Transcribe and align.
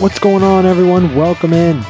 What's 0.00 0.20
going 0.20 0.44
on, 0.44 0.64
everyone? 0.64 1.16
Welcome 1.16 1.52
in. 1.52 1.80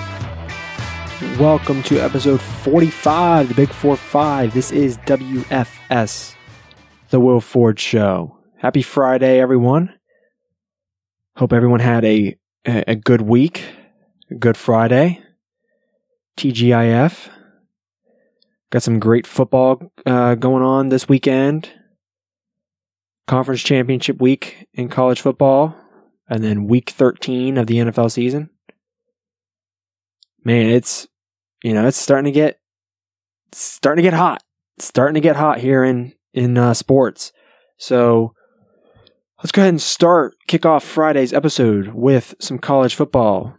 Welcome 1.39 1.83
to 1.83 1.99
episode 1.99 2.41
45, 2.41 3.49
the 3.49 3.55
Big 3.55 3.69
4 3.69 3.97
5. 3.99 4.55
This 4.55 4.73
is 4.73 4.97
WFS, 4.99 6.35
The 7.11 7.21
Will 7.21 7.43
Ford 7.43 7.79
Show. 7.79 8.39
Happy 8.57 8.81
Friday, 8.81 9.39
everyone. 9.39 9.93
Hope 11.37 11.53
everyone 11.53 11.81
had 11.81 12.03
a, 12.07 12.35
a 12.65 12.97
good 12.97 13.21
week, 13.21 13.63
a 14.31 14.37
good 14.37 14.57
Friday. 14.57 15.23
TGIF. 16.39 17.29
Got 18.71 18.83
some 18.83 19.01
great 19.01 19.27
football 19.27 19.93
uh, 20.07 20.35
going 20.35 20.63
on 20.63 20.89
this 20.89 21.11
weekend. 21.11 21.69
Conference 23.27 23.63
championship 23.63 24.19
week 24.19 24.67
in 24.73 24.89
college 24.89 25.21
football 25.21 25.77
and 26.29 26.45
then 26.45 26.67
week 26.67 26.91
13 26.91 27.57
of 27.57 27.67
the 27.67 27.77
NFL 27.77 28.11
season. 28.11 28.51
Man, 30.45 30.67
it's 30.71 31.09
you 31.63 31.75
know, 31.75 31.87
it's 31.87 31.97
starting 31.97 32.33
to 32.33 32.39
get 32.39 32.61
starting 33.53 34.03
to 34.03 34.09
get 34.09 34.17
hot. 34.17 34.43
It's 34.77 34.87
starting 34.87 35.15
to 35.15 35.21
get 35.21 35.37
hot 35.37 35.59
here 35.59 35.83
in 35.83 36.13
in 36.33 36.57
uh, 36.57 36.75
sports. 36.75 37.33
So 37.79 38.35
let's 39.39 39.53
go 39.53 39.63
ahead 39.63 39.71
and 39.71 39.83
start 39.83 40.35
kick 40.47 40.65
off 40.65 40.85
Friday's 40.85 41.33
episode 41.33 41.89
with 41.89 42.35
some 42.41 42.59
college 42.59 42.95
football. 42.95 43.55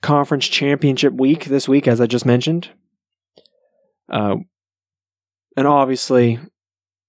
Conference 0.00 0.46
championship 0.46 1.12
week 1.14 1.46
this 1.46 1.68
week, 1.68 1.88
as 1.88 2.00
I 2.00 2.06
just 2.06 2.24
mentioned. 2.24 2.70
Uh, 4.08 4.36
and 5.56 5.66
obviously, 5.66 6.38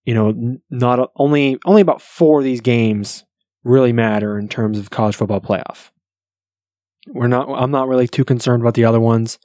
you 0.06 0.14
know, 0.14 0.58
not 0.72 1.12
only 1.16 1.60
only 1.66 1.82
about 1.82 2.02
four 2.02 2.40
of 2.40 2.44
these 2.44 2.62
games 2.62 3.26
really 3.64 3.94
matter 3.94 4.38
in 4.38 4.48
terms 4.48 4.78
of 4.80 4.90
college 4.90 5.16
football 5.16 5.42
playoff. 5.42 5.92
We're 7.08 7.28
not. 7.28 7.50
I'm 7.50 7.72
not 7.72 7.88
really 7.88 8.08
too 8.08 8.26
concerned 8.26 8.62
about 8.62 8.74
the 8.76 8.86
other 8.86 9.00
ones. 9.00 9.40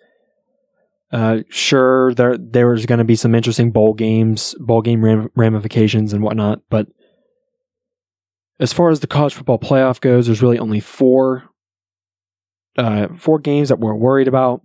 Uh, 1.12 1.40
sure, 1.48 2.12
there 2.14 2.36
there's 2.36 2.86
going 2.86 2.98
to 2.98 3.04
be 3.04 3.16
some 3.16 3.34
interesting 3.34 3.70
bowl 3.70 3.94
games, 3.94 4.54
bowl 4.58 4.82
game 4.82 5.04
ram- 5.04 5.30
ramifications 5.36 6.12
and 6.12 6.22
whatnot, 6.22 6.60
but 6.68 6.88
as 8.60 8.72
far 8.72 8.90
as 8.90 9.00
the 9.00 9.06
college 9.06 9.34
football 9.34 9.58
playoff 9.58 10.00
goes, 10.00 10.26
there's 10.26 10.42
really 10.42 10.58
only 10.58 10.80
four 10.80 11.44
uh, 12.76 13.08
four 13.16 13.38
games 13.38 13.68
that 13.68 13.78
we're 13.78 13.94
worried 13.94 14.28
about, 14.28 14.62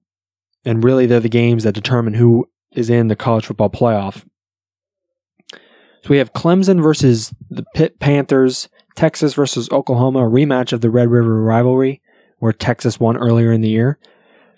and 0.66 0.84
really 0.84 1.06
they're 1.06 1.20
the 1.20 1.30
games 1.30 1.64
that 1.64 1.74
determine 1.74 2.16
who 2.16 2.48
is 2.74 2.90
in 2.90 3.08
the 3.08 3.16
college 3.16 3.46
football 3.46 3.70
playoff. 3.70 4.26
So 5.52 6.10
we 6.10 6.18
have 6.18 6.34
Clemson 6.34 6.82
versus 6.82 7.34
the 7.50 7.66
Pitt 7.76 8.00
Panthers 8.00 8.70
Texas 9.00 9.34
versus 9.34 9.70
Oklahoma, 9.72 10.28
a 10.28 10.30
rematch 10.30 10.74
of 10.74 10.82
the 10.82 10.90
Red 10.90 11.08
River 11.08 11.42
rivalry, 11.42 12.02
where 12.40 12.52
Texas 12.52 13.00
won 13.00 13.16
earlier 13.16 13.50
in 13.50 13.62
the 13.62 13.70
year. 13.70 13.98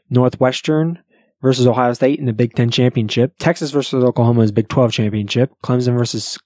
Northwestern 0.10 0.98
versus 1.44 1.68
Ohio 1.68 1.94
State 1.94 2.18
in 2.18 2.26
the 2.26 2.34
Big 2.34 2.56
Ten 2.56 2.72
championship. 2.72 3.36
Texas 3.38 3.70
versus 3.70 4.04
Oklahoma 4.04 4.42
is 4.42 4.52
Big 4.52 4.68
12 4.68 4.94
championship. 4.94 5.52
Clemson 5.64 5.96
versus 5.96 6.40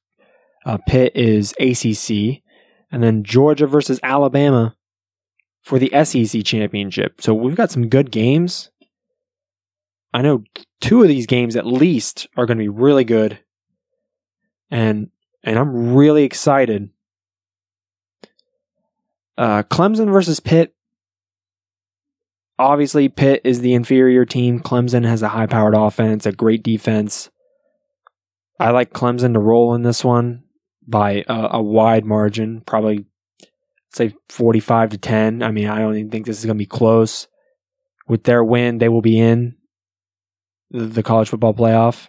uh, 0.66 0.78
Pitt 0.90 1.16
is 1.16 1.54
ACC. 1.54 2.44
And 2.92 3.02
then 3.02 3.24
Georgia 3.24 3.66
versus 3.66 4.02
Alabama 4.04 4.76
for 5.62 5.80
the 5.80 5.90
SEC 6.04 6.44
championship. 6.44 7.22
So 7.22 7.34
we've 7.34 7.56
got 7.56 7.72
some 7.72 7.88
good 7.88 8.12
games. 8.12 8.72
I 10.14 10.22
know 10.22 10.44
two 10.82 11.02
of 11.02 11.08
these 11.08 11.28
games 11.28 11.56
at 11.56 11.66
least 11.66 12.28
are 12.36 12.46
going 12.46 12.58
to 12.58 12.64
be 12.64 12.68
really 12.68 13.06
good. 13.06 13.40
And 14.70 15.12
and 15.46 15.58
I'm 15.58 15.94
really 15.94 16.26
excited 16.26 16.90
uh, 19.38 19.64
Clemson 19.64 20.12
versus 20.12 20.40
Pitt. 20.40 20.74
Obviously, 22.58 23.10
Pitt 23.10 23.42
is 23.44 23.62
the 23.62 23.74
inferior 23.74 24.26
team. 24.26 24.60
Clemson 24.62 25.06
has 25.06 25.22
a 25.22 25.30
high 25.30 25.48
powered 25.48 25.76
offense, 25.76 26.26
a 26.26 26.32
great 26.32 26.64
defense. 26.64 27.30
I 28.60 28.70
like 28.70 28.94
Clemson 28.94 29.34
to 29.34 29.40
roll 29.40 29.76
in 29.76 29.82
this 29.82 30.04
one 30.04 30.44
by 30.88 31.26
a, 31.28 31.50
a 31.54 31.62
wide 31.62 32.06
margin, 32.06 32.62
probably 32.62 33.06
say 33.92 34.14
45 34.30 34.92
to 34.92 34.98
10. 34.98 35.44
I 35.44 35.52
mean, 35.52 35.68
I 35.68 35.80
don't 35.80 35.96
even 35.96 36.12
think 36.12 36.26
this 36.26 36.40
is 36.40 36.46
going 36.46 36.58
to 36.58 36.62
be 36.62 36.66
close. 36.66 37.28
With 38.08 38.24
their 38.24 38.44
win, 38.44 38.78
they 38.78 38.90
will 38.90 39.02
be 39.02 39.20
in 39.20 39.56
the 40.70 41.04
college 41.04 41.30
football 41.30 41.54
playoff. 41.54 42.08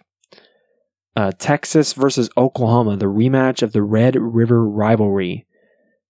Uh, 1.15 1.31
Texas 1.39 1.93
versus 1.93 2.29
Oklahoma, 2.37 2.95
the 2.97 3.07
rematch 3.07 3.63
of 3.63 3.71
the 3.71 3.81
Red 3.81 4.15
River 4.15 4.63
rivalry. 4.63 5.46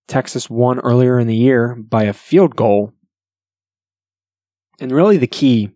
Texas 0.08 0.50
won 0.50 0.80
earlier 0.80 1.20
in 1.20 1.28
the 1.28 1.36
year 1.36 1.76
by 1.76 2.04
a 2.04 2.14
field 2.14 2.56
goal. 2.56 2.94
And 4.80 4.92
really, 4.92 5.18
the 5.18 5.28
key 5.28 5.72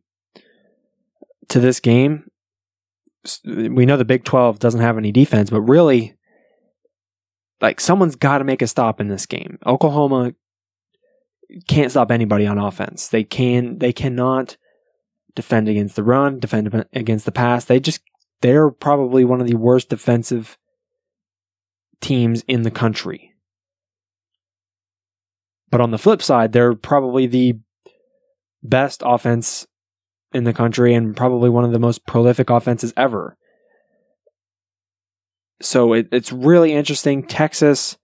to 1.49 1.59
this 1.59 1.79
game, 1.79 2.29
we 3.45 3.85
know 3.85 3.97
the 3.97 4.05
Big 4.05 4.23
12 4.23 4.59
doesn't 4.59 4.81
have 4.81 4.97
any 4.97 5.11
defense, 5.11 5.49
but 5.49 5.61
really, 5.61 6.15
like, 7.59 7.79
someone's 7.79 8.15
got 8.15 8.39
to 8.39 8.43
make 8.43 8.61
a 8.61 8.67
stop 8.67 9.01
in 9.01 9.07
this 9.07 9.25
game. 9.25 9.59
Oklahoma 9.65 10.33
can't 11.67 11.91
stop 11.91 12.11
anybody 12.11 12.47
on 12.47 12.57
offense. 12.57 13.07
They 13.07 13.23
can, 13.23 13.79
they 13.79 13.91
cannot 13.91 14.55
defend 15.35 15.67
against 15.67 15.95
the 15.95 16.03
run, 16.03 16.39
defend 16.39 16.85
against 16.93 17.25
the 17.25 17.31
pass. 17.31 17.65
They 17.65 17.79
just, 17.79 18.01
they're 18.41 18.69
probably 18.69 19.25
one 19.25 19.41
of 19.41 19.47
the 19.47 19.55
worst 19.55 19.89
defensive 19.89 20.57
teams 21.99 22.43
in 22.47 22.61
the 22.63 22.71
country. 22.71 23.30
But 25.71 25.81
on 25.81 25.91
the 25.91 25.97
flip 25.97 26.21
side, 26.21 26.51
they're 26.51 26.75
probably 26.75 27.25
the 27.25 27.57
best 28.61 29.01
offense 29.03 29.65
in 30.33 30.43
the 30.43 30.53
country 30.53 30.93
and 30.93 31.15
probably 31.15 31.49
one 31.49 31.63
of 31.63 31.71
the 31.71 31.79
most 31.79 32.05
prolific 32.05 32.49
offenses 32.49 32.93
ever. 32.95 33.37
So 35.61 35.93
it, 35.93 36.09
it's 36.11 36.31
really 36.31 36.73
interesting. 36.73 37.23
Texas 37.23 37.97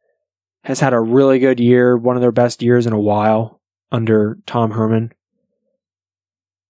has 0.63 0.79
had 0.79 0.93
a 0.93 0.99
really 0.99 1.39
good 1.39 1.59
year, 1.59 1.97
one 1.97 2.15
of 2.15 2.21
their 2.21 2.31
best 2.31 2.61
years 2.61 2.85
in 2.85 2.93
a 2.93 2.99
while 2.99 3.61
under 3.91 4.37
Tom 4.45 4.71
Herman. 4.71 5.11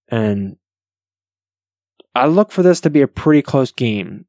And 0.08 0.56
I 2.14 2.26
look 2.26 2.50
for 2.50 2.62
this 2.62 2.80
to 2.82 2.90
be 2.90 3.02
a 3.02 3.08
pretty 3.08 3.42
close 3.42 3.70
game. 3.70 4.26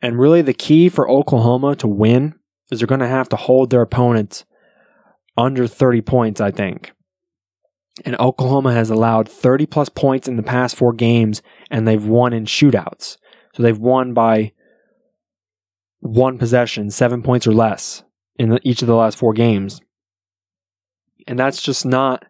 And 0.00 0.18
really, 0.18 0.42
the 0.42 0.54
key 0.54 0.88
for 0.88 1.10
Oklahoma 1.10 1.76
to 1.76 1.88
win 1.88 2.34
is 2.70 2.78
they're 2.78 2.86
going 2.86 3.00
to 3.00 3.08
have 3.08 3.28
to 3.30 3.36
hold 3.36 3.70
their 3.70 3.82
opponents 3.82 4.44
under 5.38 5.66
30 5.66 6.02
points, 6.02 6.40
I 6.40 6.50
think. 6.50 6.92
And 8.04 8.18
Oklahoma 8.20 8.74
has 8.74 8.90
allowed 8.90 9.28
30 9.28 9.66
plus 9.66 9.88
points 9.88 10.28
in 10.28 10.36
the 10.36 10.42
past 10.42 10.76
four 10.76 10.92
games, 10.92 11.42
and 11.70 11.86
they've 11.86 12.04
won 12.04 12.32
in 12.32 12.44
shootouts. 12.44 13.16
So 13.54 13.62
they've 13.62 13.78
won 13.78 14.12
by 14.12 14.52
one 16.00 16.38
possession, 16.38 16.90
seven 16.90 17.22
points 17.22 17.46
or 17.46 17.52
less 17.52 18.02
in 18.36 18.50
the, 18.50 18.60
each 18.62 18.82
of 18.82 18.88
the 18.88 18.94
last 18.94 19.16
four 19.16 19.32
games. 19.32 19.80
And 21.26 21.38
that's 21.38 21.62
just 21.62 21.86
not. 21.86 22.24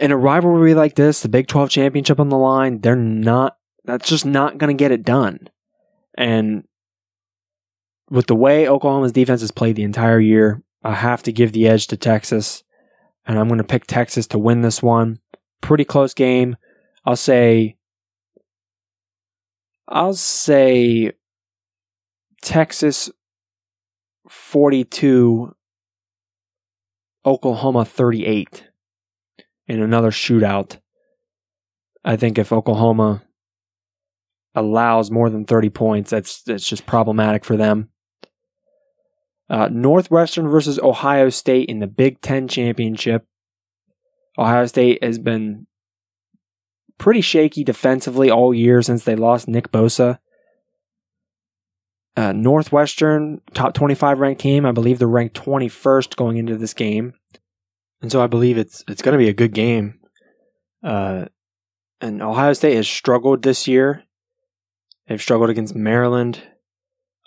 In 0.00 0.10
a 0.10 0.16
rivalry 0.16 0.74
like 0.74 0.96
this, 0.96 1.20
the 1.20 1.28
Big 1.28 1.46
12 1.46 1.70
championship 1.70 2.18
on 2.18 2.28
the 2.28 2.36
line, 2.36 2.80
they're 2.80 2.96
not. 2.96 3.56
That's 3.84 4.08
just 4.08 4.26
not 4.26 4.58
going 4.58 4.76
to 4.76 4.80
get 4.80 4.90
it 4.90 5.04
done. 5.04 5.48
And 6.18 6.64
with 8.10 8.26
the 8.26 8.34
way 8.34 8.68
Oklahoma's 8.68 9.12
defense 9.12 9.42
has 9.42 9.52
played 9.52 9.76
the 9.76 9.84
entire 9.84 10.18
year, 10.18 10.62
I 10.86 10.94
have 10.94 11.24
to 11.24 11.32
give 11.32 11.50
the 11.50 11.66
edge 11.66 11.88
to 11.88 11.96
Texas, 11.96 12.62
and 13.26 13.36
I'm 13.36 13.48
going 13.48 13.58
to 13.58 13.64
pick 13.64 13.88
Texas 13.88 14.28
to 14.28 14.38
win 14.38 14.60
this 14.60 14.80
one. 14.80 15.18
Pretty 15.60 15.84
close 15.84 16.14
game. 16.14 16.56
I'll 17.04 17.16
say. 17.16 17.76
I'll 19.88 20.14
say 20.14 21.12
Texas 22.40 23.10
42, 24.28 25.56
Oklahoma 27.24 27.84
38 27.84 28.68
in 29.66 29.82
another 29.82 30.12
shootout. 30.12 30.78
I 32.04 32.14
think 32.14 32.38
if 32.38 32.52
Oklahoma 32.52 33.24
allows 34.54 35.10
more 35.10 35.30
than 35.30 35.46
30 35.46 35.70
points, 35.70 36.10
that's 36.10 36.42
that's 36.42 36.68
just 36.68 36.86
problematic 36.86 37.44
for 37.44 37.56
them. 37.56 37.90
Uh, 39.48 39.68
Northwestern 39.70 40.48
versus 40.48 40.78
Ohio 40.80 41.30
State 41.30 41.68
in 41.68 41.78
the 41.78 41.86
Big 41.86 42.20
Ten 42.20 42.48
Championship. 42.48 43.26
Ohio 44.38 44.66
State 44.66 45.02
has 45.02 45.18
been 45.18 45.66
pretty 46.98 47.20
shaky 47.20 47.62
defensively 47.62 48.30
all 48.30 48.52
year 48.52 48.82
since 48.82 49.04
they 49.04 49.16
lost 49.16 49.48
Nick 49.48 49.70
Bosa. 49.70 50.18
Uh, 52.16 52.32
Northwestern, 52.32 53.42
top 53.52 53.74
25 53.74 54.20
ranked 54.20 54.40
team. 54.40 54.64
I 54.64 54.72
believe 54.72 54.98
they're 54.98 55.06
ranked 55.06 55.40
21st 55.40 56.16
going 56.16 56.38
into 56.38 56.56
this 56.56 56.72
game. 56.72 57.12
And 58.00 58.10
so 58.10 58.22
I 58.22 58.26
believe 58.26 58.58
it's 58.58 58.84
it's 58.88 59.02
going 59.02 59.12
to 59.12 59.22
be 59.22 59.28
a 59.28 59.34
good 59.34 59.52
game. 59.52 60.00
Uh, 60.82 61.26
and 62.00 62.22
Ohio 62.22 62.52
State 62.52 62.76
has 62.76 62.88
struggled 62.88 63.42
this 63.42 63.66
year. 63.68 64.04
They've 65.06 65.20
struggled 65.20 65.50
against 65.50 65.74
Maryland, 65.74 66.42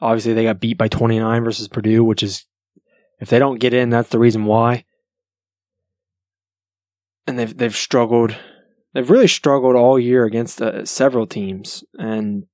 Obviously, 0.01 0.33
they 0.33 0.43
got 0.43 0.59
beat 0.59 0.77
by 0.77 0.87
29 0.87 1.43
versus 1.43 1.67
Purdue, 1.67 2.03
which 2.03 2.23
is, 2.23 2.45
if 3.19 3.29
they 3.29 3.39
don't 3.39 3.59
get 3.59 3.73
in, 3.73 3.89
that's 3.89 4.09
the 4.09 4.19
reason 4.19 4.45
why. 4.45 4.85
and 7.29 7.37
they've 7.37 7.55
they've 7.55 7.75
struggled. 7.75 8.35
They've 8.93 9.09
really 9.09 9.27
struggled 9.27 9.75
all 9.75 9.99
year 9.99 10.25
against 10.25 10.61
uh, 10.61 10.83
several 10.83 11.27
teams, 11.27 11.83
and 11.97 12.45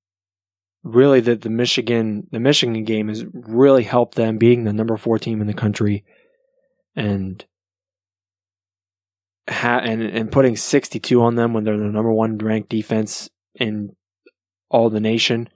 really 0.83 1.21
the 1.21 1.35
the 1.35 1.49
Michigan 1.49 2.27
the 2.31 2.41
Michigan 2.41 2.83
game 2.83 3.07
has 3.07 3.23
really 3.33 3.83
helped 3.83 4.15
them 4.15 4.37
being 4.37 4.65
the 4.65 4.73
number 4.73 4.97
four 4.97 5.17
team 5.17 5.39
in 5.39 5.47
the 5.47 5.53
country, 5.53 6.03
and 6.93 7.45
ha- 9.49 9.81
and 9.81 10.01
and 10.01 10.31
putting 10.31 10.57
sixty 10.57 10.99
two 10.99 11.21
on 11.21 11.35
them 11.35 11.53
when 11.53 11.63
they're 11.63 11.77
the 11.77 11.85
number 11.85 12.11
one 12.11 12.37
ranked 12.37 12.69
defense 12.69 13.29
in 13.55 13.95
all 14.69 14.89
the 14.89 14.99
nation. 14.99 15.47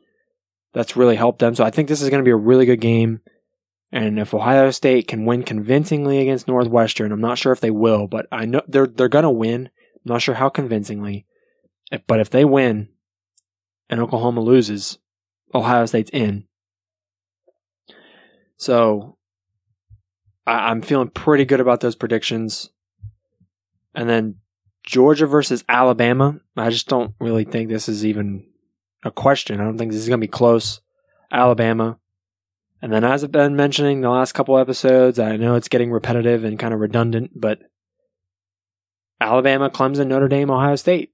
That's 0.73 0.95
really 0.95 1.15
helped 1.15 1.39
them. 1.39 1.55
So 1.55 1.63
I 1.63 1.71
think 1.71 1.87
this 1.87 2.01
is 2.01 2.09
going 2.09 2.21
to 2.21 2.27
be 2.27 2.31
a 2.31 2.35
really 2.35 2.65
good 2.65 2.81
game. 2.81 3.21
And 3.91 4.19
if 4.19 4.33
Ohio 4.33 4.69
State 4.71 5.07
can 5.07 5.25
win 5.25 5.43
convincingly 5.43 6.19
against 6.19 6.47
Northwestern, 6.47 7.11
I'm 7.11 7.21
not 7.21 7.39
sure 7.39 7.51
if 7.51 7.59
they 7.59 7.71
will, 7.71 8.07
but 8.07 8.27
I 8.31 8.45
know 8.45 8.61
they're 8.67 8.85
they're 8.85 9.07
gonna 9.07 9.31
win. 9.31 9.65
I'm 9.95 10.13
not 10.13 10.21
sure 10.21 10.35
how 10.35 10.49
convincingly, 10.49 11.25
but 12.05 12.19
if 12.19 12.29
they 12.29 12.45
win 12.45 12.89
and 13.89 13.99
Oklahoma 13.99 14.41
loses, 14.41 14.99
Ohio 15.55 15.87
State's 15.87 16.11
in. 16.11 16.45
So 18.57 19.17
I, 20.45 20.69
I'm 20.69 20.83
feeling 20.83 21.09
pretty 21.09 21.45
good 21.45 21.59
about 21.59 21.79
those 21.79 21.95
predictions. 21.95 22.69
And 23.95 24.07
then 24.07 24.35
Georgia 24.83 25.25
versus 25.25 25.63
Alabama. 25.67 26.39
I 26.55 26.69
just 26.69 26.87
don't 26.87 27.15
really 27.19 27.43
think 27.43 27.69
this 27.69 27.89
is 27.89 28.05
even 28.05 28.48
a 29.03 29.11
question. 29.11 29.59
I 29.59 29.63
don't 29.63 29.77
think 29.77 29.91
this 29.91 30.01
is 30.01 30.07
going 30.07 30.19
to 30.19 30.27
be 30.27 30.31
close. 30.31 30.81
Alabama 31.31 31.99
and 32.81 32.93
then, 32.93 33.03
as 33.03 33.23
I've 33.23 33.31
been 33.31 33.55
mentioning 33.55 34.01
the 34.01 34.09
last 34.09 34.31
couple 34.31 34.57
episodes, 34.57 35.19
I 35.19 35.35
know 35.35 35.55
it's 35.55 35.67
getting 35.67 35.91
repetitive 35.91 36.45
and 36.45 36.57
kind 36.57 36.73
of 36.73 36.79
redundant, 36.79 37.31
but 37.35 37.59
Alabama, 39.19 39.69
Clemson, 39.69 40.07
Notre 40.07 40.29
Dame, 40.29 40.49
Ohio 40.49 40.77
State. 40.77 41.11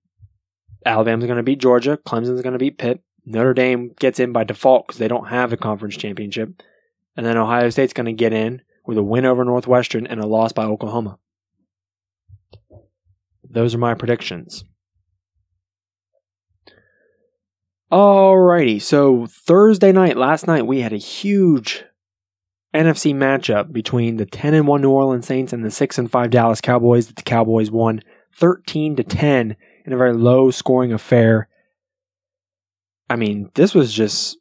Alabama's 0.86 1.26
going 1.26 1.38
to 1.38 1.44
beat 1.44 1.60
Georgia. 1.60 1.98
Clemson's 1.98 2.44
going 2.44 2.54
to 2.54 2.60
beat 2.60 2.78
Pitt. 2.78 3.02
Notre 3.26 3.56
Dame 3.56 3.94
gets 4.00 4.20
in 4.20 4.32
by 4.32 4.44
default 4.44 4.86
because 4.86 5.00
they 5.00 5.08
don't 5.08 5.30
have 5.30 5.52
a 5.52 5.58
conference 5.58 5.98
championship. 5.98 6.62
And 7.18 7.26
then 7.26 7.38
Ohio 7.38 7.72
State's 7.72 7.94
going 7.94 8.06
to 8.06 8.14
get 8.14 8.34
in 8.34 8.62
with 8.86 9.00
a 9.00 9.04
win 9.04 9.26
over 9.26 9.44
Northwestern 9.44 10.06
and 10.06 10.20
a 10.20 10.28
loss 10.28 10.54
by 10.54 10.66
Oklahoma. 10.66 11.18
Those 13.44 13.74
are 13.74 13.80
my 13.80 13.96
predictions. 13.96 14.64
Alrighty, 17.96 18.82
so 18.82 19.26
Thursday 19.26 19.94
night, 19.94 20.18
last 20.18 20.48
night, 20.48 20.68
we 20.68 20.82
had 20.82 20.92
a 20.92 20.98
huge 20.98 21.86
NFC 22.74 23.16
matchup 23.16 23.72
between 23.72 24.18
the 24.18 24.26
10 24.26 24.54
and 24.54 24.68
1 24.68 24.82
New 24.82 24.90
Orleans 24.90 25.26
Saints 25.26 25.54
and 25.54 25.64
the 25.64 25.72
6 25.72 25.98
and 25.98 26.12
5 26.12 26.30
Dallas 26.30 26.60
Cowboys. 26.60 27.08
that 27.08 27.16
The 27.16 27.24
Cowboys 27.24 27.72
won 27.72 28.02
13 28.36 28.98
to 28.98 29.04
10 29.06 29.56
in 29.86 29.94
a 29.94 29.96
very 29.96 30.12
low 30.12 30.52
scoring 30.52 30.92
affair. 30.92 31.48
I 33.10 33.16
mean, 33.16 33.50
this 33.54 33.74
was 33.74 33.94
just 33.94 34.40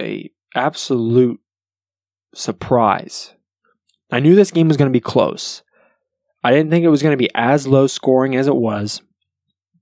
a 0.00 0.32
absolute 0.56 1.38
surprise. 2.34 3.32
I 4.10 4.18
knew 4.18 4.34
this 4.34 4.50
game 4.50 4.66
was 4.66 4.76
going 4.76 4.90
to 4.90 4.92
be 4.92 4.98
close. 4.98 5.62
I 6.42 6.50
didn't 6.50 6.70
think 6.70 6.84
it 6.84 6.88
was 6.88 7.02
going 7.04 7.16
to 7.16 7.24
be 7.24 7.30
as 7.32 7.68
low 7.68 7.86
scoring 7.86 8.34
as 8.34 8.48
it 8.48 8.56
was, 8.56 9.02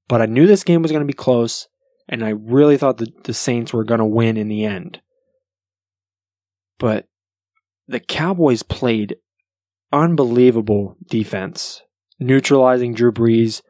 but 0.06 0.20
I 0.20 0.26
knew 0.26 0.46
this 0.46 0.64
game 0.64 0.82
was 0.82 0.92
going 0.92 1.00
to 1.00 1.10
be 1.10 1.14
close 1.14 1.66
and 2.10 2.24
I 2.24 2.30
really 2.30 2.76
thought 2.76 2.98
that 2.98 3.22
the 3.24 3.32
Saints 3.32 3.72
were 3.72 3.84
going 3.84 4.00
to 4.00 4.04
win 4.04 4.36
in 4.36 4.48
the 4.48 4.64
end. 4.64 5.00
But 6.78 7.06
the 7.86 8.00
Cowboys 8.00 8.64
played 8.64 9.16
unbelievable 9.92 10.96
defense, 11.08 11.82
neutralizing 12.18 12.94
Drew 12.94 13.12
Brees 13.12 13.62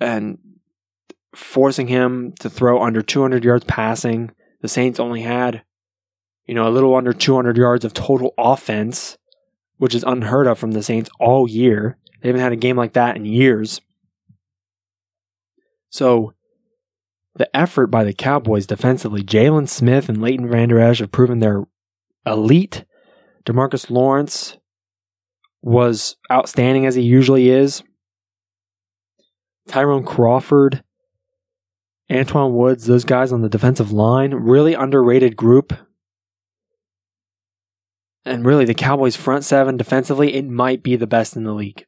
and 0.00 0.38
forcing 1.34 1.86
him 1.86 2.34
to 2.40 2.50
throw 2.50 2.82
under 2.82 3.02
200 3.02 3.44
yards 3.44 3.64
passing. 3.64 4.32
The 4.60 4.68
Saints 4.68 4.98
only 4.98 5.22
had, 5.22 5.62
you 6.44 6.54
know, 6.54 6.66
a 6.66 6.70
little 6.70 6.96
under 6.96 7.12
200 7.12 7.56
yards 7.56 7.84
of 7.84 7.94
total 7.94 8.34
offense, 8.36 9.16
which 9.76 9.94
is 9.94 10.02
unheard 10.02 10.48
of 10.48 10.58
from 10.58 10.72
the 10.72 10.82
Saints 10.82 11.08
all 11.20 11.48
year. 11.48 11.98
They 12.20 12.28
haven't 12.30 12.42
had 12.42 12.52
a 12.52 12.56
game 12.56 12.76
like 12.76 12.94
that 12.94 13.14
in 13.14 13.24
years. 13.24 13.80
So 15.90 16.34
the 17.38 17.56
effort 17.56 17.86
by 17.86 18.04
the 18.04 18.12
Cowboys 18.12 18.66
defensively, 18.66 19.22
Jaylon 19.22 19.68
Smith 19.68 20.08
and 20.08 20.20
Leighton 20.20 20.48
Vander 20.48 20.78
Esch 20.78 20.98
have 20.98 21.12
proven 21.12 21.38
they're 21.38 21.64
elite. 22.26 22.84
Demarcus 23.46 23.88
Lawrence 23.88 24.58
was 25.62 26.16
outstanding 26.30 26.84
as 26.84 26.96
he 26.96 27.02
usually 27.02 27.48
is. 27.48 27.82
Tyrone 29.68 30.04
Crawford, 30.04 30.82
Antwaun 32.10 32.52
Woods, 32.52 32.86
those 32.86 33.04
guys 33.04 33.32
on 33.32 33.42
the 33.42 33.48
defensive 33.48 33.92
line, 33.92 34.34
really 34.34 34.74
underrated 34.74 35.36
group. 35.36 35.72
And 38.24 38.44
really, 38.44 38.64
the 38.64 38.74
Cowboys' 38.74 39.16
front 39.16 39.44
seven 39.44 39.76
defensively, 39.76 40.34
it 40.34 40.46
might 40.46 40.82
be 40.82 40.96
the 40.96 41.06
best 41.06 41.36
in 41.36 41.44
the 41.44 41.52
league. 41.52 41.86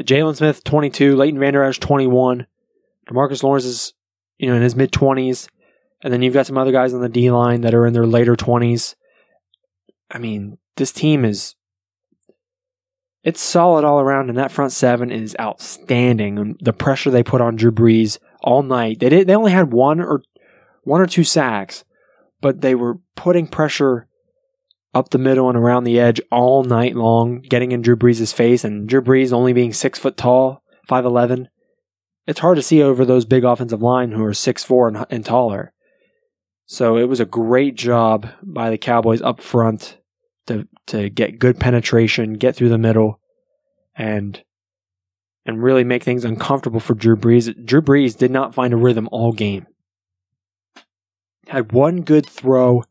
Jaylon 0.00 0.36
Smith, 0.36 0.62
22, 0.62 1.16
Leighton 1.16 1.40
Vander 1.40 1.64
Esch, 1.64 1.78
21. 1.78 2.46
Demarcus 3.08 3.42
Lawrence 3.42 3.64
is, 3.64 3.92
you 4.38 4.48
know, 4.48 4.56
in 4.56 4.62
his 4.62 4.76
mid 4.76 4.92
twenties, 4.92 5.48
and 6.02 6.12
then 6.12 6.22
you've 6.22 6.34
got 6.34 6.46
some 6.46 6.58
other 6.58 6.72
guys 6.72 6.94
on 6.94 7.00
the 7.00 7.08
D 7.08 7.30
line 7.30 7.62
that 7.62 7.74
are 7.74 7.86
in 7.86 7.92
their 7.92 8.06
later 8.06 8.36
twenties. 8.36 8.96
I 10.10 10.18
mean, 10.18 10.58
this 10.76 10.92
team 10.92 11.24
is 11.24 11.54
it's 13.22 13.40
solid 13.40 13.84
all 13.84 14.00
around, 14.00 14.28
and 14.28 14.38
that 14.38 14.52
front 14.52 14.72
seven 14.72 15.10
is 15.10 15.34
outstanding. 15.40 16.38
And 16.38 16.56
the 16.60 16.72
pressure 16.72 17.10
they 17.10 17.22
put 17.22 17.40
on 17.40 17.56
Drew 17.56 17.72
Brees 17.72 18.18
all 18.42 18.62
night, 18.62 19.00
they 19.00 19.08
did 19.08 19.26
they 19.26 19.34
only 19.34 19.52
had 19.52 19.72
one 19.72 20.00
or 20.00 20.22
one 20.82 21.00
or 21.00 21.06
two 21.06 21.24
sacks, 21.24 21.84
but 22.40 22.60
they 22.60 22.74
were 22.74 22.98
putting 23.16 23.46
pressure 23.46 24.06
up 24.94 25.10
the 25.10 25.18
middle 25.18 25.48
and 25.48 25.58
around 25.58 25.84
the 25.84 25.98
edge 25.98 26.20
all 26.30 26.62
night 26.62 26.94
long, 26.94 27.40
getting 27.40 27.72
in 27.72 27.82
Drew 27.82 27.96
Brees' 27.96 28.32
face, 28.32 28.62
and 28.62 28.88
Drew 28.88 29.02
Brees 29.02 29.32
only 29.32 29.52
being 29.52 29.72
six 29.72 29.98
foot 29.98 30.16
tall, 30.16 30.62
five 30.86 31.04
eleven 31.04 31.48
it's 32.26 32.40
hard 32.40 32.56
to 32.56 32.62
see 32.62 32.82
over 32.82 33.04
those 33.04 33.24
big 33.24 33.44
offensive 33.44 33.82
line 33.82 34.12
who 34.12 34.24
are 34.24 34.34
six 34.34 34.64
four 34.64 34.88
and, 34.88 35.04
and 35.10 35.24
taller. 35.24 35.72
So 36.66 36.96
it 36.96 37.04
was 37.04 37.20
a 37.20 37.26
great 37.26 37.74
job 37.74 38.28
by 38.42 38.70
the 38.70 38.78
Cowboys 38.78 39.20
up 39.22 39.40
front 39.40 39.98
to 40.46 40.66
to 40.86 41.10
get 41.10 41.38
good 41.38 41.60
penetration, 41.60 42.34
get 42.34 42.56
through 42.56 42.70
the 42.70 42.78
middle, 42.78 43.20
and 43.94 44.42
and 45.46 45.62
really 45.62 45.84
make 45.84 46.02
things 46.02 46.24
uncomfortable 46.24 46.80
for 46.80 46.94
Drew 46.94 47.16
Brees. 47.16 47.54
Drew 47.66 47.82
Brees 47.82 48.16
did 48.16 48.30
not 48.30 48.54
find 48.54 48.72
a 48.72 48.78
rhythm 48.78 49.08
all 49.12 49.32
game. 49.32 49.66
Had 51.48 51.72
one 51.72 52.00
good 52.00 52.26
throw 52.26 52.84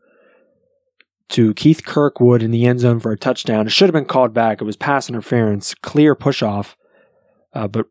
to 1.30 1.56
Keith 1.56 1.84
Kirkwood 1.84 2.44
in 2.44 2.52
the 2.52 2.68
end 2.68 2.82
zone 2.82 3.00
for 3.00 3.12
a 3.12 3.18
touchdown. 3.18 3.66
It 3.66 3.72
should 3.72 3.88
have 3.88 3.94
been 3.94 4.06
called 4.06 4.36
back. 4.36 4.62
It 4.62 4.66
was 4.66 4.78
pass 4.78 5.10
interference, 5.10 5.74
clear 5.74 6.14
push 6.14 6.44
off. 6.44 6.78
Uh, 7.54 7.68
but 7.68 7.88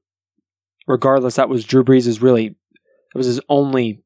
regardless, 0.86 1.36
that 1.36 1.48
was 1.48 1.64
Drew 1.64 1.84
Brees' 1.84 2.22
really, 2.22 2.46
it 2.46 3.16
was 3.16 3.26
his 3.26 3.40
only 3.48 4.02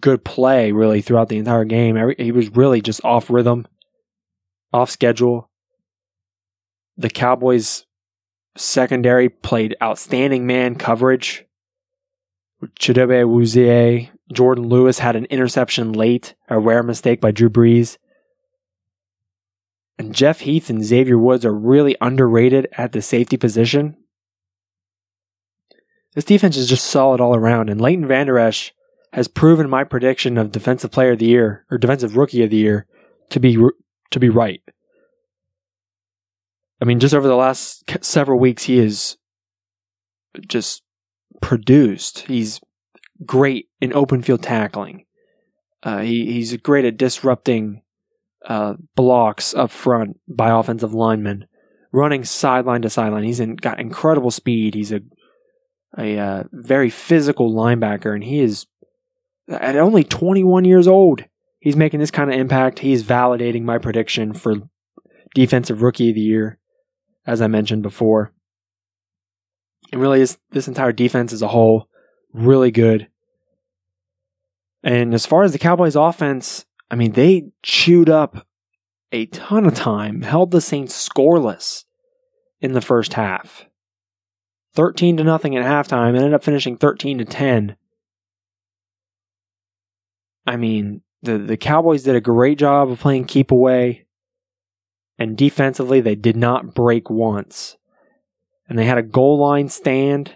good 0.00 0.24
play 0.24 0.72
really 0.72 1.00
throughout 1.00 1.28
the 1.28 1.38
entire 1.38 1.64
game. 1.64 1.96
He 2.18 2.32
was 2.32 2.50
really 2.50 2.80
just 2.80 3.04
off 3.04 3.30
rhythm, 3.30 3.66
off 4.72 4.90
schedule. 4.90 5.50
The 6.96 7.10
Cowboys 7.10 7.86
secondary 8.56 9.28
played 9.28 9.76
outstanding 9.82 10.46
man 10.46 10.74
coverage. 10.74 11.46
Chidobe 12.80 13.22
Awuzie, 13.22 14.10
Jourdan 14.34 14.68
Lewis 14.68 14.98
had 14.98 15.14
an 15.14 15.26
interception 15.26 15.92
late, 15.92 16.34
a 16.48 16.58
rare 16.58 16.82
mistake 16.82 17.20
by 17.20 17.30
Drew 17.30 17.48
Brees. 17.48 17.98
And 19.96 20.14
Jeff 20.14 20.40
Heath 20.40 20.68
and 20.68 20.84
Xavier 20.84 21.18
Woods 21.18 21.44
are 21.44 21.54
really 21.54 21.96
underrated 22.00 22.68
at 22.72 22.92
the 22.92 23.00
safety 23.00 23.36
position. 23.36 23.96
This 26.18 26.24
defense 26.24 26.56
is 26.56 26.66
just 26.66 26.86
solid 26.86 27.20
all 27.20 27.36
around, 27.36 27.70
and 27.70 27.80
Leighton 27.80 28.04
Vander 28.04 28.40
Esch 28.40 28.72
has 29.12 29.28
proven 29.28 29.70
my 29.70 29.84
prediction 29.84 30.36
of 30.36 30.50
defensive 30.50 30.90
player 30.90 31.12
of 31.12 31.20
the 31.20 31.26
year 31.26 31.64
or 31.70 31.78
defensive 31.78 32.16
rookie 32.16 32.42
of 32.42 32.50
the 32.50 32.56
year 32.56 32.86
to 33.30 33.38
be 33.38 33.56
to 34.10 34.18
be 34.18 34.28
right. 34.28 34.60
I 36.82 36.86
mean, 36.86 36.98
just 36.98 37.14
over 37.14 37.28
the 37.28 37.36
last 37.36 37.84
several 38.04 38.40
weeks, 38.40 38.64
he 38.64 38.78
has 38.78 39.16
just 40.48 40.82
produced. 41.40 42.26
He's 42.26 42.60
great 43.24 43.68
in 43.80 43.92
open 43.92 44.20
field 44.20 44.42
tackling. 44.42 45.04
Uh, 45.84 45.98
he, 45.98 46.32
he's 46.32 46.56
great 46.56 46.84
at 46.84 46.96
disrupting 46.96 47.82
uh, 48.44 48.74
blocks 48.96 49.54
up 49.54 49.70
front 49.70 50.18
by 50.26 50.50
offensive 50.50 50.92
linemen, 50.92 51.46
running 51.92 52.24
sideline 52.24 52.82
to 52.82 52.90
sideline. 52.90 53.22
He's 53.22 53.38
in, 53.38 53.54
got 53.54 53.78
incredible 53.78 54.32
speed. 54.32 54.74
He's 54.74 54.90
a 54.90 54.98
a 55.96 56.18
uh, 56.18 56.44
very 56.52 56.90
physical 56.90 57.52
linebacker, 57.52 58.14
and 58.14 58.24
he 58.24 58.40
is 58.40 58.66
at 59.48 59.76
only 59.76 60.04
21 60.04 60.64
years 60.64 60.86
old. 60.86 61.24
He's 61.60 61.76
making 61.76 62.00
this 62.00 62.10
kind 62.10 62.32
of 62.32 62.38
impact. 62.38 62.80
He's 62.80 63.02
validating 63.02 63.62
my 63.62 63.78
prediction 63.78 64.32
for 64.32 64.56
defensive 65.34 65.82
rookie 65.82 66.10
of 66.10 66.14
the 66.14 66.20
year, 66.20 66.58
as 67.26 67.40
I 67.40 67.46
mentioned 67.46 67.82
before. 67.82 68.32
And 69.90 70.00
really, 70.00 70.18
this, 70.18 70.38
this 70.50 70.68
entire 70.68 70.92
defense 70.92 71.32
as 71.32 71.42
a 71.42 71.48
whole, 71.48 71.88
really 72.32 72.70
good. 72.70 73.08
And 74.82 75.14
as 75.14 75.26
far 75.26 75.42
as 75.42 75.52
the 75.52 75.58
Cowboys 75.58 75.96
offense, 75.96 76.66
I 76.90 76.94
mean, 76.94 77.12
they 77.12 77.50
chewed 77.62 78.08
up 78.08 78.46
a 79.10 79.26
ton 79.26 79.66
of 79.66 79.74
time, 79.74 80.22
held 80.22 80.50
the 80.50 80.60
Saints 80.60 81.08
scoreless 81.08 81.84
in 82.60 82.72
the 82.72 82.80
first 82.80 83.14
half. 83.14 83.67
13 84.74 85.16
to 85.16 85.24
nothing 85.24 85.56
at 85.56 85.64
halftime, 85.64 86.16
ended 86.16 86.34
up 86.34 86.44
finishing 86.44 86.76
13 86.76 87.18
to 87.18 87.24
10. 87.24 87.76
I 90.46 90.56
mean, 90.56 91.02
the, 91.22 91.38
the 91.38 91.56
Cowboys 91.56 92.04
did 92.04 92.16
a 92.16 92.20
great 92.20 92.58
job 92.58 92.90
of 92.90 93.00
playing 93.00 93.24
keep 93.24 93.50
away. 93.50 94.06
And 95.18 95.36
defensively, 95.36 96.00
they 96.00 96.14
did 96.14 96.36
not 96.36 96.74
break 96.74 97.10
once. 97.10 97.76
And 98.68 98.78
they 98.78 98.84
had 98.84 98.98
a 98.98 99.02
goal 99.02 99.38
line 99.38 99.68
stand 99.68 100.34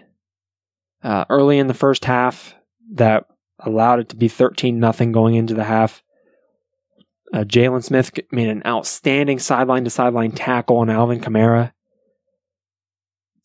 uh, 1.03 1.25
early 1.29 1.57
in 1.57 1.67
the 1.67 1.73
first 1.73 2.05
half 2.05 2.55
that 2.93 3.25
allowed 3.59 3.99
it 3.99 4.09
to 4.09 4.15
be 4.15 4.27
13 4.27 4.79
nothing 4.79 5.11
going 5.11 5.35
into 5.35 5.53
the 5.53 5.63
half. 5.63 6.03
Uh, 7.33 7.43
Jaylon 7.43 7.83
Smith 7.83 8.11
made 8.31 8.49
an 8.49 8.61
outstanding 8.65 9.39
sideline 9.39 9.85
to 9.85 9.89
sideline 9.89 10.31
tackle 10.31 10.77
on 10.77 10.89
Alvin 10.89 11.19
Kamara 11.19 11.71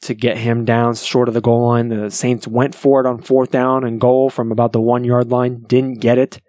to 0.03 0.15
get 0.15 0.39
him 0.39 0.65
down 0.65 0.95
short 0.95 1.29
of 1.29 1.35
the 1.35 1.41
goal 1.41 1.69
line. 1.69 1.89
The 1.89 2.11
Saints 2.11 2.47
went 2.47 2.75
for 2.75 3.01
it 3.01 3.07
on 3.07 3.21
fourth 3.21 3.51
down 3.51 3.85
and 3.85 4.01
goal 4.01 4.31
from 4.31 4.53
about 4.53 4.73
the 4.73 4.81
one 4.81 5.05
yard 5.05 5.31
line, 5.31 5.63
didn't 5.67 6.01
get 6.01 6.19
it. 6.19 6.41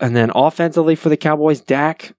And 0.00 0.14
then 0.14 0.30
offensively 0.34 0.94
for 0.94 1.08
the 1.08 1.16
Cowboys, 1.16 1.60
Dak 1.60 2.14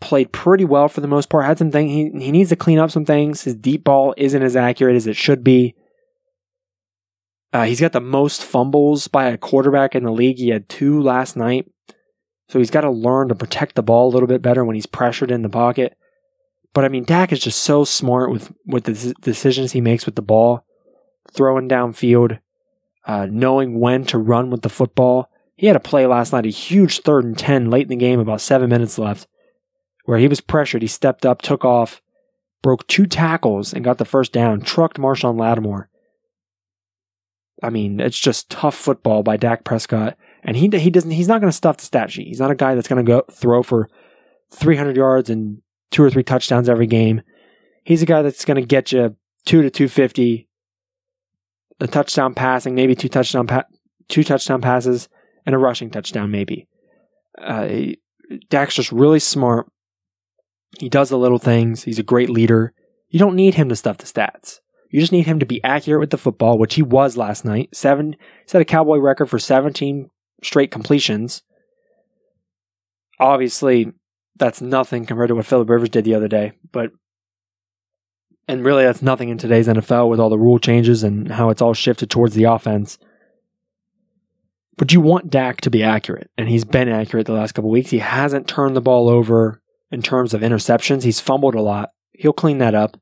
played 0.00 0.32
pretty 0.32 0.64
well 0.64 0.88
for 0.88 1.00
the 1.00 1.08
most 1.08 1.30
part. 1.30 1.44
Had 1.44 1.58
some 1.58 1.70
things 1.70 1.90
he 1.90 2.24
he 2.24 2.32
needs 2.32 2.50
to 2.50 2.56
clean 2.56 2.78
up 2.78 2.90
some 2.90 3.04
things. 3.04 3.42
His 3.42 3.54
deep 3.54 3.84
ball 3.84 4.14
isn't 4.16 4.42
as 4.42 4.56
accurate 4.56 4.96
as 4.96 5.06
it 5.06 5.16
should 5.16 5.42
be. 5.42 5.74
Uh, 7.52 7.64
he's 7.64 7.80
got 7.80 7.92
the 7.92 8.00
most 8.00 8.44
fumbles 8.44 9.08
by 9.08 9.26
a 9.26 9.38
quarterback 9.38 9.94
in 9.94 10.02
the 10.02 10.12
league. 10.12 10.38
He 10.38 10.50
had 10.50 10.68
two 10.68 11.00
last 11.00 11.36
night. 11.36 11.66
So 12.50 12.58
he's 12.58 12.70
got 12.70 12.82
to 12.82 12.90
learn 12.90 13.28
to 13.28 13.34
protect 13.34 13.74
the 13.74 13.82
ball 13.82 14.08
a 14.08 14.12
little 14.12 14.26
bit 14.26 14.42
better 14.42 14.64
when 14.64 14.74
he's 14.74 14.86
pressured 14.86 15.30
in 15.30 15.42
the 15.42 15.48
pocket. 15.48 15.96
But 16.74 16.84
I 16.84 16.88
mean, 16.88 17.04
Dak 17.04 17.32
is 17.32 17.40
just 17.40 17.62
so 17.62 17.84
smart 17.84 18.30
with, 18.30 18.52
with 18.66 18.84
the 18.84 19.14
decisions 19.20 19.72
he 19.72 19.80
makes 19.80 20.06
with 20.06 20.14
the 20.16 20.22
ball, 20.22 20.64
throwing 21.32 21.68
downfield, 21.68 22.38
uh, 23.06 23.26
knowing 23.30 23.80
when 23.80 24.04
to 24.04 24.18
run 24.18 24.50
with 24.50 24.62
the 24.62 24.68
football. 24.68 25.30
He 25.56 25.66
had 25.66 25.76
a 25.76 25.80
play 25.80 26.06
last 26.06 26.32
night, 26.32 26.46
a 26.46 26.50
huge 26.50 27.00
third 27.00 27.24
and 27.24 27.36
10 27.36 27.70
late 27.70 27.82
in 27.82 27.88
the 27.88 27.96
game, 27.96 28.20
about 28.20 28.40
seven 28.40 28.70
minutes 28.70 28.98
left, 28.98 29.26
where 30.04 30.18
he 30.18 30.28
was 30.28 30.40
pressured. 30.40 30.82
He 30.82 30.88
stepped 30.88 31.26
up, 31.26 31.42
took 31.42 31.64
off, 31.64 32.00
broke 32.62 32.86
two 32.86 33.06
tackles, 33.06 33.72
and 33.72 33.84
got 33.84 33.98
the 33.98 34.04
first 34.04 34.32
down, 34.32 34.60
trucked 34.60 34.98
Marshon 34.98 35.38
Lattimore. 35.38 35.88
I 37.62 37.70
mean, 37.70 37.98
it's 37.98 38.18
just 38.18 38.50
tough 38.50 38.76
football 38.76 39.22
by 39.22 39.36
Dak 39.36 39.64
Prescott. 39.64 40.16
And 40.44 40.56
he 40.56 40.68
he 40.68 40.90
doesn't 40.90 41.10
he's 41.10 41.28
not 41.28 41.40
going 41.40 41.50
to 41.50 41.56
stuff 41.56 41.78
the 41.78 41.84
stat 41.84 42.12
sheet. 42.12 42.28
He's 42.28 42.40
not 42.40 42.50
a 42.50 42.56
guy 42.56 42.74
that's 42.74 42.88
going 42.88 43.04
to 43.04 43.08
go 43.10 43.24
throw 43.32 43.62
for 43.62 43.88
300 44.50 44.96
yards 44.96 45.28
and 45.28 45.60
two 45.90 46.02
or 46.02 46.10
three 46.10 46.22
touchdowns 46.22 46.68
every 46.68 46.86
game. 46.86 47.22
He's 47.84 48.02
a 48.02 48.06
guy 48.06 48.22
that's 48.22 48.44
going 48.44 48.60
to 48.60 48.66
get 48.66 48.92
you 48.92 49.16
two 49.44 49.62
to 49.62 49.70
250, 49.70 50.48
a 51.80 51.86
touchdown 51.86 52.34
passing, 52.34 52.74
maybe 52.74 52.94
two 52.94 53.08
touchdown 53.08 53.46
pa- 53.46 53.64
two 54.08 54.24
touchdown 54.24 54.60
passes, 54.60 55.08
and 55.46 55.54
a 55.54 55.58
rushing 55.58 55.90
touchdown, 55.90 56.30
maybe. 56.30 56.68
Uh, 57.40 57.68
Dak's 58.50 58.74
just 58.74 58.92
really 58.92 59.20
smart. 59.20 59.70
He 60.78 60.88
does 60.88 61.08
the 61.08 61.18
little 61.18 61.38
things. 61.38 61.84
He's 61.84 61.98
a 61.98 62.02
great 62.02 62.28
leader. 62.28 62.74
You 63.08 63.18
don't 63.18 63.36
need 63.36 63.54
him 63.54 63.68
to 63.70 63.76
stuff 63.76 63.98
the 63.98 64.04
stats. 64.04 64.60
You 64.90 65.00
just 65.00 65.12
need 65.12 65.26
him 65.26 65.38
to 65.38 65.46
be 65.46 65.62
accurate 65.64 66.00
with 66.00 66.10
the 66.10 66.18
football, 66.18 66.58
which 66.58 66.74
he 66.74 66.82
was 66.82 67.16
last 67.16 67.44
night. 67.44 67.74
Seven 67.74 68.16
set 68.46 68.60
a 68.60 68.64
Cowboy 68.64 68.98
record 68.98 69.26
for 69.26 69.38
17 69.38 70.10
straight 70.42 70.70
completions. 70.70 71.42
Obviously, 73.20 73.92
that's 74.38 74.60
nothing 74.60 75.06
compared 75.06 75.28
to 75.28 75.34
what 75.34 75.46
Philip 75.46 75.68
Rivers 75.68 75.88
did 75.88 76.04
the 76.04 76.14
other 76.14 76.28
day, 76.28 76.52
but 76.72 76.90
and 78.46 78.64
really 78.64 78.84
that's 78.84 79.02
nothing 79.02 79.28
in 79.28 79.38
today's 79.38 79.68
NFL 79.68 80.08
with 80.08 80.18
all 80.18 80.30
the 80.30 80.38
rule 80.38 80.58
changes 80.58 81.02
and 81.02 81.30
how 81.30 81.50
it's 81.50 81.60
all 81.60 81.74
shifted 81.74 82.10
towards 82.10 82.34
the 82.34 82.44
offense. 82.44 82.98
But 84.78 84.92
you 84.92 85.00
want 85.00 85.30
Dak 85.30 85.60
to 85.62 85.70
be 85.70 85.82
accurate, 85.82 86.30
and 86.38 86.48
he's 86.48 86.64
been 86.64 86.88
accurate 86.88 87.26
the 87.26 87.32
last 87.32 87.52
couple 87.52 87.70
weeks. 87.70 87.90
He 87.90 87.98
hasn't 87.98 88.48
turned 88.48 88.76
the 88.76 88.80
ball 88.80 89.08
over 89.08 89.60
in 89.90 90.02
terms 90.02 90.34
of 90.34 90.40
interceptions. 90.40 91.02
He's 91.02 91.20
fumbled 91.20 91.56
a 91.56 91.60
lot. 91.60 91.90
He'll 92.12 92.32
clean 92.32 92.58
that 92.58 92.74
up. 92.74 92.98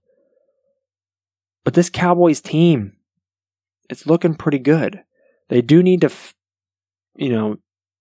But 1.65 1.75
this 1.75 1.91
Cowboys 1.91 2.41
team, 2.41 2.97
it's 3.91 4.07
looking 4.07 4.35
pretty 4.35 4.59
good. 4.59 5.03
They 5.49 5.61
do 5.61 5.83
need 5.83 6.01
to, 6.01 6.11
you 7.15 7.29
know, 7.29 7.57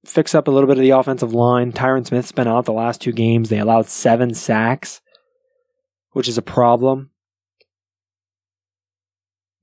fix 0.05 0.35
up 0.35 0.47
a 0.47 0.51
little 0.51 0.67
bit 0.67 0.77
of 0.77 0.83
the 0.83 0.91
offensive 0.91 1.33
line. 1.33 1.71
Tyron 1.71 2.05
Smith's 2.05 2.31
been 2.31 2.47
out 2.47 2.65
the 2.65 2.73
last 2.73 3.01
two 3.01 3.11
games. 3.11 3.49
They 3.49 3.59
allowed 3.59 3.87
seven 3.87 4.33
sacks, 4.33 5.01
which 6.11 6.27
is 6.27 6.37
a 6.37 6.43
problem. 6.43 7.11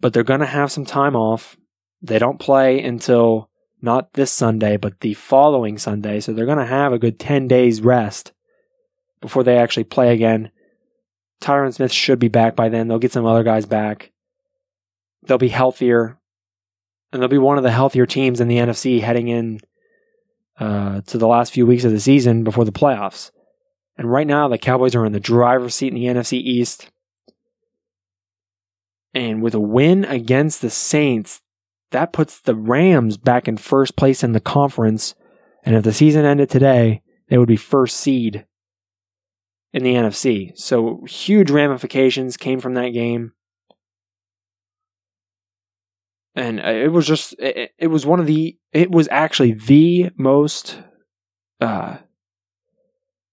But 0.00 0.12
they're 0.12 0.22
going 0.22 0.40
to 0.40 0.46
have 0.46 0.72
some 0.72 0.84
time 0.84 1.14
off. 1.14 1.56
They 2.00 2.18
don't 2.18 2.40
play 2.40 2.82
until 2.82 3.48
not 3.80 4.14
this 4.14 4.30
Sunday, 4.30 4.76
but 4.76 5.00
the 5.00 5.14
following 5.14 5.78
Sunday. 5.78 6.20
So 6.20 6.32
they're 6.32 6.46
going 6.46 6.58
to 6.58 6.66
have 6.66 6.92
a 6.92 6.98
good 6.98 7.18
10 7.18 7.48
days 7.48 7.80
rest 7.80 8.32
before 9.20 9.44
they 9.44 9.56
actually 9.56 9.84
play 9.84 10.12
again. 10.12 10.50
Tyron 11.40 11.74
Smith 11.74 11.92
should 11.92 12.18
be 12.18 12.28
back 12.28 12.54
by 12.54 12.68
then. 12.68 12.88
They'll 12.88 12.98
get 12.98 13.12
some 13.12 13.26
other 13.26 13.42
guys 13.42 13.66
back. 13.66 14.12
They'll 15.22 15.38
be 15.38 15.48
healthier. 15.48 16.18
And 17.12 17.20
they'll 17.20 17.28
be 17.28 17.38
one 17.38 17.58
of 17.58 17.64
the 17.64 17.72
healthier 17.72 18.06
teams 18.06 18.40
in 18.40 18.48
the 18.48 18.56
NFC 18.56 19.00
heading 19.00 19.28
in 19.28 19.60
uh, 20.58 21.00
to 21.02 21.18
the 21.18 21.26
last 21.26 21.52
few 21.52 21.66
weeks 21.66 21.84
of 21.84 21.92
the 21.92 22.00
season 22.00 22.44
before 22.44 22.64
the 22.64 22.72
playoffs. 22.72 23.30
And 23.96 24.10
right 24.10 24.26
now, 24.26 24.48
the 24.48 24.58
Cowboys 24.58 24.94
are 24.94 25.04
in 25.04 25.12
the 25.12 25.20
driver's 25.20 25.74
seat 25.74 25.88
in 25.88 25.94
the 25.94 26.06
NFC 26.06 26.34
East. 26.34 26.90
And 29.14 29.42
with 29.42 29.54
a 29.54 29.60
win 29.60 30.04
against 30.04 30.62
the 30.62 30.70
Saints, 30.70 31.42
that 31.90 32.12
puts 32.12 32.40
the 32.40 32.54
Rams 32.54 33.18
back 33.18 33.46
in 33.46 33.58
first 33.58 33.96
place 33.96 34.24
in 34.24 34.32
the 34.32 34.40
conference. 34.40 35.14
And 35.62 35.76
if 35.76 35.84
the 35.84 35.92
season 35.92 36.24
ended 36.24 36.48
today, 36.48 37.02
they 37.28 37.38
would 37.38 37.48
be 37.48 37.56
first 37.56 37.98
seed 37.98 38.46
in 39.72 39.82
the 39.82 39.94
NFC. 39.94 40.56
So 40.58 41.04
huge 41.06 41.50
ramifications 41.50 42.36
came 42.36 42.60
from 42.60 42.74
that 42.74 42.90
game. 42.90 43.32
And 46.34 46.60
uh, 46.60 46.68
it 46.68 46.92
was 46.92 47.06
just, 47.06 47.34
it, 47.38 47.72
it 47.78 47.88
was 47.88 48.06
one 48.06 48.20
of 48.20 48.26
the, 48.26 48.56
it 48.72 48.90
was 48.90 49.08
actually 49.10 49.52
the 49.52 50.10
most, 50.16 50.78
uh, 51.60 51.98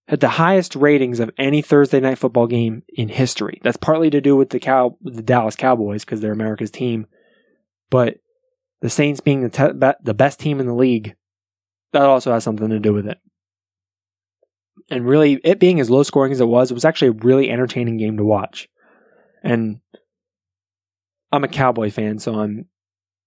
had 0.08 0.20
the 0.20 0.29
highest 0.29 0.75
ratings 0.75 1.20
of 1.20 1.32
any 1.38 1.62
Thursday 1.62 2.00
night 2.00 2.18
football 2.18 2.48
game 2.48 2.84
in 2.89 3.10
history. 3.10 3.60
That's 3.63 3.77
partly 3.77 4.10
to 4.10 4.22
do 4.22 4.36
with 4.36 4.50
the 4.50 4.60
cow, 4.60 4.98
the 5.01 5.22
Dallas 5.22 5.56
Cowboys 5.56 6.03
because 6.03 6.20
they're 6.20 6.34
America's 6.34 6.72
team, 6.72 7.08
but 7.89 8.18
the 8.82 8.89
Saints 8.89 9.20
being 9.20 9.44
the 9.44 9.50
te- 9.50 9.96
the 10.03 10.13
best 10.13 10.39
team 10.39 10.60
in 10.60 10.65
the 10.65 10.74
league, 10.74 11.15
that 11.94 12.03
also 12.03 12.34
has 12.34 12.44
something 12.44 12.70
to 12.70 12.79
do 12.79 12.94
with 12.94 13.08
it 13.08 13.20
and 14.89 15.08
really 15.08 15.39
it 15.44 15.60
being 15.60 15.79
as 15.79 15.89
low 15.89 16.03
scoring 16.03 16.32
as 16.32 16.41
it 16.41 16.48
was, 16.48 16.72
it 16.72 16.74
was 16.74 16.86
actually 16.86 17.10
a 17.10 17.24
really 17.24 17.50
entertaining 17.50 17.98
game 17.98 18.18
to 18.18 18.24
watch. 18.24 18.68
And 19.44 19.79
I'm 21.32 21.44
a 21.44 21.48
Cowboy 21.48 21.91
fan, 21.91 22.20
so 22.20 22.39
I'm 22.39 22.65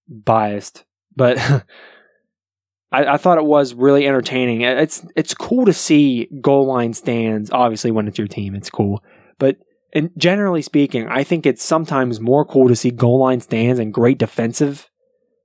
biased, 0.07 0.85
but 1.15 1.37
I, 2.91 3.05
I, 3.05 3.17
thought 3.17 3.37
it 3.37 3.45
was 3.45 3.73
really 3.73 4.07
entertaining. 4.07 4.61
It's 4.61 5.05
it's 5.15 5.33
cool 5.33 5.65
to 5.65 5.73
see 5.73 6.29
goal 6.41 6.67
line 6.67 6.93
stands. 6.93 7.49
Obviously, 7.51 7.91
when 7.91 8.07
it's 8.07 8.17
your 8.17 8.27
team, 8.27 8.55
it's 8.55 8.69
cool. 8.69 9.03
But 9.39 9.57
and 9.93 10.11
generally 10.17 10.61
speaking, 10.61 11.07
I 11.07 11.23
think 11.23 11.45
it's 11.45 11.63
sometimes 11.63 12.19
more 12.19 12.45
cool 12.45 12.67
to 12.67 12.75
see 12.75 12.91
goal 12.91 13.19
line 13.19 13.39
stands 13.39 13.79
and 13.79 13.93
great 13.93 14.17
defensive 14.17 14.89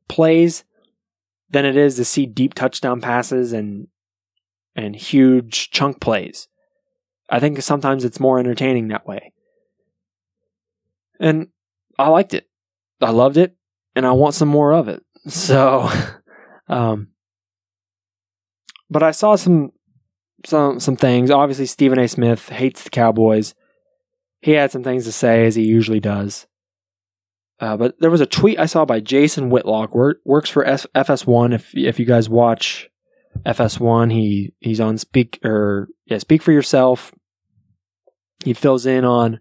plays 0.09 0.65
than 1.51 1.65
it 1.65 1.77
is 1.77 1.97
to 1.97 2.05
see 2.05 2.27
deep 2.27 2.55
touchdown 2.55 3.01
passes 3.01 3.53
and 3.53 3.89
and 4.75 4.95
huge 4.95 5.71
chunk 5.71 6.01
plays. 6.01 6.49
I 7.31 7.41
think 7.41 7.61
sometimes 7.61 8.05
it's 8.05 8.21
more 8.21 8.39
entertaining 8.39 8.89
that 8.89 9.07
way. 9.07 9.33
And 11.21 11.49
I 11.99 12.09
liked 12.09 12.33
it. 12.33 12.49
I 13.01 13.11
loved 13.11 13.37
it 13.37 13.58
and 13.95 14.07
I 14.07 14.13
want 14.13 14.35
some 14.35 14.49
more 14.49 14.73
of 14.73 14.89
it. 14.89 15.03
So 15.29 15.91
um 16.69 17.09
but 18.89 19.03
I 19.03 19.11
saw 19.11 19.37
some 19.37 19.73
some 20.47 20.81
some 20.81 20.97
things. 20.97 21.31
Obviously 21.31 21.67
Stephen 21.67 21.99
A. 21.99 22.09
Smith 22.09 22.49
hates 22.49 22.85
the 22.85 22.91
Cowboys. 22.91 23.55
He 24.41 24.53
had 24.53 24.71
some 24.71 24.85
things 24.85 25.05
to 25.05 25.13
say 25.13 25.45
as 25.45 25.57
he 25.57 25.65
usually 25.65 26.01
does. 26.01 26.47
Uh, 27.61 27.77
but 27.77 27.97
there 27.99 28.11
was 28.11 28.21
a 28.21 28.27
tweet 28.27 28.59
I 28.59 28.67
saw 28.67 28.85
by 28.85 29.01
Jason 29.01 29.51
Whitlock, 29.51 29.93
work, 29.93 30.21
works 30.25 30.49
for 30.49 30.65
F- 30.65 30.87
FS1. 30.95 31.53
If 31.53 31.77
if 31.77 31.99
you 31.99 32.07
guys 32.07 32.29
watch 32.29 32.89
FS1. 33.45 34.13
He 34.13 34.53
he's 34.61 34.81
on 34.81 34.99
speak 34.99 35.39
or 35.45 35.89
yeah, 36.07 36.19
speak 36.19 36.43
for 36.43 36.53
yourself. 36.53 37.13
He 38.45 38.55
fills 38.55 38.87
in 38.87 39.05
on 39.05 39.41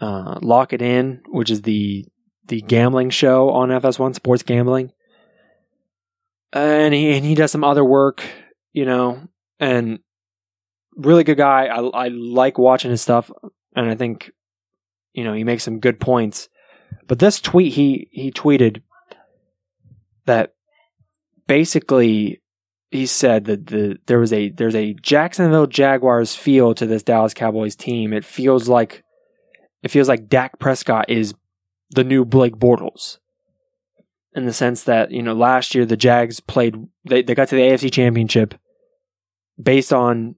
uh, 0.00 0.38
Lock 0.42 0.72
It 0.72 0.82
In, 0.82 1.22
which 1.28 1.50
is 1.50 1.62
the 1.62 2.06
the 2.48 2.60
gambling 2.62 3.10
show 3.10 3.50
on 3.50 3.68
FS1 3.68 4.14
Sports 4.14 4.42
Gambling, 4.42 4.92
and 6.52 6.92
he 6.92 7.16
and 7.16 7.24
he 7.24 7.34
does 7.34 7.52
some 7.52 7.64
other 7.64 7.84
work, 7.84 8.24
you 8.72 8.84
know, 8.84 9.28
and 9.60 10.00
really 10.96 11.24
good 11.24 11.38
guy. 11.38 11.66
I 11.66 11.80
I 11.80 12.08
like 12.08 12.58
watching 12.58 12.90
his 12.90 13.02
stuff, 13.02 13.30
and 13.74 13.88
I 13.88 13.94
think 13.94 14.30
you 15.12 15.24
know 15.24 15.32
he 15.32 15.44
makes 15.44 15.64
some 15.64 15.80
good 15.80 16.00
points. 16.00 16.48
But 17.06 17.18
this 17.18 17.40
tweet 17.40 17.74
he 17.74 18.08
he 18.10 18.32
tweeted 18.32 18.82
that 20.26 20.54
basically 21.46 22.42
he 22.90 23.06
said 23.06 23.44
that 23.46 23.66
the 23.66 23.98
there 24.06 24.18
was 24.18 24.32
a 24.32 24.50
there's 24.50 24.74
a 24.74 24.94
Jacksonville 24.94 25.66
Jaguars 25.66 26.34
feel 26.34 26.74
to 26.74 26.86
this 26.86 27.02
Dallas 27.02 27.34
Cowboys 27.34 27.76
team. 27.76 28.12
It 28.12 28.24
feels 28.24 28.68
like 28.68 29.02
it 29.82 29.90
feels 29.90 30.08
like 30.08 30.28
Dak 30.28 30.58
Prescott 30.58 31.10
is 31.10 31.34
the 31.90 32.04
new 32.04 32.24
Blake 32.24 32.56
Bortles. 32.56 33.18
In 34.34 34.46
the 34.46 34.52
sense 34.52 34.84
that, 34.84 35.10
you 35.10 35.22
know, 35.22 35.32
last 35.32 35.74
year 35.74 35.84
the 35.84 35.96
Jags 35.96 36.38
played 36.38 36.76
they, 37.04 37.22
they 37.22 37.34
got 37.34 37.48
to 37.48 37.56
the 37.56 37.62
AFC 37.62 37.90
championship 37.92 38.54
based 39.60 39.92
on 39.92 40.36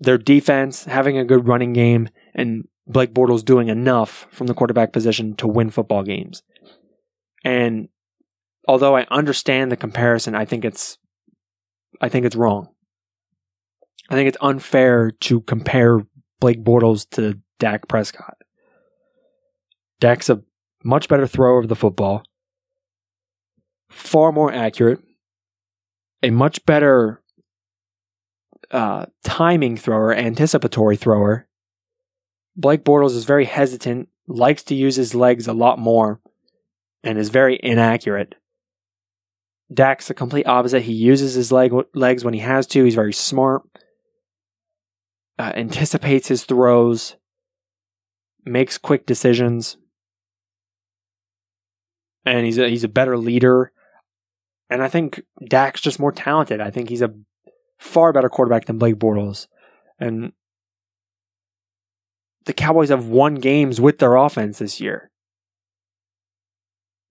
their 0.00 0.18
defense, 0.18 0.84
having 0.84 1.16
a 1.16 1.24
good 1.24 1.46
running 1.46 1.72
game, 1.72 2.08
and 2.34 2.66
Blake 2.86 3.14
Bortles 3.14 3.44
doing 3.44 3.68
enough 3.68 4.26
from 4.30 4.48
the 4.48 4.54
quarterback 4.54 4.92
position 4.92 5.36
to 5.36 5.46
win 5.46 5.70
football 5.70 6.02
games. 6.02 6.42
And 7.44 7.88
although 8.66 8.96
I 8.96 9.06
understand 9.10 9.70
the 9.70 9.76
comparison, 9.76 10.34
I 10.34 10.44
think 10.44 10.64
it's 10.64 10.98
I 12.00 12.08
think 12.08 12.26
it's 12.26 12.36
wrong. 12.36 12.68
I 14.10 14.14
think 14.14 14.28
it's 14.28 14.38
unfair 14.40 15.12
to 15.20 15.40
compare 15.42 16.00
Blake 16.40 16.62
Bortles 16.64 17.08
to 17.10 17.38
Dak 17.58 17.86
Prescott. 17.86 18.36
Dak's 20.00 20.28
a 20.28 20.42
much 20.84 21.08
better 21.08 21.26
thrower 21.26 21.58
of 21.58 21.68
the 21.68 21.76
football, 21.76 22.22
far 23.90 24.32
more 24.32 24.52
accurate, 24.52 25.00
a 26.22 26.30
much 26.30 26.64
better 26.64 27.22
uh, 28.70 29.06
timing 29.24 29.76
thrower, 29.76 30.14
anticipatory 30.14 30.96
thrower. 30.96 31.46
Blake 32.56 32.84
Bortles 32.84 33.14
is 33.14 33.24
very 33.24 33.44
hesitant, 33.44 34.08
likes 34.26 34.62
to 34.64 34.74
use 34.74 34.96
his 34.96 35.14
legs 35.14 35.46
a 35.46 35.52
lot 35.52 35.78
more, 35.78 36.20
and 37.02 37.18
is 37.18 37.28
very 37.28 37.58
inaccurate. 37.62 38.34
Dak's 39.72 40.08
the 40.08 40.14
complete 40.14 40.46
opposite. 40.46 40.82
He 40.82 40.92
uses 40.92 41.34
his 41.34 41.50
leg, 41.50 41.72
legs 41.94 42.24
when 42.24 42.34
he 42.34 42.40
has 42.40 42.66
to. 42.68 42.84
He's 42.84 42.94
very 42.94 43.12
smart, 43.12 43.62
uh, 45.38 45.52
anticipates 45.54 46.28
his 46.28 46.44
throws, 46.44 47.16
makes 48.44 48.76
quick 48.76 49.06
decisions, 49.06 49.76
and 52.24 52.44
he's 52.44 52.58
a, 52.58 52.68
he's 52.68 52.84
a 52.84 52.88
better 52.88 53.16
leader. 53.16 53.72
And 54.70 54.82
I 54.82 54.88
think 54.88 55.22
Dak's 55.48 55.80
just 55.80 56.00
more 56.00 56.12
talented. 56.12 56.60
I 56.60 56.70
think 56.70 56.88
he's 56.88 57.02
a 57.02 57.14
far 57.78 58.12
better 58.12 58.28
quarterback 58.28 58.66
than 58.66 58.78
Blake 58.78 58.96
Bortles. 58.96 59.46
And 59.98 60.32
the 62.44 62.52
Cowboys 62.52 62.88
have 62.88 63.06
won 63.06 63.36
games 63.36 63.80
with 63.80 63.98
their 63.98 64.16
offense 64.16 64.58
this 64.58 64.80
year. 64.80 65.10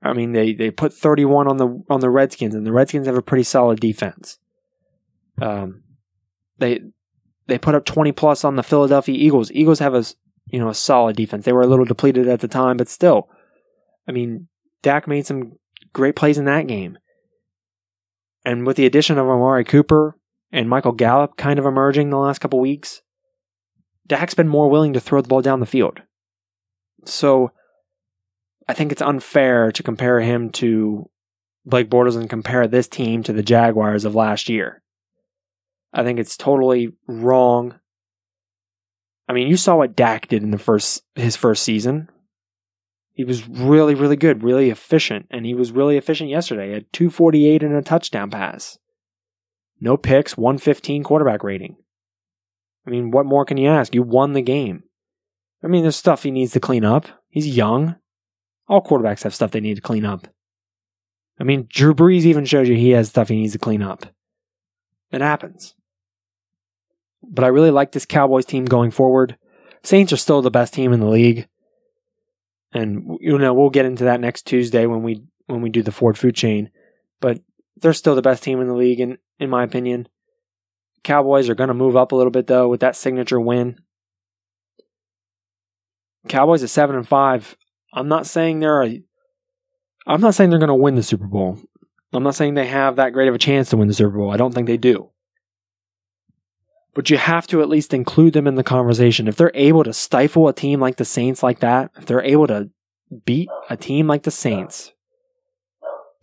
I 0.04 0.14
mean, 0.14 0.32
they, 0.32 0.54
they 0.54 0.72
put 0.72 0.94
31 0.94 1.48
on 1.48 1.58
the 1.58 1.84
on 1.90 2.00
the 2.00 2.10
Redskins, 2.10 2.56
and 2.56 2.66
the 2.66 2.72
Redskins 2.72 3.06
have 3.06 3.18
a 3.18 3.22
pretty 3.22 3.44
solid 3.44 3.80
defense. 3.80 4.40
Um, 5.40 5.84
they 6.58 6.82
they 7.48 7.58
put 7.60 7.76
up 7.76 7.86
20 7.86 8.12
plus 8.12 8.44
on 8.44 8.56
the 8.56 8.64
Philadelphia 8.64 9.16
Eagles. 9.16 9.52
Eagles 9.52 9.80
have 9.80 9.94
a 9.94 10.04
you 10.48 10.60
know 10.60 10.70
a 10.70 10.74
solid 10.74 11.16
defense. 11.16 11.46
They 11.46 11.54
were 11.54 11.62
a 11.62 11.68
little 11.68 11.86
depleted 11.86 12.28
at 12.28 12.40
the 12.40 12.48
time, 12.48 12.78
but 12.78 12.90
still, 12.90 13.30
I 14.08 14.12
mean, 14.12 14.48
Dak 14.84 15.08
made 15.08 15.26
some 15.26 15.54
great 15.94 16.16
plays 16.16 16.38
in 16.38 16.46
that 16.46 16.68
game. 16.68 16.98
And 18.44 18.66
with 18.66 18.78
the 18.78 18.86
addition 18.86 19.18
of 19.18 19.28
Amari 19.28 19.64
Cooper 19.64 20.18
and 20.52 20.70
Michael 20.70 20.94
Gallup 20.94 21.38
kind 21.38 21.60
of 21.60 21.66
emerging 21.66 22.10
the 22.10 22.18
last 22.18 22.40
couple 22.40 22.60
weeks, 22.60 23.02
Dak's 24.08 24.34
been 24.34 24.48
more 24.48 24.70
willing 24.70 24.94
to 24.94 25.00
throw 25.00 25.22
the 25.22 25.28
ball 25.28 25.42
down 25.42 25.60
the 25.60 25.66
field. 25.66 26.02
So 27.06 27.52
I 28.68 28.74
think 28.74 28.92
it's 28.92 29.02
unfair 29.02 29.72
to 29.72 29.84
compare 29.84 30.22
him 30.22 30.50
to 30.52 31.10
Blake 31.66 31.90
Bortles 31.90 32.18
and 32.18 32.30
compare 32.30 32.68
this 32.68 32.88
team 32.88 33.24
to 33.24 33.34
the 33.34 33.44
Jaguars 33.44 34.06
of 34.06 34.16
last 34.16 34.50
year. 34.50 34.82
I 35.94 36.04
think 36.04 36.20
it's 36.20 36.38
totally 36.38 36.94
wrong. 37.08 37.80
I 39.28 39.34
mean, 39.34 39.48
you 39.48 39.58
saw 39.58 39.78
what 39.78 39.96
Dak 39.96 40.28
did 40.28 40.44
in 40.44 40.52
the 40.52 40.58
first 40.58 41.04
his 41.16 41.36
first 41.36 41.64
season. 41.64 42.10
He 43.22 43.26
was 43.26 43.48
really, 43.48 43.94
really 43.94 44.16
good, 44.16 44.42
really 44.42 44.72
efficient, 44.72 45.28
and 45.30 45.46
he 45.46 45.54
was 45.54 45.72
really 45.72 45.96
efficient 45.96 46.32
yesterday 46.32 46.74
at 46.74 46.92
248 46.92 47.62
and 47.62 47.76
a 47.76 47.84
touchdown 47.84 48.32
pass. 48.32 48.80
No 49.80 49.96
picks, 49.96 50.36
115 50.36 51.04
quarterback 51.04 51.44
rating. 51.44 51.76
I 52.88 52.90
mean, 52.90 53.12
what 53.12 53.28
more 53.28 53.46
can 53.46 53.58
you 53.58 53.70
ask? 53.70 53.94
You 53.94 54.02
won 54.02 54.34
the 54.34 54.42
game. 54.42 54.86
I 55.64 55.68
mean, 55.68 55.84
there's 55.84 55.96
stuff 55.96 56.24
he 56.24 56.32
needs 56.32 56.54
to 56.54 56.60
clean 56.60 56.84
up. 56.84 57.06
He's 57.30 57.56
young. 57.56 57.96
All 58.68 58.82
quarterbacks 58.82 59.22
have 59.22 59.36
stuff 59.36 59.52
they 59.52 59.60
need 59.60 59.76
to 59.76 59.82
clean 59.82 60.04
up. 60.04 60.28
I 61.40 61.44
mean, 61.44 61.68
Drew 61.70 61.94
Brees 61.94 62.24
even 62.24 62.46
showed 62.46 62.68
you 62.68 62.74
he 62.74 62.90
has 62.90 63.10
stuff 63.10 63.30
he 63.30 63.36
needs 63.36 63.54
to 63.54 63.60
clean 63.60 63.84
up. 63.84 64.08
It 65.12 65.22
happens. 65.22 65.76
But 67.22 67.46
I 67.46 67.50
really 67.50 67.70
like 67.70 67.92
this 67.92 68.08
Cowboys 68.08 68.46
team 68.46 68.66
going 68.66 68.90
forward. 68.90 69.38
Saints 69.84 70.12
are 70.12 70.18
still 70.18 70.42
the 70.42 70.50
best 70.50 70.74
team 70.74 70.92
in 70.92 71.02
the 71.02 71.06
league. 71.08 71.48
And 72.74 73.18
you 73.20 73.38
know, 73.38 73.54
we'll 73.54 73.70
get 73.70 73.86
into 73.86 74.06
that 74.06 74.22
next 74.22 74.44
Tuesday 74.44 74.86
when 74.86 75.04
we 75.04 75.24
when 75.48 75.62
we 75.62 75.70
do 75.70 75.84
the 75.84 75.92
Ford 75.92 76.18
food 76.18 76.36
chain. 76.36 76.70
But 77.20 77.42
they're 77.78 77.94
still 77.94 78.16
the 78.16 78.22
best 78.22 78.44
team 78.44 78.62
in 78.62 78.68
the 78.68 78.76
league 78.76 79.00
in 79.00 79.18
in 79.40 79.50
my 79.50 79.64
opinion. 79.64 80.08
Cowboys 81.04 81.50
are 81.50 81.56
going 81.56 81.70
to 81.70 81.74
move 81.74 81.96
up 81.96 82.12
a 82.12 82.16
little 82.16 82.32
bit 82.32 82.48
though 82.48 82.68
with 82.68 82.80
that 82.82 82.96
signature 82.96 83.40
win. 83.40 83.78
Cowboys 86.28 86.62
at 86.62 86.70
7 86.70 86.96
and 86.96 87.08
5 87.08 87.58
I'm 87.94 88.08
not 88.08 88.26
saying 88.26 88.60
they're 88.60 88.84
a, 88.84 89.02
I'm 90.08 90.22
not 90.22 90.36
saying 90.36 90.50
they're 90.50 90.60
going 90.60 90.70
to 90.70 90.76
win 90.76 90.96
the 90.96 91.04
Super 91.04 91.28
Bowl. 91.28 91.60
I'm 92.14 92.24
not 92.24 92.36
saying 92.36 92.54
they 92.54 92.68
have 92.68 92.98
that 92.98 93.14
great 93.14 93.28
of 93.28 93.36
a 93.36 93.40
chance 93.40 93.70
to 93.70 93.78
win 93.78 93.88
the 93.88 93.94
Super 93.94 94.18
Bowl. 94.18 94.32
I 94.32 94.38
don't 94.38 94.54
think 94.54 94.68
they 94.68 94.78
do. 94.78 95.11
But 96.94 97.10
you 97.10 97.18
have 97.18 97.48
to 97.48 97.62
at 97.62 97.70
least 97.70 97.94
include 97.94 98.34
them 98.34 98.48
in 98.48 98.56
the 98.56 98.64
conversation. 98.64 99.28
If 99.28 99.38
they're 99.38 99.52
able 99.54 99.84
to 99.84 99.94
stifle 99.94 100.48
a 100.48 100.54
team 100.54 100.80
like 100.82 100.98
the 100.98 101.06
Saints 101.06 101.42
like 101.42 101.60
that, 101.60 101.92
if 101.96 102.06
they're 102.06 102.24
able 102.24 102.48
to 102.48 102.70
beat 103.26 103.50
a 103.70 103.78
team 103.78 104.08
like 104.08 104.24
the 104.24 104.32
Saints, 104.32 104.92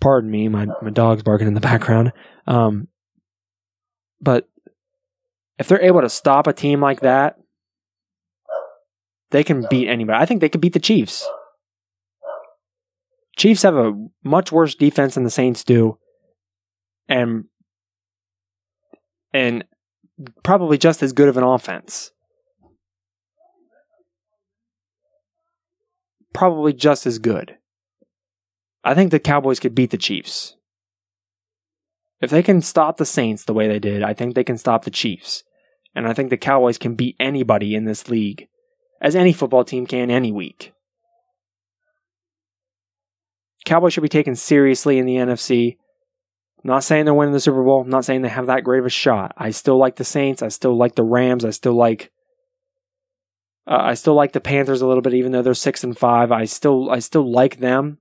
pardon 0.00 0.30
me, 0.30 0.48
my, 0.48 0.66
my 0.82 0.90
dog's 0.90 1.22
barking 1.22 1.48
in 1.48 1.54
the 1.54 1.60
background. 1.60 2.12
Um, 2.46 2.88
but 4.20 4.48
if 5.58 5.68
they're 5.68 5.82
able 5.82 6.02
to 6.02 6.08
stop 6.08 6.46
a 6.46 6.52
team 6.52 6.80
like 6.80 7.00
that, 7.00 7.38
they 9.30 9.44
can 9.44 9.66
beat 9.68 9.88
anybody. 9.88 10.20
I 10.20 10.26
think 10.26 10.40
they 10.40 10.48
could 10.48 10.60
beat 10.60 10.72
the 10.72 10.78
Chiefs. 10.78 11.28
Chiefs 13.36 13.62
have 13.62 13.76
a 13.76 13.92
much 14.24 14.50
worse 14.50 14.74
defense 14.74 15.14
than 15.14 15.24
the 15.24 15.30
Saints 15.30 15.62
do, 15.62 15.98
and 17.08 17.44
and 19.32 19.64
probably 20.42 20.78
just 20.78 21.02
as 21.02 21.12
good 21.12 21.28
of 21.28 21.36
an 21.36 21.44
offense. 21.44 22.12
Probably 26.32 26.72
just 26.72 27.06
as 27.06 27.18
good. 27.18 27.56
I 28.84 28.94
think 28.94 29.10
the 29.10 29.18
Cowboys 29.18 29.60
could 29.60 29.74
beat 29.74 29.90
the 29.90 29.98
Chiefs. 29.98 30.56
If 32.20 32.30
they 32.30 32.42
can 32.42 32.62
stop 32.62 32.96
the 32.96 33.04
Saints 33.04 33.44
the 33.44 33.54
way 33.54 33.68
they 33.68 33.78
did, 33.78 34.02
I 34.02 34.14
think 34.14 34.34
they 34.34 34.44
can 34.44 34.58
stop 34.58 34.84
the 34.84 34.90
Chiefs. 34.90 35.44
And 35.94 36.06
I 36.06 36.12
think 36.12 36.30
the 36.30 36.36
Cowboys 36.36 36.78
can 36.78 36.94
beat 36.94 37.16
anybody 37.18 37.74
in 37.74 37.84
this 37.84 38.08
league, 38.08 38.48
as 39.00 39.16
any 39.16 39.32
football 39.32 39.64
team 39.64 39.86
can 39.86 40.10
any 40.10 40.32
week. 40.32 40.72
Cowboys 43.64 43.92
should 43.92 44.02
be 44.02 44.08
taken 44.08 44.36
seriously 44.36 44.98
in 44.98 45.06
the 45.06 45.16
NFC. 45.16 45.76
Not 46.64 46.84
saying 46.84 47.04
they're 47.04 47.14
winning 47.14 47.32
the 47.32 47.40
Super 47.40 47.62
Bowl. 47.62 47.84
Not 47.84 48.04
saying 48.04 48.22
they 48.22 48.28
have 48.28 48.46
that 48.46 48.64
great 48.64 48.80
of 48.80 48.86
a 48.86 48.90
shot. 48.90 49.32
I 49.36 49.50
still 49.50 49.78
like 49.78 49.96
the 49.96 50.04
Saints. 50.04 50.42
I 50.42 50.48
still 50.48 50.76
like 50.76 50.94
the 50.94 51.04
Rams. 51.04 51.44
I 51.44 51.50
still 51.50 51.74
like. 51.74 52.10
Uh, 53.66 53.78
I 53.80 53.94
still 53.94 54.14
like 54.14 54.32
the 54.32 54.40
Panthers 54.40 54.80
a 54.80 54.86
little 54.86 55.02
bit, 55.02 55.14
even 55.14 55.32
though 55.32 55.42
they're 55.42 55.54
six 55.54 55.84
and 55.84 55.96
five. 55.96 56.32
I 56.32 56.46
still, 56.46 56.90
I 56.90 56.98
still 57.00 57.30
like 57.30 57.58
them. 57.58 57.98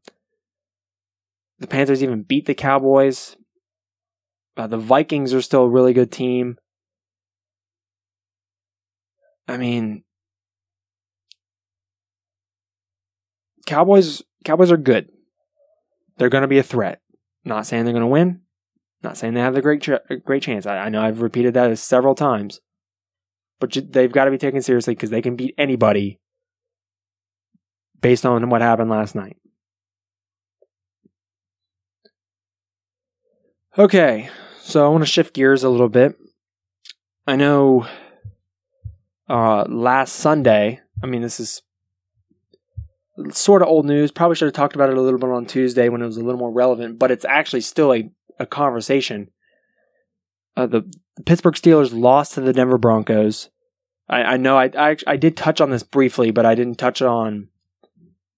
The 1.59 1.67
Panthers 1.67 2.01
even 2.01 2.23
beat 2.23 2.45
the 2.45 2.55
Cowboys. 2.55 3.35
Uh, 4.55 4.67
the 4.67 4.77
Vikings 4.77 5.33
are 5.33 5.41
still 5.41 5.63
a 5.63 5.69
really 5.69 5.93
good 5.93 6.11
team. 6.11 6.57
I 9.47 9.57
mean, 9.57 10.03
Cowboys. 13.65 14.23
Cowboys 14.43 14.71
are 14.71 14.77
good 14.77 15.09
they're 16.17 16.29
going 16.29 16.43
to 16.43 16.47
be 16.47 16.57
a 16.57 16.63
threat. 16.63 17.01
Not 17.45 17.65
saying 17.65 17.85
they're 17.85 17.93
going 17.93 18.01
to 18.01 18.07
win. 18.07 18.41
Not 19.07 19.15
saying 19.15 19.35
they 19.35 19.39
have 19.39 19.53
the 19.53 19.61
great 19.61 19.87
great 20.25 20.43
chance. 20.43 20.65
I, 20.65 20.79
I 20.79 20.89
know 20.89 21.01
I've 21.01 21.21
repeated 21.21 21.53
that 21.53 21.77
several 21.79 22.13
times, 22.13 22.59
but 23.57 23.71
they've 23.89 24.11
got 24.11 24.25
to 24.25 24.31
be 24.31 24.37
taken 24.37 24.61
seriously 24.61 24.95
because 24.95 25.11
they 25.11 25.21
can 25.21 25.37
beat 25.37 25.55
anybody 25.57 26.19
based 28.01 28.25
on 28.25 28.49
what 28.49 28.61
happened 28.61 28.89
last 28.89 29.15
night. 29.15 29.37
Okay, 33.77 34.29
so 34.59 34.85
I 34.85 34.89
want 34.89 35.05
to 35.05 35.09
shift 35.09 35.33
gears 35.33 35.63
a 35.63 35.69
little 35.69 35.87
bit. 35.87 36.17
I 37.25 37.37
know 37.37 37.87
uh, 39.29 39.63
last 39.69 40.15
Sunday, 40.15 40.81
I 41.01 41.05
mean, 41.05 41.21
this 41.21 41.39
is 41.39 41.61
sort 43.31 43.61
of 43.61 43.69
old 43.69 43.85
news. 43.85 44.11
Probably 44.11 44.35
should 44.35 44.47
have 44.47 44.53
talked 44.53 44.75
about 44.75 44.89
it 44.89 44.97
a 44.97 45.01
little 45.01 45.17
bit 45.17 45.29
on 45.29 45.45
Tuesday 45.45 45.87
when 45.87 46.01
it 46.01 46.07
was 46.07 46.17
a 46.17 46.23
little 46.23 46.39
more 46.39 46.51
relevant, 46.51 46.99
but 46.99 47.09
it's 47.09 47.23
actually 47.23 47.61
still 47.61 47.93
a, 47.93 48.11
a 48.39 48.45
conversation. 48.45 49.29
Uh, 50.55 50.65
the, 50.65 50.81
the 51.15 51.23
Pittsburgh 51.23 51.55
Steelers 51.55 51.97
lost 51.97 52.33
to 52.33 52.41
the 52.41 52.53
Denver 52.53 52.77
Broncos. 52.77 53.49
I, 54.09 54.23
I 54.23 54.37
know 54.37 54.57
I, 54.57 54.71
I, 54.77 54.97
I 55.05 55.17
did 55.17 55.37
touch 55.37 55.61
on 55.61 55.69
this 55.69 55.83
briefly, 55.83 56.31
but 56.31 56.45
I 56.45 56.55
didn't 56.55 56.77
touch 56.77 57.01
on 57.01 57.49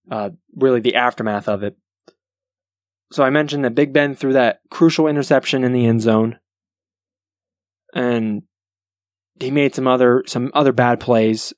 uh, 0.09 0.31
really 0.55 0.79
the 0.79 0.95
aftermath 0.95 1.47
of 1.47 1.63
it. 1.63 1.77
So 3.11 3.23
I 3.23 3.29
mentioned 3.29 3.65
that 3.65 3.75
Big 3.75 3.93
Ben 3.93 4.15
threw 4.15 4.33
that 4.33 4.61
crucial 4.69 5.07
interception 5.07 5.63
in 5.63 5.71
the 5.71 5.85
end 5.85 6.01
zone, 6.01 6.39
and 7.93 8.43
he 9.39 9.49
made 9.49 9.73
some 9.73 9.87
other 9.87 10.23
some 10.27 10.51
other 10.53 10.71
bad 10.71 10.99
plays, 10.99 11.53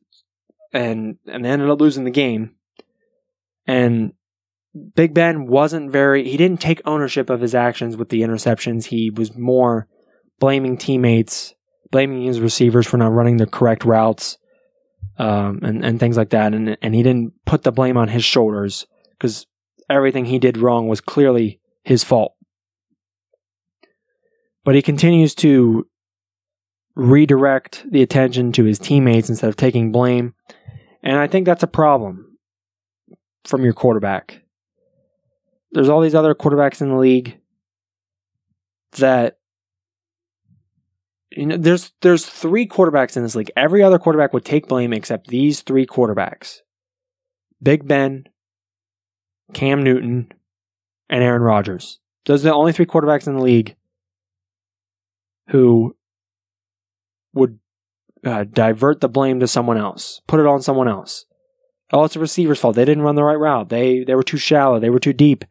and 0.72 1.18
and 1.28 1.44
they 1.44 1.50
ended 1.50 1.70
up 1.70 1.82
losing 1.82 2.06
the 2.06 2.12
game. 2.12 2.56
And 3.68 4.14
Big 4.96 5.14
Ben 5.14 5.48
wasn't 5.48 5.92
very. 5.92 6.30
He 6.30 6.38
didn't 6.38 6.62
take 6.62 6.82
ownership 6.86 7.30
of 7.30 7.42
his 7.42 7.54
actions 7.54 7.98
with 7.98 8.10
the 8.10 8.22
interceptions. 8.22 8.86
He 8.86 9.10
was 9.10 9.38
more 9.38 9.88
blaming 10.40 10.78
teammates, 10.78 11.54
blaming 11.92 12.24
his 12.24 12.40
receivers 12.40 12.88
for 12.88 12.98
not 12.98 13.12
running 13.12 13.38
the 13.38 13.48
correct 13.48 13.84
routes, 13.84 14.38
um, 15.18 15.60
and 15.62 15.84
and 15.84 16.00
things 16.00 16.16
like 16.16 16.30
that. 16.30 16.54
And 16.54 16.78
and 16.82 16.96
he 16.96 17.04
didn't 17.04 17.34
put 17.46 17.64
the 17.64 17.72
blame 17.72 17.98
on 17.98 18.08
his 18.08 18.24
shoulders 18.24 18.88
because 19.12 19.46
everything 19.90 20.26
he 20.26 20.40
did 20.40 20.58
wrong 20.58 20.88
was 20.88 21.02
clearly 21.02 21.60
his 21.84 22.04
fault. 22.04 22.34
But 24.64 24.76
he 24.76 24.82
continues 24.82 25.36
to 25.36 25.88
redirect 26.96 27.86
the 27.90 28.02
attention 28.02 28.52
to 28.54 28.64
his 28.64 28.80
teammates 28.80 29.30
instead 29.30 29.50
of 29.50 29.56
taking 29.56 29.92
blame. 29.92 30.34
And 31.04 31.18
I 31.18 31.28
think 31.28 31.46
that's 31.46 31.64
a 31.64 31.68
problem 31.68 32.38
from 33.44 33.64
your 33.64 33.74
quarterback. 33.74 34.44
There's 35.72 35.90
all 35.90 36.02
these 36.02 36.16
other 36.16 36.36
quarterbacks 36.36 36.82
in 36.82 36.90
the 36.90 36.98
league 36.98 37.40
that 38.98 39.38
you 41.32 41.46
know 41.46 41.58
there's 41.58 41.94
there's 42.02 42.26
three 42.26 42.68
quarterbacks 42.68 43.16
in 43.16 43.24
this 43.24 43.36
league. 43.36 43.52
Every 43.56 43.82
other 43.82 44.00
quarterback 44.00 44.34
would 44.34 44.46
take 44.46 44.68
blame 44.68 44.94
except 44.94 45.28
these 45.28 45.62
three 45.62 45.86
quarterbacks. 45.86 46.60
Big 47.64 47.88
Ben, 47.88 48.26
Cam 49.54 49.84
Newton, 49.84 50.32
and 51.10 51.24
Aaron 51.24 51.42
Rodgers. 51.42 52.00
Those 52.26 52.46
are 52.46 52.50
the 52.50 52.56
only 52.56 52.74
three 52.74 52.86
quarterbacks 52.86 53.28
in 53.28 53.36
the 53.36 53.42
league 53.42 53.76
who 55.50 55.96
would 57.34 57.60
uh, 58.26 58.44
divert 58.44 59.02
the 59.02 59.10
blame 59.10 59.40
to 59.40 59.48
someone 59.48 59.78
else, 59.78 60.22
put 60.28 60.40
it 60.40 60.46
on 60.46 60.62
someone 60.62 60.88
else. 60.88 61.26
Oh, 61.92 62.04
it's 62.04 62.14
the 62.14 62.20
receiver's 62.20 62.60
fault. 62.60 62.76
They 62.76 62.86
didn't 62.86 63.04
run 63.04 63.16
the 63.16 63.24
right 63.24 63.40
route. 63.40 63.70
They 63.70 64.04
they 64.04 64.16
were 64.16 64.24
too 64.24 64.38
shallow. 64.38 64.80
They 64.80 64.90
were 64.90 65.00
too 65.00 65.14
deep. 65.14 65.46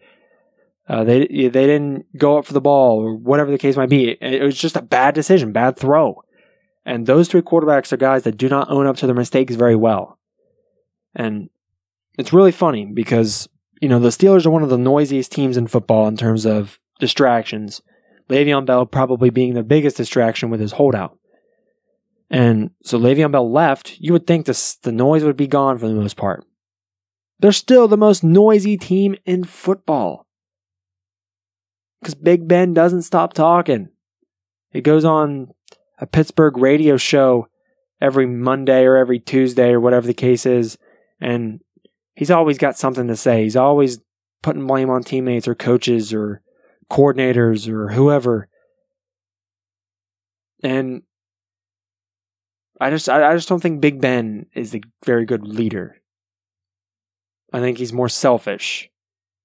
Uh, 0.88 1.04
they 1.04 1.26
they 1.26 1.48
didn't 1.48 2.06
go 2.16 2.38
up 2.38 2.46
for 2.46 2.52
the 2.52 2.60
ball 2.60 3.00
or 3.00 3.14
whatever 3.14 3.50
the 3.50 3.58
case 3.58 3.76
might 3.76 3.90
be. 3.90 4.10
It, 4.10 4.18
it 4.20 4.42
was 4.42 4.58
just 4.58 4.76
a 4.76 4.82
bad 4.82 5.14
decision, 5.14 5.52
bad 5.52 5.76
throw. 5.76 6.22
And 6.86 7.06
those 7.06 7.28
three 7.28 7.42
quarterbacks 7.42 7.92
are 7.92 7.98
guys 7.98 8.22
that 8.22 8.38
do 8.38 8.48
not 8.48 8.70
own 8.70 8.86
up 8.86 8.96
to 8.96 9.06
their 9.06 9.14
mistakes 9.14 9.54
very 9.54 9.76
well. 9.76 10.18
And 11.14 11.50
it's 12.18 12.32
really 12.32 12.52
funny 12.52 12.86
because 12.86 13.48
you 13.80 13.88
know, 13.88 13.98
the 13.98 14.08
Steelers 14.08 14.46
are 14.46 14.50
one 14.50 14.62
of 14.62 14.68
the 14.68 14.78
noisiest 14.78 15.32
teams 15.32 15.56
in 15.56 15.66
football 15.66 16.06
in 16.06 16.16
terms 16.16 16.44
of 16.44 16.78
distractions. 16.98 17.80
Le'Veon 18.28 18.66
Bell 18.66 18.86
probably 18.86 19.30
being 19.30 19.54
the 19.54 19.62
biggest 19.62 19.96
distraction 19.96 20.50
with 20.50 20.60
his 20.60 20.72
holdout. 20.72 21.18
And 22.30 22.70
so 22.84 22.98
Le'Veon 22.98 23.32
Bell 23.32 23.50
left, 23.50 23.96
you 23.98 24.12
would 24.12 24.26
think 24.26 24.46
this, 24.46 24.76
the 24.76 24.92
noise 24.92 25.24
would 25.24 25.36
be 25.36 25.48
gone 25.48 25.78
for 25.78 25.88
the 25.88 25.94
most 25.94 26.16
part. 26.16 26.44
They're 27.40 27.52
still 27.52 27.88
the 27.88 27.96
most 27.96 28.22
noisy 28.22 28.76
team 28.76 29.16
in 29.24 29.44
football. 29.44 30.26
Because 32.00 32.14
Big 32.14 32.46
Ben 32.46 32.72
doesn't 32.72 33.02
stop 33.02 33.32
talking. 33.32 33.88
It 34.72 34.82
goes 34.82 35.04
on 35.04 35.48
a 35.98 36.06
Pittsburgh 36.06 36.56
radio 36.56 36.96
show 36.96 37.48
every 38.00 38.26
Monday 38.26 38.84
or 38.84 38.96
every 38.96 39.18
Tuesday 39.18 39.70
or 39.70 39.80
whatever 39.80 40.06
the 40.06 40.14
case 40.14 40.46
is. 40.46 40.78
And 41.20 41.60
he's 42.14 42.30
always 42.30 42.58
got 42.58 42.78
something 42.78 43.08
to 43.08 43.16
say. 43.16 43.42
He's 43.42 43.56
always 43.56 43.98
putting 44.42 44.66
blame 44.66 44.88
on 44.88 45.02
teammates 45.02 45.48
or 45.48 45.54
coaches 45.54 46.14
or 46.14 46.42
coordinators 46.90 47.68
or 47.68 47.88
whoever. 47.88 48.48
And 50.62 51.02
I 52.80 52.88
just 52.88 53.08
I, 53.10 53.34
just 53.34 53.48
don't 53.48 53.60
think 53.60 53.82
Big 53.82 54.00
Ben 54.00 54.46
is 54.54 54.74
a 54.74 54.80
very 55.04 55.26
good 55.26 55.46
leader. 55.46 55.96
I 57.52 57.60
think 57.60 57.76
he's 57.76 57.92
more 57.92 58.08
selfish. 58.08 58.88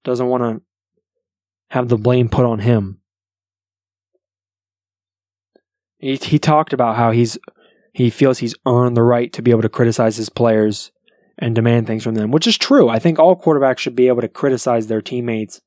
Doesn't 0.04 0.26
want 0.26 0.42
to 0.42 0.62
have 1.70 1.88
the 1.88 1.98
blame 1.98 2.30
put 2.30 2.46
on 2.46 2.60
him. 2.60 3.00
He 5.98 6.16
he 6.16 6.38
talked 6.38 6.72
about 6.72 6.96
how 6.96 7.10
he's 7.10 7.36
he 7.92 8.08
feels 8.08 8.38
he's 8.38 8.54
earned 8.66 8.96
the 8.96 9.02
right 9.02 9.32
to 9.34 9.42
be 9.42 9.50
able 9.50 9.62
to 9.62 9.68
criticize 9.68 10.16
his 10.16 10.30
players 10.30 10.90
and 11.38 11.54
demand 11.54 11.86
things 11.86 12.04
from 12.04 12.14
them, 12.14 12.30
which 12.30 12.46
is 12.46 12.56
true. 12.56 12.88
I 12.88 12.98
think 12.98 13.18
all 13.18 13.38
quarterbacks 13.38 13.78
should 13.78 13.96
be 13.96 14.08
able 14.08 14.22
to 14.22 14.28
criticize 14.28 14.86
their 14.86 15.02
teammates, 15.02 15.60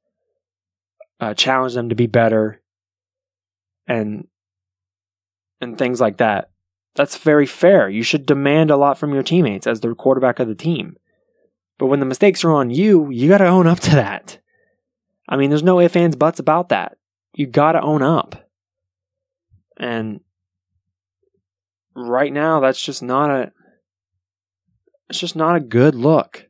uh, 1.19 1.35
challenge 1.35 1.75
them 1.75 1.89
to 1.89 1.95
be 1.95 2.07
better, 2.07 2.61
and 3.85 4.27
and 5.61 5.77
things 5.77 6.01
like 6.01 6.17
that. 6.17 6.49
That's 6.95 7.17
very 7.17 7.45
fair. 7.45 7.89
You 7.89 8.03
should 8.03 8.25
demand 8.25 8.71
a 8.71 8.77
lot 8.77 8.97
from 8.97 9.13
your 9.13 9.23
teammates 9.23 9.67
as 9.67 9.79
the 9.79 9.93
quarterback 9.95 10.39
of 10.39 10.47
the 10.47 10.55
team. 10.55 10.97
But 11.77 11.87
when 11.87 11.99
the 11.99 12.05
mistakes 12.05 12.43
are 12.43 12.51
on 12.51 12.69
you, 12.69 13.09
you 13.09 13.29
got 13.29 13.37
to 13.37 13.47
own 13.47 13.67
up 13.67 13.79
to 13.81 13.91
that. 13.91 14.39
I 15.27 15.37
mean, 15.37 15.49
there's 15.49 15.63
no 15.63 15.79
ifs, 15.79 15.95
ands, 15.95 16.15
buts 16.15 16.39
about 16.39 16.69
that. 16.69 16.97
You 17.33 17.47
got 17.47 17.73
to 17.73 17.81
own 17.81 18.01
up. 18.01 18.49
And 19.77 20.19
right 21.95 22.33
now, 22.33 22.59
that's 22.59 22.81
just 22.81 23.01
not 23.01 23.29
a 23.29 23.51
it's 25.09 25.19
just 25.19 25.35
not 25.35 25.55
a 25.55 25.61
good 25.61 25.95
look. 25.95 26.47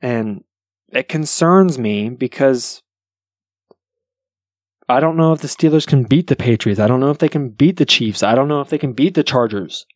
And 0.00 0.44
it 0.88 1.08
concerns 1.08 1.78
me 1.78 2.08
because 2.08 2.82
I 4.90 5.00
don't 5.00 5.16
know 5.16 5.32
if 5.32 5.40
the 5.40 5.48
Steelers 5.48 5.86
can 5.86 6.02
beat 6.02 6.26
the 6.26 6.36
Patriots. 6.36 6.80
I 6.80 6.88
don't 6.88 7.00
know 7.00 7.10
if 7.10 7.18
they 7.18 7.28
can 7.28 7.50
beat 7.50 7.76
the 7.76 7.86
Chiefs. 7.86 8.22
I 8.22 8.34
don't 8.34 8.48
know 8.48 8.60
if 8.60 8.70
they 8.70 8.78
can 8.78 8.92
beat 8.92 9.14
the 9.14 9.22
Chargers. 9.22 9.86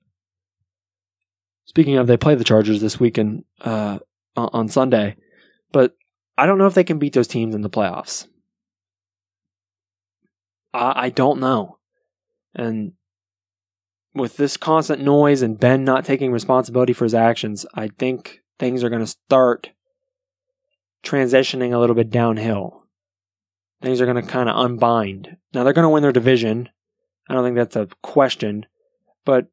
Speaking 1.64 1.96
of, 1.96 2.06
they 2.06 2.16
play 2.16 2.36
the 2.36 2.44
Chargers 2.44 2.80
this 2.80 3.00
weekend 3.00 3.44
uh, 3.62 3.98
on 4.36 4.68
Sunday, 4.68 5.16
but 5.72 5.96
I 6.38 6.46
don't 6.46 6.58
know 6.58 6.66
if 6.66 6.74
they 6.74 6.84
can 6.84 6.98
beat 6.98 7.12
those 7.12 7.26
teams 7.26 7.54
in 7.54 7.62
the 7.62 7.70
playoffs. 7.70 8.28
I, 10.72 11.06
I 11.06 11.08
don't 11.10 11.40
know, 11.40 11.78
and 12.54 12.92
with 14.14 14.36
this 14.36 14.56
constant 14.56 15.02
noise 15.02 15.42
and 15.42 15.58
Ben 15.58 15.84
not 15.84 16.04
taking 16.04 16.30
responsibility 16.30 16.92
for 16.92 17.04
his 17.04 17.14
actions, 17.14 17.66
I 17.74 17.88
think 17.88 18.42
things 18.60 18.84
are 18.84 18.90
going 18.90 19.02
to 19.02 19.06
start 19.06 19.70
transitioning 21.02 21.72
a 21.72 21.78
little 21.78 21.96
bit 21.96 22.10
downhill. 22.10 22.83
Things 23.84 24.00
are 24.00 24.06
going 24.06 24.16
to 24.16 24.22
kind 24.22 24.48
of 24.48 24.56
unbind. 24.56 25.36
Now 25.52 25.62
they're 25.62 25.74
going 25.74 25.82
to 25.82 25.90
win 25.90 26.02
their 26.02 26.10
division. 26.10 26.70
I 27.28 27.34
don't 27.34 27.44
think 27.44 27.56
that's 27.56 27.76
a 27.76 27.86
question, 28.02 28.64
but 29.26 29.48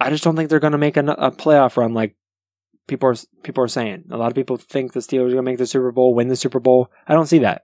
I 0.00 0.10
just 0.10 0.24
don't 0.24 0.34
think 0.34 0.50
they're 0.50 0.58
going 0.58 0.72
to 0.72 0.78
make 0.78 0.96
a, 0.96 1.04
a 1.04 1.30
playoff 1.30 1.76
run 1.76 1.94
like 1.94 2.16
people 2.88 3.08
are 3.08 3.14
people 3.44 3.62
are 3.62 3.68
saying. 3.68 4.06
A 4.10 4.16
lot 4.16 4.32
of 4.32 4.34
people 4.34 4.56
think 4.56 4.94
the 4.94 4.98
Steelers 4.98 5.28
are 5.28 5.34
going 5.34 5.36
to 5.36 5.42
make 5.42 5.58
the 5.58 5.66
Super 5.66 5.92
Bowl, 5.92 6.12
win 6.12 6.26
the 6.26 6.34
Super 6.34 6.58
Bowl. 6.58 6.90
I 7.06 7.14
don't 7.14 7.26
see 7.26 7.38
that. 7.38 7.62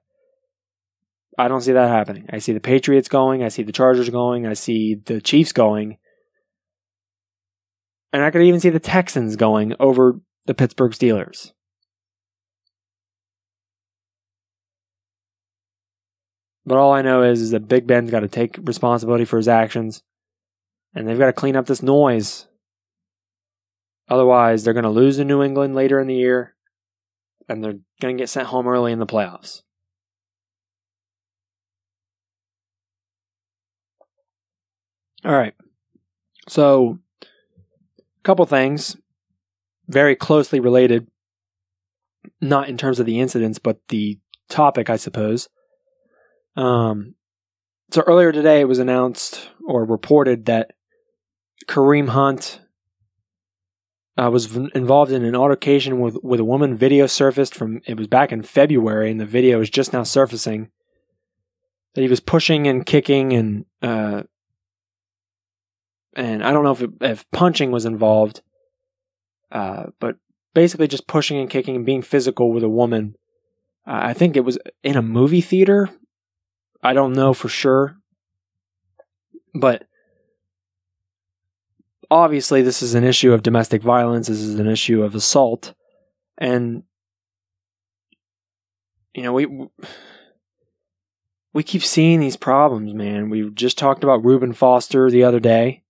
I 1.37 1.49
don't 1.49 1.63
see 1.63 1.73
that 1.73 1.89
happening. 1.89 2.27
I 2.31 2.39
see 2.39 2.53
the 2.53 2.61
Patriots 2.61 3.09
going. 3.09 3.43
I 3.43 3.49
see 3.49 3.65
the 3.65 3.73
Chargers 3.73 4.09
going. 4.09 4.47
I 4.47 4.53
see 4.53 4.95
the 5.05 5.21
Chiefs 5.21 5.53
going. 5.53 5.99
And 8.13 8.23
I 8.23 8.31
could 8.31 8.43
even 8.43 8.61
see 8.61 8.71
the 8.71 8.79
Texans 8.79 9.35
going 9.35 9.75
over 9.81 10.21
the 10.47 10.55
Pittsburgh 10.55 10.93
Steelers. 10.93 11.51
But 16.67 16.79
all 16.79 16.93
I 16.93 17.03
know 17.03 17.23
is, 17.23 17.41
is 17.41 17.53
that 17.53 17.69
Big 17.69 17.87
Ben's 17.87 18.11
got 18.11 18.21
to 18.21 18.29
take 18.29 18.59
responsibility 18.65 19.25
for 19.25 19.37
his 19.37 19.47
actions. 19.47 20.03
And 20.95 21.07
they've 21.07 21.19
got 21.19 21.27
to 21.27 21.33
clean 21.33 21.55
up 21.55 21.67
this 21.67 21.83
noise. 21.83 22.49
Otherwise, 24.09 24.65
they're 24.65 24.75
going 24.75 24.83
to 24.83 24.91
lose 24.91 25.19
in 25.19 25.29
New 25.29 25.43
England 25.43 25.75
later 25.77 26.01
in 26.01 26.09
the 26.09 26.15
year. 26.15 26.55
And 27.49 27.63
they're 27.63 27.79
going 28.03 28.17
to 28.17 28.21
get 28.21 28.29
sent 28.29 28.49
home 28.49 28.67
early 28.67 28.91
in 28.91 28.99
the 28.99 29.07
playoffs. 29.07 29.63
All 35.25 35.33
right. 35.33 35.55
So, 36.49 36.99
a 37.23 38.23
couple 38.25 38.45
things. 38.47 38.97
very 39.89 40.17
closely 40.17 40.61
related, 40.61 41.07
not 42.41 42.69
in 42.69 42.77
terms 42.77 42.99
of 42.99 43.07
the 43.07 43.21
incidents, 43.21 43.59
but 43.59 43.79
the 43.89 44.19
topic, 44.49 44.91
I 44.91 44.97
suppose. 44.97 45.49
Um, 46.57 47.15
so 47.91 48.03
earlier 48.03 48.33
today, 48.33 48.61
it 48.61 48.69
was 48.69 48.79
announced 48.79 49.51
or 49.67 49.85
reported 49.85 50.47
that 50.47 50.73
Kareem 51.67 52.09
Hunt 52.09 52.61
uh, 54.17 54.31
was 54.31 54.47
v- 54.47 54.71
involved 54.75 55.13
in 55.13 55.25
an 55.25 55.37
altercation 55.37 56.01
with 56.01 56.17
with 56.23 56.41
a 56.41 56.45
woman. 56.45 56.75
Video 56.75 57.07
surfaced 57.07 57.55
from 57.55 57.81
it 57.87 57.97
was 57.97 58.07
back 58.07 58.33
in 58.33 58.43
February, 58.43 59.11
and 59.11 59.21
the 59.21 59.27
video 59.27 59.61
is 59.61 59.71
just 59.71 59.93
now 59.93 60.03
surfacing. 60.03 60.71
That 61.95 62.03
he 62.03 62.09
was 62.09 62.21
pushing 62.21 62.67
and 62.67 62.85
kicking 62.85 63.33
and 63.33 63.65
uh, 63.83 64.23
and 66.15 66.43
I 66.43 66.53
don't 66.53 66.65
know 66.65 66.73
if 66.73 66.83
it, 66.83 66.91
if 67.01 67.31
punching 67.31 67.71
was 67.71 67.85
involved, 67.85 68.41
uh, 69.53 69.87
but 70.01 70.17
basically 70.55 70.89
just 70.89 71.07
pushing 71.07 71.39
and 71.39 71.51
kicking 71.51 71.77
and 71.77 71.87
being 71.87 72.03
physical 72.03 72.51
with 72.51 72.65
a 72.65 72.69
woman. 72.69 73.15
Uh, 73.87 74.01
I 74.03 74.15
think 74.15 74.37
it 74.37 74.45
was 74.45 74.59
in 74.83 74.97
a 74.97 75.03
movie 75.03 75.43
theater. 75.43 75.91
I 76.83 76.93
don't 76.93 77.13
know 77.13 77.35
for 77.35 77.49
sure, 77.49 77.97
but 79.55 79.87
obviously 82.11 82.63
this 82.63 82.83
is 82.83 82.95
an 82.95 83.05
issue 83.05 83.33
of 83.33 83.43
domestic 83.43 83.83
violence. 83.83 84.29
This 84.29 84.41
is 84.41 84.59
an 84.59 84.69
issue 84.69 85.03
of 85.03 85.15
assault, 85.15 85.75
and 86.39 86.83
you 89.15 89.23
know 89.23 89.33
we 89.33 89.47
we 91.53 91.63
keep 91.63 91.83
seeing 91.83 92.21
these 92.21 92.37
problems, 92.37 92.93
man. 92.95 93.31
We 93.31 93.51
just 93.51 93.79
talked 93.79 94.05
about 94.05 94.25
Reuben 94.25 94.53
Foster 94.53 95.11
the 95.11 95.25
other 95.25 95.41
day, 95.41 95.83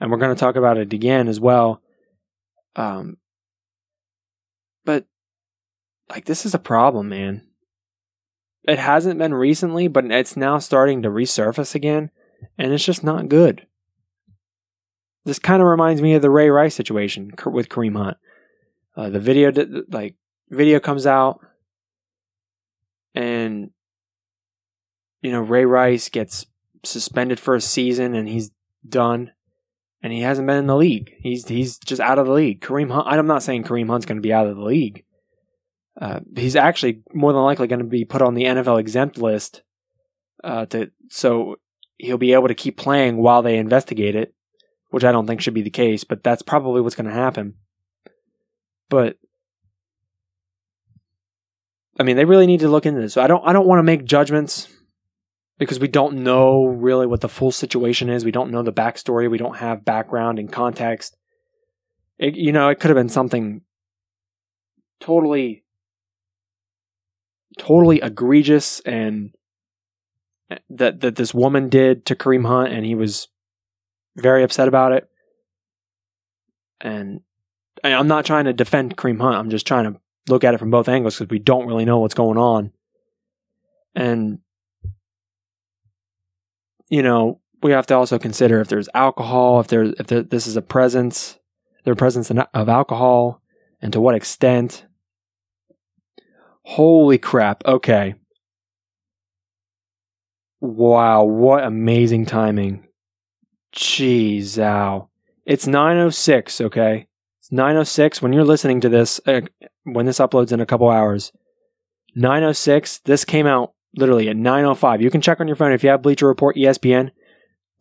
and 0.00 0.10
we're 0.10 0.18
going 0.18 0.34
to 0.34 0.38
talk 0.38 0.56
about 0.56 0.78
it 0.78 0.92
again 0.92 1.28
as 1.28 1.40
well. 1.40 1.82
Um, 2.76 3.18
but 4.84 5.06
like 6.08 6.24
this 6.24 6.46
is 6.46 6.54
a 6.54 6.58
problem, 6.58 7.08
man. 7.08 7.46
It 8.64 8.78
hasn't 8.78 9.18
been 9.18 9.34
recently, 9.34 9.88
but 9.88 10.04
it's 10.10 10.36
now 10.36 10.58
starting 10.58 11.02
to 11.02 11.08
resurface 11.08 11.74
again, 11.74 12.10
and 12.56 12.72
it's 12.72 12.84
just 12.84 13.02
not 13.02 13.28
good. 13.28 13.66
This 15.24 15.38
kind 15.38 15.62
of 15.62 15.68
reminds 15.68 16.02
me 16.02 16.14
of 16.14 16.22
the 16.22 16.30
Ray 16.30 16.48
Rice 16.48 16.74
situation 16.74 17.32
with 17.46 17.68
Kareem 17.68 17.96
Hunt. 17.96 18.16
Uh, 18.96 19.08
the 19.08 19.20
video, 19.20 19.52
like, 19.88 20.16
video 20.50 20.80
comes 20.80 21.06
out, 21.06 21.40
and 23.14 23.70
you 25.22 25.32
know 25.32 25.40
Ray 25.40 25.64
Rice 25.64 26.08
gets 26.08 26.46
suspended 26.84 27.40
for 27.40 27.54
a 27.54 27.60
season, 27.60 28.14
and 28.14 28.28
he's 28.28 28.50
done 28.88 29.32
and 30.02 30.12
he 30.12 30.20
hasn't 30.20 30.46
been 30.46 30.56
in 30.56 30.66
the 30.66 30.76
league. 30.76 31.14
He's 31.20 31.46
he's 31.46 31.78
just 31.78 32.00
out 32.00 32.18
of 32.18 32.26
the 32.26 32.32
league. 32.32 32.60
Kareem 32.60 32.90
Hunt. 32.90 33.06
I'm 33.06 33.26
not 33.26 33.42
saying 33.42 33.64
Kareem 33.64 33.88
Hunt's 33.88 34.06
going 34.06 34.16
to 34.16 34.22
be 34.22 34.32
out 34.32 34.46
of 34.46 34.56
the 34.56 34.62
league. 34.62 35.04
Uh, 36.00 36.20
he's 36.36 36.56
actually 36.56 37.02
more 37.12 37.32
than 37.32 37.42
likely 37.42 37.66
going 37.66 37.80
to 37.80 37.84
be 37.84 38.04
put 38.04 38.22
on 38.22 38.34
the 38.34 38.44
NFL 38.44 38.80
exempt 38.80 39.18
list. 39.18 39.62
Uh, 40.42 40.66
to 40.66 40.90
so 41.08 41.56
he'll 41.98 42.18
be 42.18 42.32
able 42.32 42.48
to 42.48 42.54
keep 42.54 42.76
playing 42.76 43.18
while 43.18 43.42
they 43.42 43.58
investigate 43.58 44.16
it, 44.16 44.34
which 44.90 45.04
I 45.04 45.12
don't 45.12 45.26
think 45.26 45.40
should 45.40 45.54
be 45.54 45.62
the 45.62 45.70
case, 45.70 46.04
but 46.04 46.24
that's 46.24 46.42
probably 46.42 46.80
what's 46.80 46.96
going 46.96 47.06
to 47.06 47.12
happen. 47.12 47.54
But 48.88 49.18
I 51.98 52.02
mean, 52.02 52.16
they 52.16 52.24
really 52.24 52.46
need 52.46 52.60
to 52.60 52.68
look 52.68 52.86
into 52.86 53.00
this. 53.00 53.14
So 53.14 53.22
I 53.22 53.26
don't 53.26 53.46
I 53.46 53.52
don't 53.52 53.66
want 53.66 53.78
to 53.78 53.84
make 53.84 54.04
judgments 54.04 54.68
because 55.58 55.78
we 55.78 55.88
don't 55.88 56.24
know 56.24 56.64
really 56.66 57.06
what 57.06 57.20
the 57.20 57.28
full 57.28 57.52
situation 57.52 58.08
is. 58.08 58.24
We 58.24 58.32
don't 58.32 58.50
know 58.50 58.62
the 58.62 58.72
backstory. 58.72 59.30
We 59.30 59.38
don't 59.38 59.58
have 59.58 59.84
background 59.84 60.38
and 60.38 60.50
context. 60.50 61.16
It, 62.18 62.34
you 62.34 62.52
know, 62.52 62.68
it 62.68 62.80
could 62.80 62.88
have 62.88 62.96
been 62.96 63.08
something 63.08 63.62
totally, 65.00 65.61
totally 67.58 68.00
egregious 68.00 68.80
and 68.80 69.32
that 70.68 71.00
that 71.00 71.16
this 71.16 71.34
woman 71.34 71.68
did 71.68 72.06
to 72.06 72.14
Kareem 72.14 72.46
Hunt, 72.46 72.72
and 72.72 72.84
he 72.84 72.94
was 72.94 73.28
very 74.16 74.42
upset 74.42 74.68
about 74.68 74.92
it. 74.92 75.08
And 76.80 77.20
I'm 77.84 78.08
not 78.08 78.26
trying 78.26 78.44
to 78.46 78.52
defend 78.52 78.96
Kareem 78.96 79.20
Hunt. 79.20 79.36
I'm 79.36 79.50
just 79.50 79.66
trying 79.66 79.84
to 79.84 80.00
look 80.28 80.44
at 80.44 80.54
it 80.54 80.58
from 80.58 80.70
both 80.70 80.88
angles 80.88 81.18
because 81.18 81.30
we 81.30 81.38
don't 81.38 81.66
really 81.66 81.84
know 81.84 81.98
what's 82.00 82.14
going 82.14 82.38
on. 82.38 82.72
And 83.94 84.38
you 86.88 87.02
know, 87.02 87.40
we 87.62 87.72
have 87.72 87.86
to 87.86 87.94
also 87.94 88.18
consider 88.18 88.60
if 88.60 88.68
there's 88.68 88.88
alcohol, 88.92 89.60
if 89.60 89.68
there's 89.68 89.94
if 89.98 90.06
there, 90.08 90.22
this 90.22 90.46
is 90.46 90.56
a 90.56 90.62
presence, 90.62 91.38
their 91.84 91.94
presence 91.94 92.30
of 92.30 92.68
alcohol, 92.68 93.40
and 93.80 93.92
to 93.92 94.00
what 94.00 94.14
extent. 94.14 94.84
Holy 96.64 97.18
crap! 97.18 97.64
Okay. 97.66 98.14
Wow, 100.60 101.24
what 101.24 101.64
amazing 101.64 102.26
timing! 102.26 102.86
Jeez, 103.74 104.58
ow. 104.58 105.08
It's 105.44 105.66
9:06. 105.66 106.60
Okay, 106.60 107.08
it's 107.40 107.50
9:06 107.50 108.22
when 108.22 108.32
you're 108.32 108.44
listening 108.44 108.80
to 108.80 108.88
this. 108.88 109.20
Uh, 109.26 109.40
when 109.84 110.06
this 110.06 110.18
uploads 110.18 110.52
in 110.52 110.60
a 110.60 110.66
couple 110.66 110.88
hours, 110.88 111.32
9:06. 112.16 113.00
This 113.04 113.24
came 113.24 113.46
out 113.46 113.72
literally 113.96 114.28
at 114.28 114.36
9:05. 114.36 115.00
You 115.00 115.10
can 115.10 115.20
check 115.20 115.40
on 115.40 115.48
your 115.48 115.56
phone 115.56 115.72
if 115.72 115.82
you 115.82 115.90
have 115.90 116.02
Bleacher 116.02 116.28
Report, 116.28 116.56
ESPN. 116.56 117.10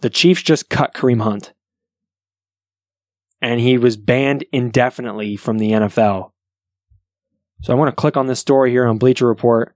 The 0.01 0.09
Chiefs 0.09 0.41
just 0.41 0.69
cut 0.69 0.95
Kareem 0.95 1.21
Hunt, 1.21 1.53
and 3.41 3.59
he 3.59 3.77
was 3.77 3.97
banned 3.97 4.43
indefinitely 4.51 5.35
from 5.35 5.59
the 5.59 5.71
NFL. 5.71 6.30
So 7.61 7.73
I 7.73 7.75
want 7.75 7.89
to 7.89 7.99
click 7.99 8.17
on 8.17 8.27
this 8.27 8.39
story 8.39 8.71
here 8.71 8.85
on 8.85 8.97
Bleacher 8.97 9.27
Report, 9.27 9.75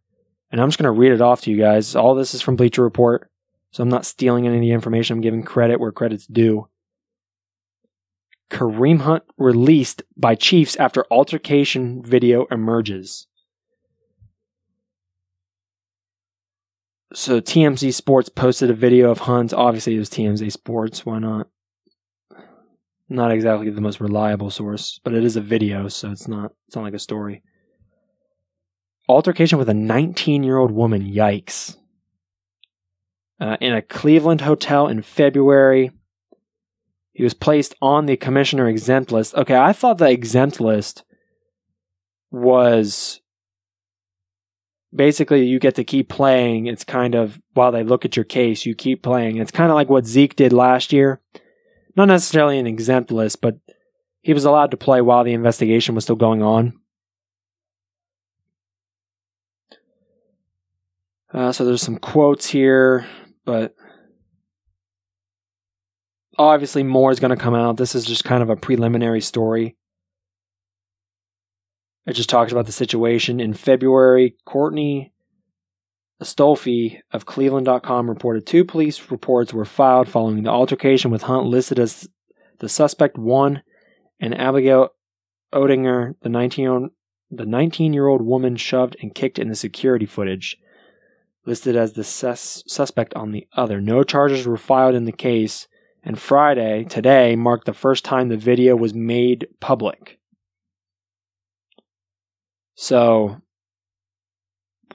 and 0.52 0.60
I'm 0.60 0.70
just 0.70 0.80
going 0.80 0.94
to 0.94 1.00
read 1.00 1.12
it 1.12 1.22
off 1.22 1.42
to 1.42 1.52
you 1.52 1.58
guys. 1.58 1.96
All 1.96 2.16
this 2.16 2.34
is 2.34 2.42
from 2.42 2.56
Bleacher 2.56 2.84
Report, 2.84 3.30
so 3.72 3.84
I'm 3.84 3.90
not 3.90 4.06
stealing 4.06 4.48
any 4.48 4.58
of 4.58 4.62
the 4.62 4.72
information. 4.72 5.16
I'm 5.16 5.22
giving 5.22 5.44
credit 5.44 5.80
where 5.80 5.92
credit's 5.92 6.26
due. 6.26 6.68
Kareem 8.50 9.02
Hunt 9.02 9.24
released 9.38 10.04
by 10.18 10.36
Chiefs 10.36 10.76
after 10.78 11.06
altercation 11.12 12.04
video 12.04 12.46
emerges. 12.46 13.28
so 17.16 17.40
TMZ 17.40 17.94
Sports 17.94 18.30
posted 18.30 18.70
a 18.70 18.74
video 18.74 19.10
of 19.10 19.20
Hunt. 19.20 19.54
Obviously, 19.54 19.96
it 19.96 20.00
was 20.00 20.10
TMZ 20.10 20.52
Sports. 20.52 21.06
Why 21.06 21.20
not? 21.20 21.48
Not 23.08 23.32
exactly 23.32 23.70
the 23.70 23.82
most 23.82 24.02
reliable 24.02 24.50
source, 24.50 25.00
but 25.04 25.14
it 25.14 25.24
is 25.24 25.36
a 25.36 25.42
video, 25.42 25.88
so 25.88 26.12
it's 26.12 26.28
not. 26.28 26.52
It's 26.68 26.76
not 26.76 26.84
like 26.84 26.94
a 26.94 27.00
story. 27.00 27.44
Altercation 29.08 29.60
with 29.60 29.70
a 29.70 29.74
19-year-old 29.74 30.72
woman. 30.72 31.12
Yikes! 31.12 31.78
Uh, 33.40 33.58
in 33.60 33.74
a 33.74 33.82
Cleveland 33.82 34.42
hotel 34.42 34.88
in 34.88 35.02
February. 35.02 35.92
He 37.14 37.24
was 37.24 37.34
placed 37.34 37.76
on 37.82 38.08
the 38.08 38.18
commissioner 38.18 38.68
exempt 38.68 39.12
list. 39.12 39.36
Okay, 39.36 39.56
I 39.56 39.72
thought 39.72 40.00
the 40.00 40.10
exempt 40.10 40.60
list 40.60 41.04
was 42.30 43.22
basically 44.94 45.46
you 45.46 45.60
get 45.60 45.76
to 45.76 45.84
keep 45.84 46.10
playing. 46.10 46.68
It's 46.68 46.84
kind 46.84 47.16
of 47.16 47.40
while 47.54 47.72
they 47.72 47.84
look 47.84 48.06
at 48.06 48.16
your 48.16 48.26
case, 48.26 48.66
you 48.66 48.76
keep 48.76 49.04
playing. 49.04 49.38
It's 49.38 49.52
kind 49.52 49.72
of 49.72 49.76
like 49.76 49.90
what 49.90 50.06
Zeke 50.06 50.36
did 50.36 50.54
last 50.54 50.92
year. 50.92 51.22
Not 51.96 52.10
necessarily 52.10 52.60
an 52.60 52.68
exempt 52.68 53.12
list, 53.12 53.42
but 53.42 53.58
he 54.22 54.34
was 54.34 54.46
allowed 54.46 54.72
to 54.72 54.78
play 54.78 55.02
while 55.02 55.24
the 55.24 55.34
investigation 55.34 55.96
was 55.96 56.04
still 56.04 56.16
going 56.16 56.42
on. 56.42 56.74
Uh, 61.34 61.52
so 61.52 61.66
there's 61.66 61.82
some 61.82 61.98
quotes 61.98 62.48
here, 62.48 63.06
but 63.46 63.76
obviously 66.38 66.84
more 66.84 67.12
is 67.12 67.20
going 67.20 67.36
to 67.36 67.44
come 67.44 67.56
out. 67.56 67.78
This 67.78 67.96
is 67.96 68.06
just 68.06 68.24
kind 68.24 68.44
of 68.44 68.50
a 68.50 68.56
preliminary 68.56 69.22
story. 69.22 69.76
It 72.06 72.14
just 72.14 72.30
talks 72.30 72.52
about 72.52 72.68
the 72.68 72.72
situation. 72.72 73.40
In 73.40 73.54
February, 73.54 74.36
Courtney 74.46 75.12
Astolfi 76.22 77.00
of 77.12 77.26
Cleveland.com 77.26 78.10
reported 78.10 78.46
two 78.46 78.64
police 78.64 79.12
reports 79.12 79.54
were 79.54 79.66
filed 79.66 80.08
following 80.08 80.44
the 80.44 80.50
altercation 80.50 81.12
with 81.12 81.24
Hunt 81.24 81.48
listed 81.48 81.80
as 81.80 82.08
the 82.60 82.70
suspect 82.70 83.18
one 83.18 83.64
and 84.20 84.40
Abigail 84.40 84.90
Odinger, 85.54 86.16
the 86.22 86.30
19 86.30 86.92
the 87.32 87.46
19 87.46 87.92
year 87.92 88.08
old 88.08 88.22
woman 88.22 88.56
shoved 88.56 88.96
and 89.02 89.14
kicked 89.14 89.40
in 89.40 89.50
the 89.50 89.56
security 89.56 90.06
footage, 90.06 90.58
listed 91.46 91.76
as 91.76 91.94
the 91.94 92.04
sus- 92.04 92.64
suspect 92.68 93.14
on 93.14 93.32
the 93.32 93.48
other. 93.54 93.82
No 93.82 94.04
charges 94.04 94.48
were 94.48 94.58
filed 94.58 94.96
in 94.96 95.06
the 95.06 95.12
case, 95.12 95.68
and 96.04 96.20
Friday, 96.20 96.84
today, 96.86 97.36
marked 97.36 97.66
the 97.66 97.74
first 97.74 98.06
time 98.06 98.30
the 98.30 98.38
video 98.38 98.76
was 98.76 98.94
made 98.94 99.48
public. 99.60 100.20
So, 102.76 103.42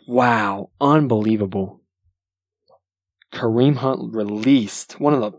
wow, 0.07 0.71
unbelievable. 0.81 1.81
Kareem 3.33 3.77
Hunt 3.77 4.15
released 4.15 5.01
one 5.01 5.15
of 5.15 5.21
the 5.21 5.33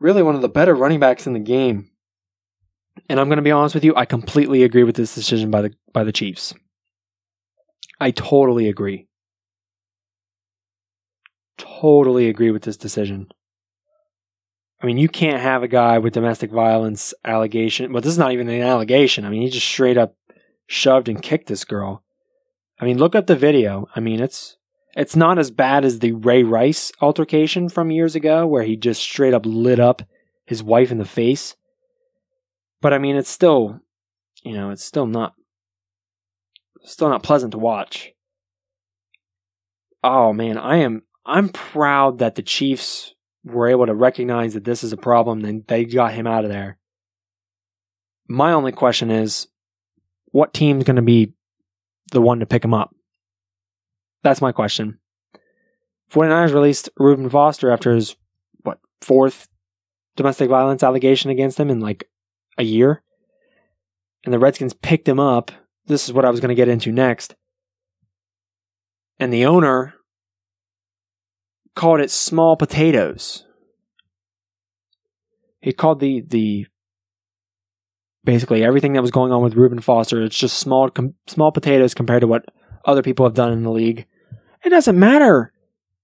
really 0.00 0.22
one 0.22 0.34
of 0.34 0.42
the 0.42 0.48
better 0.48 0.74
running 0.74 1.00
backs 1.00 1.26
in 1.26 1.32
the 1.32 1.40
game 1.40 1.90
And 3.08 3.20
I'm 3.20 3.28
going 3.28 3.36
to 3.36 3.42
be 3.42 3.50
honest 3.50 3.74
with 3.74 3.84
you, 3.84 3.94
I 3.96 4.04
completely 4.04 4.62
agree 4.62 4.84
with 4.84 4.96
this 4.96 5.14
decision 5.14 5.50
by 5.50 5.62
the 5.62 5.74
by 5.92 6.04
the 6.04 6.12
Chiefs. 6.12 6.54
I 8.00 8.10
totally 8.12 8.68
agree. 8.68 9.07
Totally 11.58 12.28
agree 12.28 12.50
with 12.50 12.62
this 12.62 12.76
decision. 12.76 13.28
I 14.80 14.86
mean, 14.86 14.96
you 14.96 15.08
can't 15.08 15.42
have 15.42 15.62
a 15.62 15.68
guy 15.68 15.98
with 15.98 16.14
domestic 16.14 16.52
violence 16.52 17.12
allegation. 17.24 17.92
Well, 17.92 18.00
this 18.00 18.12
is 18.12 18.18
not 18.18 18.32
even 18.32 18.48
an 18.48 18.62
allegation. 18.62 19.24
I 19.24 19.28
mean, 19.28 19.42
he 19.42 19.50
just 19.50 19.66
straight 19.66 19.98
up 19.98 20.14
shoved 20.66 21.08
and 21.08 21.20
kicked 21.20 21.48
this 21.48 21.64
girl. 21.64 22.04
I 22.80 22.84
mean, 22.84 22.98
look 22.98 23.16
up 23.16 23.26
the 23.26 23.34
video. 23.34 23.88
I 23.96 24.00
mean, 24.00 24.20
it's 24.20 24.56
it's 24.96 25.16
not 25.16 25.38
as 25.38 25.50
bad 25.50 25.84
as 25.84 25.98
the 25.98 26.12
Ray 26.12 26.44
Rice 26.44 26.92
altercation 27.00 27.68
from 27.68 27.90
years 27.90 28.14
ago 28.14 28.46
where 28.46 28.62
he 28.62 28.76
just 28.76 29.02
straight 29.02 29.34
up 29.34 29.44
lit 29.44 29.80
up 29.80 30.02
his 30.44 30.62
wife 30.62 30.92
in 30.92 30.98
the 30.98 31.04
face. 31.04 31.56
But 32.80 32.92
I 32.92 32.98
mean, 32.98 33.16
it's 33.16 33.28
still, 33.28 33.80
you 34.44 34.52
know, 34.52 34.70
it's 34.70 34.84
still 34.84 35.06
not 35.06 35.34
still 36.84 37.08
not 37.08 37.24
pleasant 37.24 37.52
to 37.52 37.58
watch. 37.58 38.12
Oh 40.04 40.32
man, 40.32 40.56
I 40.56 40.76
am 40.76 41.02
I'm 41.28 41.50
proud 41.50 42.18
that 42.18 42.36
the 42.36 42.42
Chiefs 42.42 43.14
were 43.44 43.68
able 43.68 43.86
to 43.86 43.94
recognize 43.94 44.54
that 44.54 44.64
this 44.64 44.82
is 44.82 44.94
a 44.94 44.96
problem 44.96 45.44
and 45.44 45.64
they 45.66 45.84
got 45.84 46.14
him 46.14 46.26
out 46.26 46.44
of 46.44 46.50
there. 46.50 46.78
My 48.26 48.52
only 48.52 48.72
question 48.72 49.10
is 49.10 49.46
what 50.32 50.54
team's 50.54 50.84
going 50.84 50.96
to 50.96 51.02
be 51.02 51.34
the 52.12 52.22
one 52.22 52.40
to 52.40 52.46
pick 52.46 52.64
him 52.64 52.72
up? 52.72 52.94
That's 54.22 54.40
my 54.40 54.52
question. 54.52 54.98
49ers 56.10 56.54
released 56.54 56.88
Reuben 56.98 57.28
Foster 57.28 57.70
after 57.70 57.94
his, 57.94 58.16
what, 58.62 58.78
fourth 59.02 59.48
domestic 60.16 60.48
violence 60.48 60.82
allegation 60.82 61.30
against 61.30 61.60
him 61.60 61.68
in 61.68 61.80
like 61.80 62.08
a 62.56 62.62
year. 62.62 63.02
And 64.24 64.32
the 64.32 64.38
Redskins 64.38 64.72
picked 64.72 65.08
him 65.08 65.20
up. 65.20 65.52
This 65.86 66.08
is 66.08 66.12
what 66.14 66.24
I 66.24 66.30
was 66.30 66.40
going 66.40 66.48
to 66.48 66.54
get 66.54 66.68
into 66.68 66.90
next. 66.90 67.34
And 69.18 69.32
the 69.32 69.44
owner 69.44 69.94
called 71.78 72.00
it 72.00 72.10
small 72.10 72.56
potatoes. 72.56 73.44
He 75.60 75.72
called 75.72 76.00
the 76.00 76.24
the 76.26 76.66
basically 78.24 78.64
everything 78.64 78.94
that 78.94 79.02
was 79.02 79.12
going 79.12 79.30
on 79.30 79.44
with 79.44 79.54
Reuben 79.54 79.80
Foster. 79.80 80.20
It's 80.24 80.36
just 80.36 80.58
small 80.58 80.90
com- 80.90 81.14
small 81.28 81.52
potatoes 81.52 81.94
compared 81.94 82.22
to 82.22 82.26
what 82.26 82.44
other 82.84 83.00
people 83.00 83.24
have 83.24 83.34
done 83.34 83.52
in 83.52 83.62
the 83.62 83.70
league. 83.70 84.06
It 84.64 84.70
doesn't 84.70 84.98
matter 84.98 85.52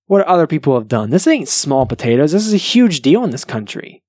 what 0.06 0.24
other 0.26 0.46
people 0.46 0.78
have 0.78 0.86
done. 0.86 1.10
This 1.10 1.26
ain't 1.26 1.48
small 1.48 1.86
potatoes. 1.86 2.30
This 2.30 2.46
is 2.46 2.54
a 2.54 2.68
huge 2.72 3.00
deal 3.00 3.24
in 3.24 3.30
this 3.30 3.44
country. 3.44 4.04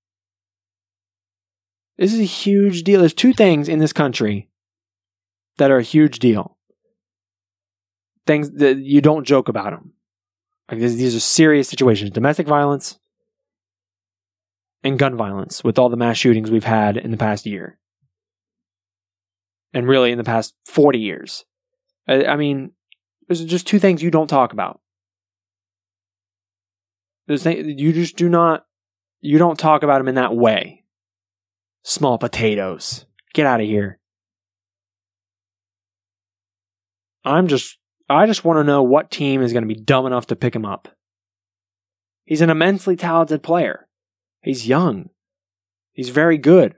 This 1.97 2.13
is 2.13 2.19
a 2.19 2.25
huge 2.25 2.84
deal. 2.84 2.99
There's 2.99 3.13
two 3.13 3.34
things 3.34 3.67
in 3.67 3.80
this 3.80 3.93
country 3.93 4.49
that 5.58 5.71
are 5.71 5.80
a 5.80 5.84
huge 5.84 6.19
deal. 6.19 6.58
Things 8.28 8.51
that 8.51 8.78
you 8.78 9.01
don't 9.01 9.25
joke 9.25 9.49
about 9.49 9.71
them. 9.71 9.94
Like 10.69 10.80
these 10.80 11.15
are 11.15 11.19
serious 11.19 11.69
situations: 11.69 12.12
domestic 12.12 12.47
violence 12.47 12.99
and 14.84 14.97
gun 14.99 15.15
violence. 15.15 15.63
With 15.63 15.78
all 15.78 15.89
the 15.89 15.97
mass 15.97 16.17
shootings 16.17 16.49
we've 16.49 16.63
had 16.63 16.97
in 16.97 17.12
the 17.12 17.17
past 17.17 17.45
year, 17.45 17.78
and 19.73 19.88
really 19.88 20.12
in 20.12 20.17
the 20.17 20.23
past 20.23 20.56
forty 20.65 20.99
years, 20.99 21.45
I, 22.08 22.25
I 22.25 22.36
mean, 22.36 22.71
there's 23.28 23.43
just 23.45 23.67
two 23.67 23.80
things 23.80 24.01
you 24.01 24.12
don't 24.12 24.28
talk 24.28 24.54
about. 24.54 24.82
There's 27.28 27.45
you 27.45 27.93
just 27.93 28.17
do 28.17 28.30
not 28.30 28.65
you 29.21 29.38
don't 29.38 29.58
talk 29.60 29.84
about 29.84 29.99
them 29.99 30.08
in 30.08 30.15
that 30.15 30.36
way. 30.36 30.84
Small 31.84 32.17
potatoes. 32.17 33.06
Get 33.34 33.45
out 33.45 33.62
of 33.62 33.67
here. 33.67 33.99
I'm 37.23 37.47
just 37.47 37.78
I 38.09 38.25
just 38.27 38.45
want 38.45 38.59
to 38.59 38.63
know 38.63 38.83
what 38.83 39.09
team 39.09 39.41
is 39.41 39.51
going 39.51 39.67
to 39.67 39.73
be 39.73 39.79
dumb 39.79 40.05
enough 40.05 40.27
to 40.27 40.35
pick 40.35 40.55
him 40.55 40.65
up. 40.65 40.87
He's 42.23 42.41
an 42.41 42.49
immensely 42.49 42.95
talented 42.95 43.43
player. 43.43 43.87
He's 44.41 44.67
young. 44.67 45.09
He's 45.91 46.09
very 46.09 46.37
good. 46.37 46.75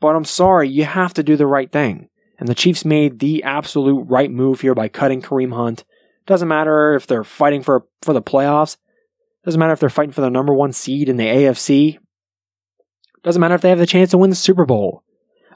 But 0.00 0.16
I'm 0.16 0.24
sorry, 0.24 0.68
you 0.68 0.84
have 0.84 1.14
to 1.14 1.22
do 1.22 1.36
the 1.36 1.46
right 1.46 1.70
thing. 1.70 2.08
And 2.38 2.48
the 2.48 2.54
Chiefs 2.54 2.84
made 2.84 3.18
the 3.18 3.42
absolute 3.42 4.02
right 4.08 4.30
move 4.30 4.60
here 4.60 4.74
by 4.74 4.88
cutting 4.88 5.22
Kareem 5.22 5.54
Hunt. 5.54 5.84
Doesn't 6.26 6.48
matter 6.48 6.94
if 6.94 7.06
they're 7.06 7.24
fighting 7.24 7.62
for 7.62 7.86
for 8.02 8.12
the 8.12 8.22
playoffs. 8.22 8.76
Doesn't 9.44 9.58
matter 9.58 9.72
if 9.72 9.80
they're 9.80 9.90
fighting 9.90 10.12
for 10.12 10.22
the 10.22 10.30
number 10.30 10.54
one 10.54 10.72
seed 10.72 11.08
in 11.08 11.16
the 11.16 11.24
AFC. 11.24 11.98
Doesn't 13.22 13.40
matter 13.40 13.54
if 13.54 13.60
they 13.60 13.68
have 13.68 13.78
the 13.78 13.86
chance 13.86 14.10
to 14.10 14.18
win 14.18 14.30
the 14.30 14.36
Super 14.36 14.64
Bowl. 14.64 15.02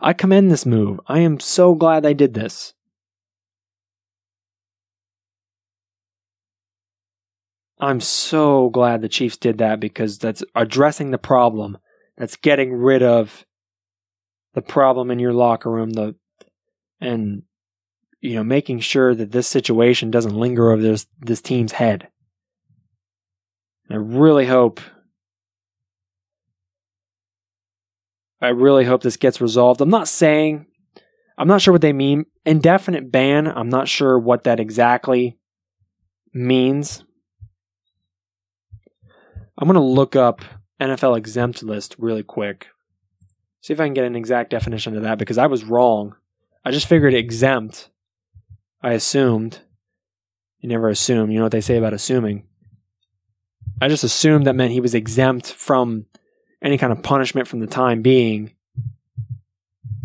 I 0.00 0.12
commend 0.12 0.50
this 0.50 0.66
move. 0.66 1.00
I 1.07 1.20
am 1.20 1.40
so 1.40 1.74
glad 1.74 2.02
they 2.02 2.14
did 2.14 2.35
this. 2.35 2.74
I'm 7.81 8.01
so 8.01 8.71
glad 8.71 9.03
the 9.03 9.09
Chiefs 9.09 9.37
did 9.37 9.59
that 9.59 9.81
because 9.81 10.19
that's 10.19 10.43
addressing 10.55 11.11
the 11.11 11.19
problem. 11.19 11.79
That's 12.17 12.37
getting 12.37 12.73
rid 12.73 13.03
of 13.03 13.47
the 14.55 14.62
problem 14.62 15.11
in 15.11 15.19
your 15.19 15.33
locker 15.33 15.71
room, 15.71 15.91
the 15.91 16.17
and 17.01 17.43
you 18.21 18.35
know, 18.35 18.43
making 18.43 18.81
sure 18.81 19.14
that 19.14 19.31
this 19.31 19.47
situation 19.47 20.11
doesn't 20.11 20.35
linger 20.35 20.73
over 20.73 20.83
this 20.83 21.07
this 21.21 21.41
team's 21.41 21.73
head. 21.73 22.09
I 23.91 23.95
really 23.95 24.47
hope 24.47 24.81
I 28.41 28.49
really 28.49 28.85
hope 28.85 29.03
this 29.03 29.17
gets 29.17 29.41
resolved. 29.41 29.81
I'm 29.81 29.88
not 29.88 30.09
saying 30.09 30.67
I'm 31.38 31.49
not 31.49 31.62
sure 31.62 31.73
what 31.73 31.83
they 31.83 31.93
mean. 31.93 32.27
Indefinite 32.45 33.12
ban, 33.12 33.47
I'm 33.47 33.69
not 33.69 33.87
sure 33.88 34.19
what 34.19 34.45
that 34.45 34.59
exactly 34.59 35.38
means. 36.35 37.05
I'm 39.59 39.66
going 39.66 39.75
to 39.75 39.81
look 39.81 40.14
up 40.14 40.42
NFL 40.81 41.18
exempt 41.18 41.64
list 41.64 41.97
really 41.99 42.23
quick. 42.23 42.68
See 43.61 43.73
if 43.73 43.81
I 43.81 43.87
can 43.87 43.94
get 43.94 44.05
an 44.05 44.14
exact 44.14 44.51
definition 44.51 44.97
of 44.97 45.03
that 45.03 45.18
because 45.18 45.37
I 45.37 45.47
was 45.47 45.64
wrong. 45.64 46.14
I 46.64 46.71
just 46.71 46.87
figured 46.87 47.12
exempt. 47.12 47.90
I 48.83 48.92
assumed. 48.92 49.61
You 50.61 50.68
never 50.68 50.88
assume. 50.88 51.31
You 51.31 51.38
know 51.38 51.44
what 51.44 51.53
they 51.53 51.61
say 51.61 51.77
about 51.77 51.92
assuming. 51.92 52.44
I 53.81 53.88
just 53.88 54.05
assumed 54.05 54.47
that 54.47 54.55
meant 54.55 54.73
he 54.73 54.81
was 54.81 54.94
exempt 54.94 55.53
from 55.53 56.07
any 56.62 56.79
kind 56.79 56.92
of 56.92 57.03
punishment 57.03 57.49
from 57.49 57.61
the 57.61 57.66
time 57.66 58.01
being 58.03 58.53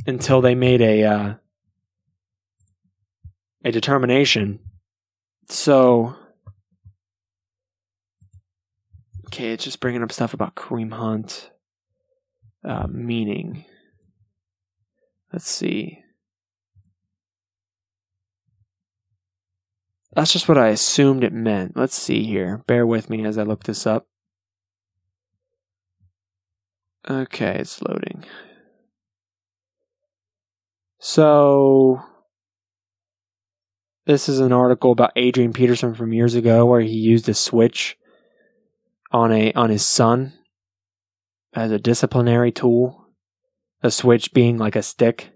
until 0.06 0.42
they 0.42 0.56
made 0.56 0.82
a 0.82 1.04
uh, 1.04 1.34
a 3.64 3.72
determination. 3.72 4.60
So 5.48 6.16
Okay, 9.34 9.52
it's 9.52 9.64
just 9.64 9.80
bringing 9.80 10.04
up 10.04 10.12
stuff 10.12 10.36
about 10.36 10.54
Kareem 10.54 10.94
Hunt. 10.94 11.50
Uh, 12.64 12.86
meaning. 12.88 13.66
Let's 15.32 15.50
see. 15.50 16.04
That's 20.16 20.32
just 20.32 20.48
what 20.48 20.60
I 20.60 20.68
assumed 20.68 21.24
it 21.24 21.34
meant. 21.34 21.76
Let's 21.76 21.96
see 21.96 22.26
here. 22.26 22.62
Bear 22.68 22.86
with 22.86 23.10
me 23.10 23.26
as 23.26 23.40
I 23.40 23.42
look 23.42 23.64
this 23.64 23.88
up. 23.88 24.06
Okay, 27.10 27.58
it's 27.58 27.82
loading. 27.82 28.26
So, 31.00 32.04
this 34.06 34.30
is 34.30 34.40
an 34.40 34.54
article 34.54 34.92
about 34.92 35.14
Adrian 35.16 35.54
Peterson 35.54 35.96
from 35.96 36.14
years 36.14 36.36
ago 36.36 36.68
where 36.68 36.82
he 36.82 36.94
used 36.94 37.28
a 37.28 37.34
switch 37.34 37.98
on 39.14 39.32
a 39.32 39.54
on 39.54 39.70
his 39.70 39.86
son 39.86 40.34
as 41.54 41.72
a 41.72 41.80
disciplinary 41.80 42.52
tool, 42.52 43.06
a 43.82 43.92
switch 43.92 44.34
being 44.34 44.58
like 44.58 44.76
a 44.76 44.84
stick. 44.84 45.32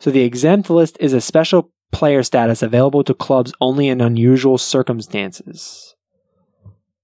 So 0.00 0.10
the 0.10 0.22
exempt 0.22 0.70
list 0.70 0.96
is 0.98 1.12
a 1.12 1.20
special 1.20 1.70
player 1.92 2.22
status 2.22 2.62
available 2.62 3.04
to 3.04 3.14
clubs 3.14 3.52
only 3.60 3.88
in 3.88 4.00
unusual 4.00 4.58
circumstances. 4.58 5.94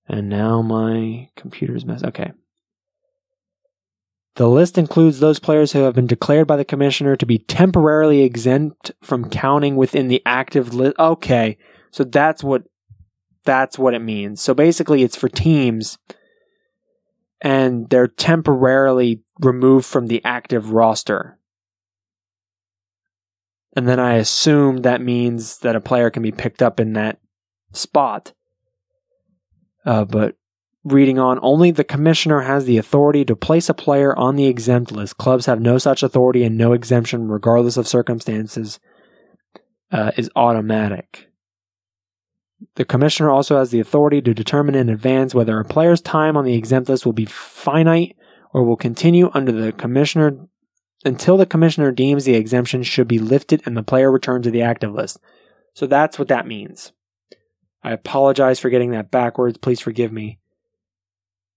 And 0.09 0.29
now 0.29 0.63
my 0.63 1.29
computer's 1.37 1.85
mess. 1.85 2.03
Okay. 2.03 2.33
The 4.35 4.49
list 4.49 4.79
includes 4.79 5.21
those 5.21 5.39
players 5.39 5.73
who 5.73 5.81
have 5.81 5.95
been 5.95 6.07
declared 6.07 6.47
by 6.47 6.57
the 6.57 6.65
commissioner 6.65 7.17
to 7.17 7.27
be 7.27 7.39
temporarily 7.39 8.23
exempt 8.23 8.91
from 9.03 9.29
counting 9.29 9.77
within 9.77 10.09
the 10.09 10.23
active 10.25 10.73
list. 10.73 10.99
Okay. 10.99 11.59
So 11.91 12.05
that's 12.05 12.43
what 12.43 12.65
that's 13.45 13.78
what 13.78 13.95
it 13.95 14.01
means. 14.01 14.40
So 14.40 14.55
basically, 14.55 15.03
it's 15.03 15.16
for 15.16 15.28
teams 15.28 15.99
and 17.43 17.90
they're 17.90 18.07
temporarily 18.07 19.20
removed 19.40 19.84
from 19.84 20.07
the 20.07 20.24
active 20.24 20.70
roster. 20.70 21.38
And 23.74 23.88
then 23.88 23.99
I 23.99 24.14
assume 24.14 24.78
that 24.78 25.01
means 25.01 25.59
that 25.59 25.76
a 25.76 25.80
player 25.80 26.09
can 26.11 26.22
be 26.22 26.30
picked 26.30 26.62
up 26.62 26.78
in 26.78 26.93
that 26.93 27.18
spot. 27.72 28.32
Uh, 29.84 30.05
but 30.05 30.36
reading 30.84 31.18
on 31.18 31.38
only 31.43 31.70
the 31.70 31.84
commissioner 31.84 32.43
has 32.43 32.64
the 32.64 32.78
authority 32.78 33.24
to 33.24 33.34
place 33.34 33.68
a 33.68 33.74
player 33.74 34.16
on 34.16 34.36
the 34.36 34.47
exempt 34.47 34.93
list. 34.93 35.16
Clubs 35.16 35.47
have 35.47 35.61
no 35.61 35.78
such 35.78 36.03
authority 36.03 36.45
and 36.45 36.57
no 36.57 36.72
exemption, 36.72 37.28
regardless 37.28 37.76
of 37.76 37.88
circumstances, 37.88 38.78
uh, 39.90 40.12
is 40.16 40.30
automatic. 40.36 41.32
The 42.77 42.85
commissioner 42.85 43.31
also 43.31 43.59
has 43.59 43.71
the 43.71 43.81
authority 43.81 44.21
to 44.23 44.35
determine 44.35 44.75
in 44.75 44.89
advance 44.89 45.35
whether 45.35 45.59
a 45.59 45.65
player's 45.65 46.01
time 46.01 46.37
on 46.37 46.45
the 46.45 46.55
exempt 46.55 46.89
list 46.89 47.05
will 47.05 47.13
be 47.13 47.25
finite 47.25 48.17
or 48.53 48.65
will 48.65 48.77
continue 48.77 49.31
under 49.35 49.53
the 49.53 49.73
commissioner 49.73 50.39
until 51.05 51.37
the 51.37 51.47
commissioner 51.47 51.91
deems 51.91 52.25
the 52.25 52.35
exemption 52.35 52.83
should 52.83 53.09
be 53.09 53.19
lifted 53.19 53.63
and 53.67 53.77
the 53.77 53.83
player 53.83 54.11
returned 54.11 54.45
to 54.45 54.51
the 54.51 54.63
active 54.63 54.93
list. 54.93 55.19
So 55.75 55.87
that's 55.87 56.19
what 56.19 56.29
that 56.29 56.47
means. 56.47 56.93
I 57.83 57.93
apologize 57.93 58.61
for 58.61 58.71
getting 58.71 58.93
that 58.93 59.11
backwards. 59.11 59.59
Please 59.59 59.81
forgive 59.81 60.13
me. 60.13 60.39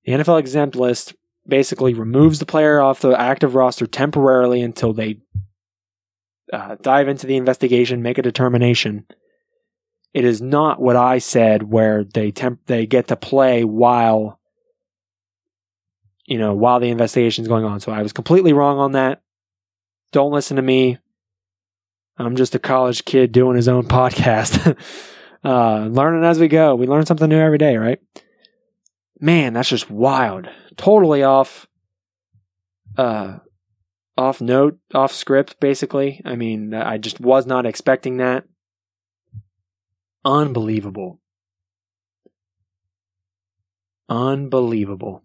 The 0.06 0.14
NFL 0.14 0.40
exempt 0.40 0.76
list 0.76 1.14
basically 1.48 1.94
removes 1.94 2.40
the 2.40 2.46
player 2.46 2.80
off 2.80 3.02
the 3.02 3.20
active 3.20 3.54
roster 3.54 3.86
temporarily 3.86 4.62
until 4.62 4.94
they 4.94 5.20
uh, 6.52 6.76
dive 6.82 7.08
into 7.08 7.28
the 7.28 7.38
investigation, 7.38 8.02
make 8.02 8.18
a 8.18 8.24
determination. 8.24 9.06
It 10.16 10.24
is 10.24 10.42
not 10.42 10.82
what 10.82 10.96
I 10.96 11.18
said, 11.18 11.62
where 11.62 12.06
they 12.06 12.32
temp- 12.32 12.68
they 12.68 12.86
get 12.86 13.10
to 13.10 13.18
play 13.18 13.66
while 13.66 14.40
you 16.26 16.38
know 16.38 16.54
while 16.54 16.80
the 16.80 16.88
investigation 16.88 17.42
is 17.44 17.50
going 17.50 17.66
on. 17.66 17.82
So 17.82 17.92
I 17.92 18.02
was 18.02 18.14
completely 18.14 18.54
wrong 18.54 18.80
on 18.80 18.94
that. 18.94 19.22
Don't 20.14 20.32
listen 20.32 20.56
to 20.56 20.62
me. 20.62 21.00
I'm 22.18 22.38
just 22.38 22.56
a 22.56 22.60
college 22.60 23.04
kid 23.04 23.34
doing 23.34 23.58
his 23.58 23.68
own 23.68 23.84
podcast. 23.90 24.78
uh, 25.44 25.80
learning 25.88 26.24
as 26.24 26.40
we 26.40 26.48
go. 26.48 26.76
We 26.76 26.88
learn 26.88 27.06
something 27.06 27.28
new 27.28 27.38
every 27.38 27.58
day, 27.58 27.76
right? 27.76 28.00
Man, 29.20 29.52
that's 29.52 29.68
just 29.68 29.92
wild. 29.92 30.48
Totally 30.78 31.24
off 31.24 31.68
uh 32.98 33.40
off 34.18 34.40
note, 34.40 34.80
off 34.94 35.12
script 35.12 35.60
basically. 35.60 36.22
I 36.24 36.38
mean, 36.38 36.74
I 36.74 37.00
just 37.00 37.20
was 37.20 37.46
not 37.46 37.66
expecting 37.66 38.16
that. 38.18 38.46
Unbelievable. 40.26 41.20
Unbelievable. 44.10 45.24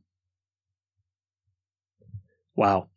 Wow. 2.54 2.88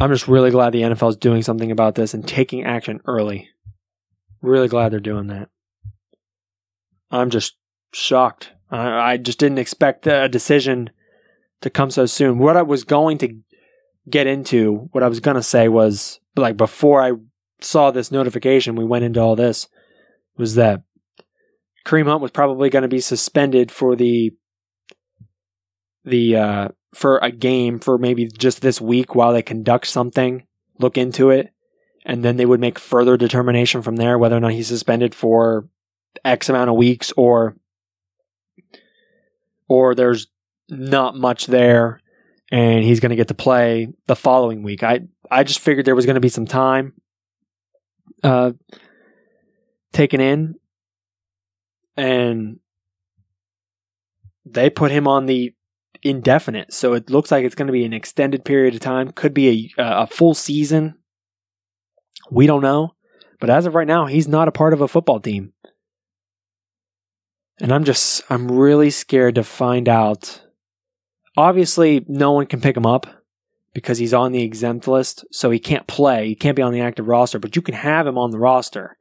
I'm 0.00 0.10
just 0.10 0.26
really 0.26 0.50
glad 0.50 0.72
the 0.72 0.82
NFL 0.82 1.10
is 1.10 1.16
doing 1.16 1.42
something 1.42 1.70
about 1.70 1.94
this 1.94 2.14
and 2.14 2.26
taking 2.26 2.64
action 2.64 3.00
early. 3.06 3.50
Really 4.40 4.68
glad 4.68 4.90
they're 4.90 5.00
doing 5.00 5.26
that. 5.28 5.50
I'm 7.10 7.30
just 7.30 7.56
shocked. 7.92 8.50
I, 8.70 9.12
I 9.12 9.16
just 9.18 9.38
didn't 9.38 9.58
expect 9.58 10.06
a 10.06 10.28
decision 10.28 10.90
to 11.60 11.70
come 11.70 11.90
so 11.90 12.06
soon. 12.06 12.38
What 12.38 12.56
I 12.56 12.62
was 12.62 12.84
going 12.84 13.18
to 13.18 13.36
get 14.08 14.26
into, 14.26 14.88
what 14.92 15.02
I 15.02 15.08
was 15.08 15.20
going 15.20 15.36
to 15.36 15.42
say 15.42 15.68
was 15.68 16.20
like 16.36 16.56
before 16.56 17.02
I 17.02 17.12
saw 17.64 17.90
this 17.90 18.10
notification, 18.10 18.76
we 18.76 18.84
went 18.84 19.04
into 19.04 19.20
all 19.20 19.36
this, 19.36 19.68
was 20.36 20.54
that 20.56 20.82
Kareem 21.84 22.06
Hunt 22.06 22.22
was 22.22 22.30
probably 22.30 22.70
going 22.70 22.82
to 22.82 22.88
be 22.88 23.00
suspended 23.00 23.70
for 23.70 23.96
the 23.96 24.32
the 26.04 26.36
uh, 26.36 26.68
for 26.94 27.18
a 27.18 27.30
game 27.30 27.78
for 27.78 27.98
maybe 27.98 28.26
just 28.26 28.60
this 28.62 28.80
week 28.80 29.14
while 29.14 29.32
they 29.32 29.42
conduct 29.42 29.86
something, 29.86 30.46
look 30.78 30.96
into 30.96 31.30
it, 31.30 31.52
and 32.04 32.24
then 32.24 32.36
they 32.36 32.46
would 32.46 32.60
make 32.60 32.78
further 32.78 33.16
determination 33.16 33.82
from 33.82 33.96
there 33.96 34.18
whether 34.18 34.36
or 34.36 34.40
not 34.40 34.52
he's 34.52 34.68
suspended 34.68 35.14
for 35.14 35.68
X 36.24 36.48
amount 36.48 36.70
of 36.70 36.76
weeks 36.76 37.12
or 37.16 37.56
or 39.68 39.94
there's 39.94 40.26
not 40.68 41.16
much 41.16 41.46
there 41.46 42.00
and 42.50 42.84
he's 42.84 43.00
going 43.00 43.10
to 43.10 43.16
get 43.16 43.28
to 43.28 43.34
play 43.34 43.88
the 44.06 44.16
following 44.16 44.62
week. 44.62 44.82
I 44.82 45.00
I 45.30 45.44
just 45.44 45.60
figured 45.60 45.86
there 45.86 45.94
was 45.94 46.06
going 46.06 46.14
to 46.14 46.20
be 46.20 46.28
some 46.28 46.46
time 46.46 46.94
uh 48.24 48.52
taken 49.92 50.20
in 50.20 50.56
and 51.96 52.58
they 54.44 54.68
put 54.68 54.90
him 54.90 55.06
on 55.08 55.26
the 55.26 55.54
indefinite. 56.02 56.72
So 56.72 56.92
it 56.92 57.08
looks 57.08 57.30
like 57.30 57.44
it's 57.44 57.54
going 57.54 57.68
to 57.68 57.72
be 57.72 57.84
an 57.84 57.92
extended 57.92 58.44
period 58.44 58.74
of 58.74 58.80
time. 58.80 59.10
Could 59.12 59.32
be 59.32 59.72
a, 59.78 60.02
a 60.02 60.06
full 60.06 60.34
season. 60.34 60.96
We 62.30 62.46
don't 62.46 62.62
know. 62.62 62.94
But 63.40 63.50
as 63.50 63.66
of 63.66 63.74
right 63.74 63.86
now, 63.86 64.06
he's 64.06 64.28
not 64.28 64.48
a 64.48 64.52
part 64.52 64.72
of 64.72 64.80
a 64.80 64.88
football 64.88 65.20
team. 65.20 65.52
And 67.60 67.72
I'm 67.72 67.84
just, 67.84 68.22
I'm 68.28 68.50
really 68.50 68.90
scared 68.90 69.36
to 69.36 69.44
find 69.44 69.88
out. 69.88 70.42
Obviously, 71.36 72.04
no 72.08 72.32
one 72.32 72.46
can 72.46 72.60
pick 72.60 72.76
him 72.76 72.86
up 72.86 73.06
because 73.74 73.98
he's 73.98 74.14
on 74.14 74.32
the 74.32 74.42
exempt 74.42 74.88
list. 74.88 75.24
So 75.30 75.50
he 75.50 75.58
can't 75.58 75.86
play. 75.86 76.28
He 76.28 76.34
can't 76.34 76.56
be 76.56 76.62
on 76.62 76.72
the 76.72 76.80
active 76.80 77.08
roster, 77.08 77.38
but 77.38 77.56
you 77.56 77.62
can 77.62 77.74
have 77.74 78.06
him 78.06 78.16
on 78.16 78.30
the 78.30 78.38
roster. 78.38 78.96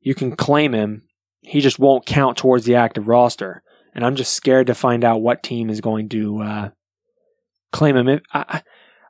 You 0.00 0.14
can 0.14 0.34
claim 0.34 0.72
him. 0.72 1.02
He 1.42 1.60
just 1.60 1.78
won't 1.78 2.06
count 2.06 2.36
towards 2.36 2.64
the 2.64 2.74
active 2.74 3.06
roster 3.06 3.62
and 3.94 4.04
I'm 4.04 4.16
just 4.16 4.32
scared 4.32 4.68
to 4.68 4.74
find 4.74 5.04
out 5.04 5.22
what 5.22 5.42
team 5.42 5.70
is 5.70 5.80
going 5.80 6.08
to 6.10 6.40
uh, 6.40 6.70
claim 7.72 7.96
him. 7.96 8.20
I, 8.32 8.62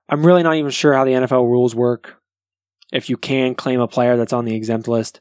I'm 0.09 0.27
really 0.27 0.43
not 0.43 0.57
even 0.57 0.71
sure 0.71 0.93
how 0.93 1.05
the 1.05 1.13
NFL 1.13 1.49
rules 1.49 1.75
work. 1.75 2.21
If 2.93 3.09
you 3.09 3.17
can 3.17 3.55
claim 3.55 3.81
a 3.81 3.89
player 3.89 4.17
that's 4.17 4.33
on 4.33 4.45
the 4.45 4.55
exempt 4.55 4.89
list, 4.89 5.21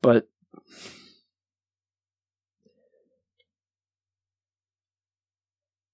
but 0.00 0.28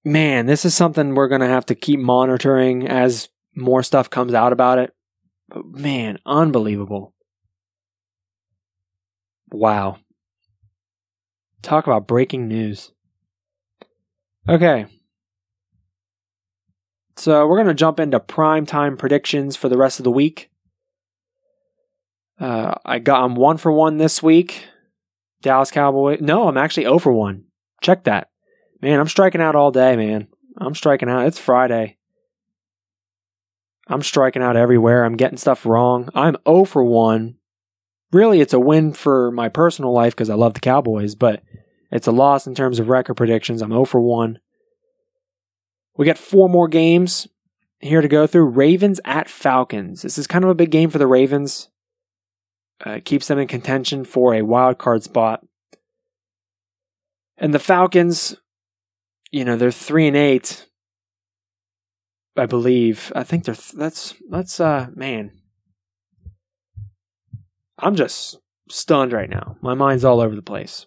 man, 0.07 0.47
this 0.47 0.65
is 0.65 0.75
something 0.75 1.15
we're 1.15 1.29
going 1.29 1.41
to 1.41 1.49
have 1.49 1.67
to 1.67 1.75
keep 1.75 1.99
monitoring 1.99 2.87
as 2.87 3.29
more 3.57 3.83
stuff 3.83 4.09
comes 4.09 4.33
out 4.33 4.53
about 4.53 4.79
it. 4.79 4.95
But 5.49 5.67
man, 5.67 6.19
unbelievable. 6.25 7.13
Wow. 9.51 9.99
Talk 11.63 11.87
about 11.87 12.07
breaking 12.07 12.47
news. 12.47 12.93
Okay. 14.49 14.87
So 17.17 17.47
we're 17.47 17.57
going 17.57 17.67
to 17.67 17.75
jump 17.75 17.99
into 17.99 18.21
prime 18.21 18.65
time 18.65 18.97
predictions 18.97 19.57
for 19.57 19.69
the 19.69 19.79
rest 19.79 19.99
of 19.99 20.05
the 20.05 20.11
week. 20.13 20.51
Uh, 22.39 22.75
I 22.85 23.01
got 23.01 23.25
I'm 23.25 23.35
one 23.35 23.57
for 23.57 23.73
one 23.73 23.97
this 23.97 24.23
week. 24.23 24.67
Dallas 25.43 25.71
Cowboys. 25.73 26.21
No, 26.21 26.49
I'm 26.49 26.57
actually 26.57 26.85
0 26.85 27.01
for 27.01 27.13
one. 27.13 27.45
Check 27.83 28.05
that. 28.05 28.29
Man, 28.87 29.01
I'm 29.01 29.09
striking 29.09 29.41
out 29.41 29.57
all 29.57 29.73
day, 29.73 29.97
man. 29.97 30.29
I'm 30.57 30.77
striking 30.77 31.09
out. 31.09 31.27
It's 31.27 31.41
Friday. 31.41 31.97
I'm 33.89 34.01
striking 34.01 34.43
out 34.43 34.55
everywhere. 34.55 35.05
I'm 35.05 35.17
getting 35.17 35.39
stuff 35.39 35.67
wrong. 35.67 36.09
I'm 36.15 36.37
0 36.47 36.67
for 36.67 36.85
1 36.85 37.35
really 38.13 38.41
it's 38.41 38.53
a 38.53 38.61
win 38.61 38.93
for 38.93 39.33
my 39.33 39.49
personal 39.49 39.93
life 39.93 40.15
because 40.15 40.31
I 40.31 40.37
love 40.37 40.55
the 40.55 40.61
Cowboys, 40.61 41.17
but 41.17 41.43
it's 41.91 42.07
a 42.07 42.13
loss 42.13 42.47
in 42.47 42.55
terms 42.55 42.79
of 42.79 42.89
record 42.89 43.15
predictions. 43.15 43.61
I'm 43.61 43.71
0 43.71 43.87
for 43.87 44.01
1. 44.01 44.39
We 45.97 46.07
got 46.07 46.17
four 46.17 46.49
more 46.49 46.69
games 46.69 47.27
here 47.81 48.01
to 48.01 48.07
go 48.07 48.29
through. 48.29 48.51
Ravens 48.51 49.01
at 49.05 49.29
Falcons. 49.29 50.03
This 50.03 50.17
is 50.17 50.29
kind 50.29 50.45
of 50.45 50.51
a 50.51 50.55
big 50.55 50.71
game 50.71 50.91
for 50.91 50.99
the 50.99 51.09
Ravens. 51.09 51.71
Uh, 52.85 53.01
keeps 53.05 53.27
them 53.27 53.41
in 53.41 53.49
contention 53.49 54.05
for 54.05 54.33
a 54.33 54.43
wild 54.43 54.79
card 54.79 55.03
spot. 55.03 55.45
And 57.37 57.53
the 57.53 57.59
Falcons, 57.59 58.37
you 59.37 59.45
know, 59.45 59.57
they're 59.57 59.71
three 59.71 60.07
and 60.07 60.17
eight. 60.17 60.67
I 62.39 62.47
believe. 62.47 63.13
I 63.15 63.23
think 63.23 63.45
they're. 63.45 63.55
Th- 63.55 63.73
that's 63.73 64.15
that's 64.31 64.61
uh 64.61 64.87
man. 64.95 65.33
I'm 67.79 67.97
just 67.97 68.39
stunned 68.71 69.13
right 69.13 69.29
now. 69.29 69.59
My 69.61 69.75
mind's 69.75 70.07
all 70.07 70.23
over 70.23 70.35
the 70.35 70.41
place. 70.41 70.87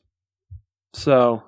So, 0.94 1.44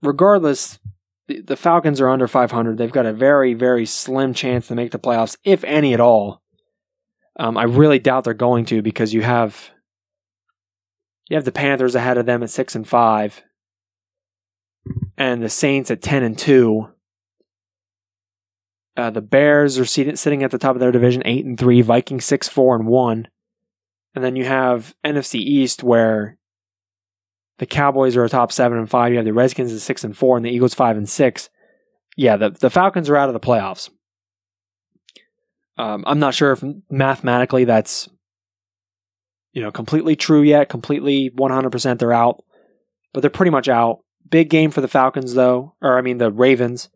regardless, 0.00 0.78
the 1.26 1.56
Falcons 1.56 2.00
are 2.00 2.08
under 2.08 2.28
500. 2.28 2.78
They've 2.78 2.92
got 2.92 3.06
a 3.06 3.12
very, 3.12 3.54
very 3.54 3.86
slim 3.86 4.32
chance 4.32 4.68
to 4.68 4.76
make 4.76 4.92
the 4.92 5.00
playoffs, 5.00 5.36
if 5.42 5.64
any 5.64 5.92
at 5.92 6.00
all. 6.00 6.42
Um, 7.36 7.56
I 7.58 7.64
really 7.64 7.98
doubt 7.98 8.22
they're 8.22 8.34
going 8.34 8.66
to 8.66 8.82
because 8.82 9.12
you 9.12 9.22
have 9.22 9.73
you 11.28 11.36
have 11.36 11.44
the 11.44 11.52
Panthers 11.52 11.94
ahead 11.94 12.18
of 12.18 12.26
them 12.26 12.42
at 12.42 12.50
six 12.50 12.74
and 12.74 12.86
five, 12.86 13.42
and 15.16 15.42
the 15.42 15.48
Saints 15.48 15.90
at 15.90 16.02
ten 16.02 16.22
and 16.22 16.38
two. 16.38 16.88
Uh, 18.96 19.10
the 19.10 19.22
Bears 19.22 19.78
are 19.78 19.84
sitting 19.84 20.44
at 20.44 20.50
the 20.50 20.58
top 20.58 20.76
of 20.76 20.80
their 20.80 20.92
division, 20.92 21.22
eight 21.24 21.44
and 21.44 21.58
three. 21.58 21.82
Vikings 21.82 22.24
six 22.24 22.48
four 22.48 22.76
and 22.76 22.86
one, 22.86 23.28
and 24.14 24.22
then 24.22 24.36
you 24.36 24.44
have 24.44 24.94
NFC 25.04 25.36
East 25.36 25.82
where 25.82 26.38
the 27.58 27.66
Cowboys 27.66 28.16
are 28.16 28.24
a 28.24 28.28
top 28.28 28.52
seven 28.52 28.78
and 28.78 28.90
five. 28.90 29.12
You 29.12 29.18
have 29.18 29.24
the 29.24 29.32
Redskins 29.32 29.72
at 29.72 29.80
six 29.80 30.04
and 30.04 30.16
four, 30.16 30.36
and 30.36 30.44
the 30.44 30.50
Eagles 30.50 30.74
five 30.74 30.96
and 30.96 31.08
six. 31.08 31.48
Yeah, 32.16 32.36
the 32.36 32.50
the 32.50 32.70
Falcons 32.70 33.08
are 33.10 33.16
out 33.16 33.28
of 33.28 33.32
the 33.32 33.40
playoffs. 33.40 33.90
Um, 35.76 36.04
I'm 36.06 36.20
not 36.20 36.34
sure 36.34 36.52
if 36.52 36.62
mathematically 36.88 37.64
that's 37.64 38.08
you 39.54 39.62
know, 39.62 39.70
completely 39.70 40.16
true 40.16 40.42
yet, 40.42 40.68
completely 40.68 41.30
100% 41.30 41.98
they're 41.98 42.12
out, 42.12 42.44
but 43.12 43.20
they're 43.20 43.30
pretty 43.30 43.50
much 43.50 43.68
out. 43.68 44.00
Big 44.28 44.50
game 44.50 44.70
for 44.70 44.80
the 44.80 44.88
Falcons, 44.88 45.34
though, 45.34 45.74
or 45.80 45.96
I 45.96 46.02
mean, 46.02 46.18
the 46.18 46.30
Ravens. 46.30 46.88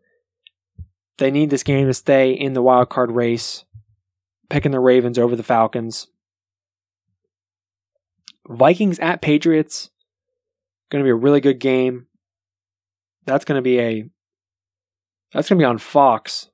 They 1.19 1.31
need 1.31 1.51
this 1.51 1.63
game 1.63 1.87
to 1.87 1.95
stay 1.95 2.33
in 2.33 2.53
the 2.53 2.63
wild 2.63 2.91
card 2.91 3.13
race, 3.13 3.65
picking 4.51 4.73
the 4.73 4.81
Ravens 4.81 5.19
over 5.19 5.37
the 5.37 5.43
Falcons. 5.43 6.09
Vikings 8.49 8.99
at 8.99 9.23
Patriots. 9.23 9.91
Going 10.91 11.03
to 11.03 11.07
be 11.07 11.11
a 11.11 11.15
really 11.15 11.41
good 11.41 11.61
game. 11.61 12.07
That's 13.25 13.45
going 13.45 13.59
to 13.59 13.63
be 13.63 13.79
a 13.79 14.05
that's 15.33 15.49
going 15.49 15.59
to 15.59 15.63
be 15.63 15.67
on 15.67 15.77
Fox 15.77 16.49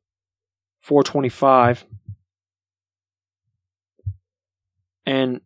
425. 0.80 1.86
And 5.06 5.40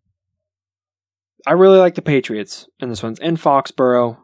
I 1.49 1.53
really 1.53 1.79
like 1.79 1.95
the 1.95 2.03
Patriots 2.03 2.69
in 2.79 2.91
this 2.91 3.03
one. 3.03 3.17
in 3.23 3.39
Foxborough. 3.39 4.19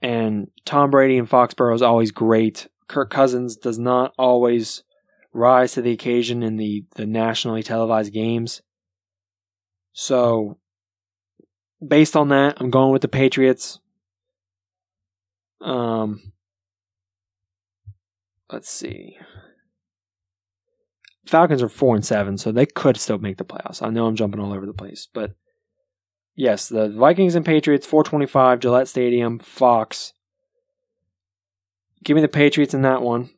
And 0.00 0.46
Tom 0.64 0.92
Brady 0.92 1.16
in 1.16 1.26
Foxborough 1.26 1.74
is 1.74 1.82
always 1.82 2.12
great. 2.12 2.68
Kirk 2.86 3.10
Cousins 3.10 3.56
does 3.56 3.76
not 3.76 4.12
always 4.16 4.84
rise 5.32 5.72
to 5.72 5.82
the 5.82 5.90
occasion 5.90 6.44
in 6.44 6.56
the, 6.56 6.84
the 6.94 7.04
nationally 7.04 7.64
televised 7.64 8.12
games. 8.12 8.62
So, 9.92 10.56
based 11.84 12.14
on 12.14 12.28
that, 12.28 12.58
I'm 12.58 12.70
going 12.70 12.92
with 12.92 13.02
the 13.02 13.08
Patriots. 13.08 13.80
Um, 15.60 16.32
let's 18.52 18.70
see. 18.70 19.18
Falcons 21.26 21.60
are 21.60 21.68
four 21.68 21.96
and 21.96 22.06
seven, 22.06 22.38
so 22.38 22.52
they 22.52 22.66
could 22.66 22.96
still 22.98 23.18
make 23.18 23.38
the 23.38 23.44
playoffs. 23.44 23.84
I 23.84 23.90
know 23.90 24.06
I'm 24.06 24.14
jumping 24.14 24.40
all 24.40 24.52
over 24.52 24.64
the 24.64 24.72
place, 24.72 25.08
but 25.12 25.32
yes, 26.36 26.68
the 26.68 26.88
Vikings 26.88 27.34
and 27.34 27.44
Patriots, 27.44 27.86
425, 27.86 28.60
Gillette 28.60 28.88
Stadium, 28.88 29.38
Fox. 29.38 30.12
Give 32.04 32.14
me 32.14 32.20
the 32.20 32.28
Patriots 32.28 32.74
in 32.74 32.82
that 32.82 33.02
one. 33.02 33.30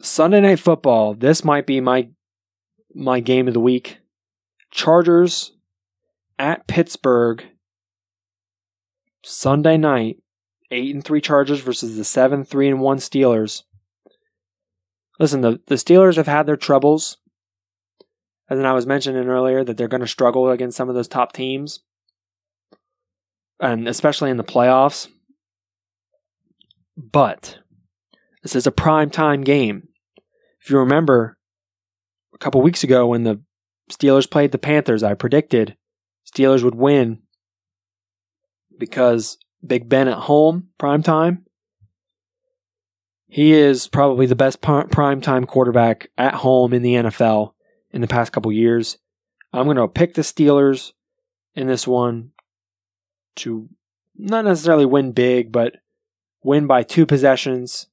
Sunday 0.00 0.40
night 0.40 0.60
football. 0.60 1.14
This 1.14 1.44
might 1.44 1.66
be 1.66 1.80
my 1.80 2.08
my 2.94 3.20
game 3.20 3.48
of 3.48 3.54
the 3.54 3.60
week. 3.60 3.98
Chargers 4.70 5.52
at 6.38 6.66
Pittsburgh. 6.66 7.44
Sunday 9.24 9.78
night. 9.78 10.18
Eight 10.70 10.94
and 10.94 11.02
three 11.02 11.20
Chargers 11.20 11.60
versus 11.60 11.96
the 11.96 12.04
seven 12.04 12.44
three 12.44 12.68
and 12.68 12.80
one 12.80 12.98
Steelers. 12.98 13.62
Listen, 15.18 15.40
the, 15.40 15.60
the 15.66 15.76
Steelers 15.76 16.16
have 16.16 16.26
had 16.26 16.44
their 16.44 16.56
troubles. 16.56 17.18
And 18.48 18.66
I 18.66 18.72
was 18.72 18.86
mentioning 18.86 19.28
earlier 19.28 19.64
that 19.64 19.76
they're 19.76 19.88
going 19.88 20.02
to 20.02 20.06
struggle 20.06 20.48
against 20.50 20.76
some 20.76 20.88
of 20.88 20.94
those 20.94 21.08
top 21.08 21.32
teams. 21.32 21.80
And 23.60 23.88
especially 23.88 24.30
in 24.30 24.36
the 24.36 24.44
playoffs. 24.44 25.08
But 26.96 27.58
this 28.42 28.54
is 28.54 28.66
a 28.66 28.72
prime 28.72 29.10
time 29.10 29.42
game. 29.42 29.88
If 30.60 30.70
you 30.70 30.78
remember 30.78 31.36
a 32.34 32.38
couple 32.38 32.62
weeks 32.62 32.84
ago 32.84 33.06
when 33.06 33.24
the 33.24 33.40
Steelers 33.90 34.30
played 34.30 34.52
the 34.52 34.58
Panthers, 34.58 35.02
I 35.02 35.14
predicted 35.14 35.76
Steelers 36.30 36.62
would 36.62 36.74
win 36.74 37.22
because 38.78 39.38
Big 39.66 39.88
Ben 39.88 40.08
at 40.08 40.18
home, 40.18 40.68
prime 40.78 41.02
time, 41.02 41.44
he 43.26 43.52
is 43.52 43.88
probably 43.88 44.26
the 44.26 44.36
best 44.36 44.60
prime 44.60 45.20
time 45.20 45.44
quarterback 45.44 46.08
at 46.16 46.34
home 46.34 46.72
in 46.72 46.82
the 46.82 46.94
NFL 46.94 47.52
in 47.96 48.02
the 48.02 48.06
past 48.06 48.30
couple 48.30 48.52
years. 48.52 48.98
I'm 49.54 49.64
going 49.64 49.78
to 49.78 49.88
pick 49.88 50.12
the 50.12 50.20
Steelers 50.22 50.92
in 51.54 51.66
this 51.66 51.88
one 51.88 52.32
to 53.36 53.70
not 54.14 54.44
necessarily 54.44 54.84
win 54.84 55.12
big, 55.12 55.50
but 55.50 55.76
win 56.44 56.66
by 56.66 56.82
two 56.82 57.06
possessions 57.06 57.86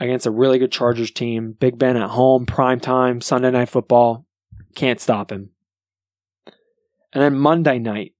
against 0.00 0.26
a 0.26 0.32
really 0.32 0.58
good 0.58 0.72
Chargers 0.72 1.12
team. 1.12 1.52
Big 1.52 1.78
Ben 1.78 1.96
at 1.96 2.10
home, 2.10 2.46
prime 2.46 2.80
time, 2.80 3.20
Sunday 3.20 3.52
night 3.52 3.68
football. 3.68 4.26
Can't 4.74 5.00
stop 5.00 5.30
him. 5.30 5.50
And 7.12 7.22
then 7.22 7.36
Monday 7.36 7.78
night. 7.78 8.14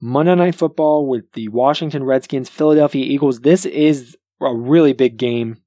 Monday 0.00 0.36
night 0.36 0.54
football 0.54 1.08
with 1.08 1.32
the 1.32 1.48
Washington 1.48 2.04
Redskins, 2.04 2.48
Philadelphia 2.48 3.04
Eagles. 3.04 3.40
This 3.40 3.66
is 3.66 4.16
a 4.40 4.54
really 4.54 4.92
big 4.92 5.16
game 5.16 5.58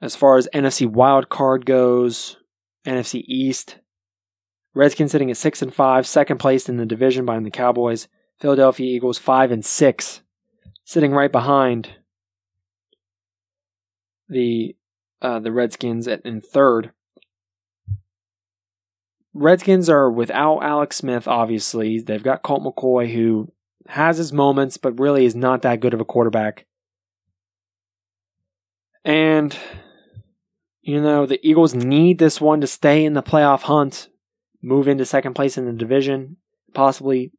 as 0.00 0.16
far 0.16 0.36
as 0.36 0.48
NFC 0.54 0.86
wild 0.86 1.28
card 1.28 1.66
goes. 1.66 2.36
NFC 2.86 3.22
East. 3.26 3.76
Redskins 4.74 5.12
sitting 5.12 5.30
at 5.30 5.36
six 5.36 5.62
and 5.62 5.74
five, 5.74 6.06
second 6.06 6.38
place 6.38 6.68
in 6.68 6.76
the 6.76 6.86
division 6.86 7.26
behind 7.26 7.44
the 7.44 7.50
Cowboys. 7.50 8.08
Philadelphia 8.40 8.86
Eagles 8.86 9.18
five 9.18 9.50
and 9.50 9.64
six, 9.64 10.22
sitting 10.84 11.12
right 11.12 11.30
behind 11.30 11.90
the 14.28 14.76
uh, 15.20 15.40
the 15.40 15.52
Redskins 15.52 16.08
at, 16.08 16.24
in 16.24 16.40
third. 16.40 16.92
Redskins 19.34 19.88
are 19.88 20.10
without 20.10 20.60
Alex 20.60 20.96
Smith, 20.96 21.28
obviously. 21.28 22.00
They've 22.00 22.22
got 22.22 22.42
Colt 22.42 22.62
McCoy, 22.62 23.12
who 23.12 23.52
has 23.88 24.18
his 24.18 24.32
moments, 24.32 24.76
but 24.76 24.98
really 24.98 25.24
is 25.24 25.36
not 25.36 25.62
that 25.62 25.80
good 25.80 25.94
of 25.94 26.00
a 26.00 26.04
quarterback. 26.04 26.66
And, 29.04 29.56
you 30.90 31.00
know, 31.00 31.24
the 31.24 31.38
Eagles 31.48 31.72
need 31.72 32.18
this 32.18 32.40
one 32.40 32.60
to 32.62 32.66
stay 32.66 33.04
in 33.04 33.14
the 33.14 33.22
playoff 33.22 33.62
hunt, 33.62 34.08
move 34.60 34.88
into 34.88 35.04
second 35.04 35.34
place 35.34 35.56
in 35.56 35.64
the 35.64 35.72
division, 35.72 36.36
possibly, 36.74 37.30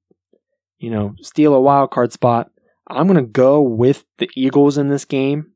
you 0.78 0.90
know, 0.90 1.16
steal 1.20 1.54
a 1.54 1.60
wild 1.60 1.92
card 1.92 2.14
spot. 2.14 2.50
I'm 2.88 3.08
going 3.08 3.18
to 3.18 3.30
go 3.30 3.62
with 3.62 4.06
the 4.20 4.30
Eagles 4.38 4.78
in 4.78 4.88
this 4.88 5.04
game 5.04 5.52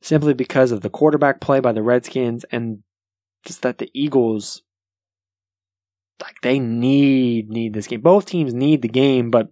simply 0.00 0.32
because 0.32 0.72
of 0.72 0.80
the 0.80 0.88
quarterback 0.88 1.42
play 1.42 1.60
by 1.60 1.72
the 1.72 1.82
Redskins 1.82 2.44
and 2.50 2.78
just 3.44 3.60
that 3.60 3.76
the 3.76 3.90
Eagles 3.92 4.62
like 6.22 6.36
they 6.42 6.58
need 6.58 7.50
need 7.50 7.74
this 7.74 7.86
game. 7.86 8.00
Both 8.00 8.24
teams 8.24 8.54
need 8.54 8.80
the 8.80 8.88
game, 8.88 9.30
but 9.30 9.50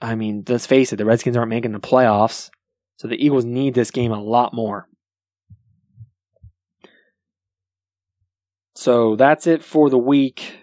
I 0.00 0.14
mean, 0.14 0.42
let's 0.48 0.66
face 0.66 0.90
it, 0.94 0.96
the 0.96 1.04
Redskins 1.04 1.36
aren't 1.36 1.50
making 1.50 1.72
the 1.72 1.80
playoffs. 1.80 2.48
So 2.96 3.08
the 3.08 3.22
Eagles 3.22 3.44
need 3.44 3.74
this 3.74 3.90
game 3.90 4.12
a 4.12 4.22
lot 4.22 4.54
more. 4.54 4.88
So 8.82 9.14
that's 9.14 9.46
it 9.46 9.62
for 9.62 9.88
the 9.88 9.96
week 9.96 10.56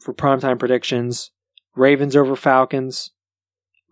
for 0.00 0.14
primetime 0.14 0.58
predictions. 0.58 1.32
Ravens 1.76 2.16
over 2.16 2.34
Falcons, 2.34 3.10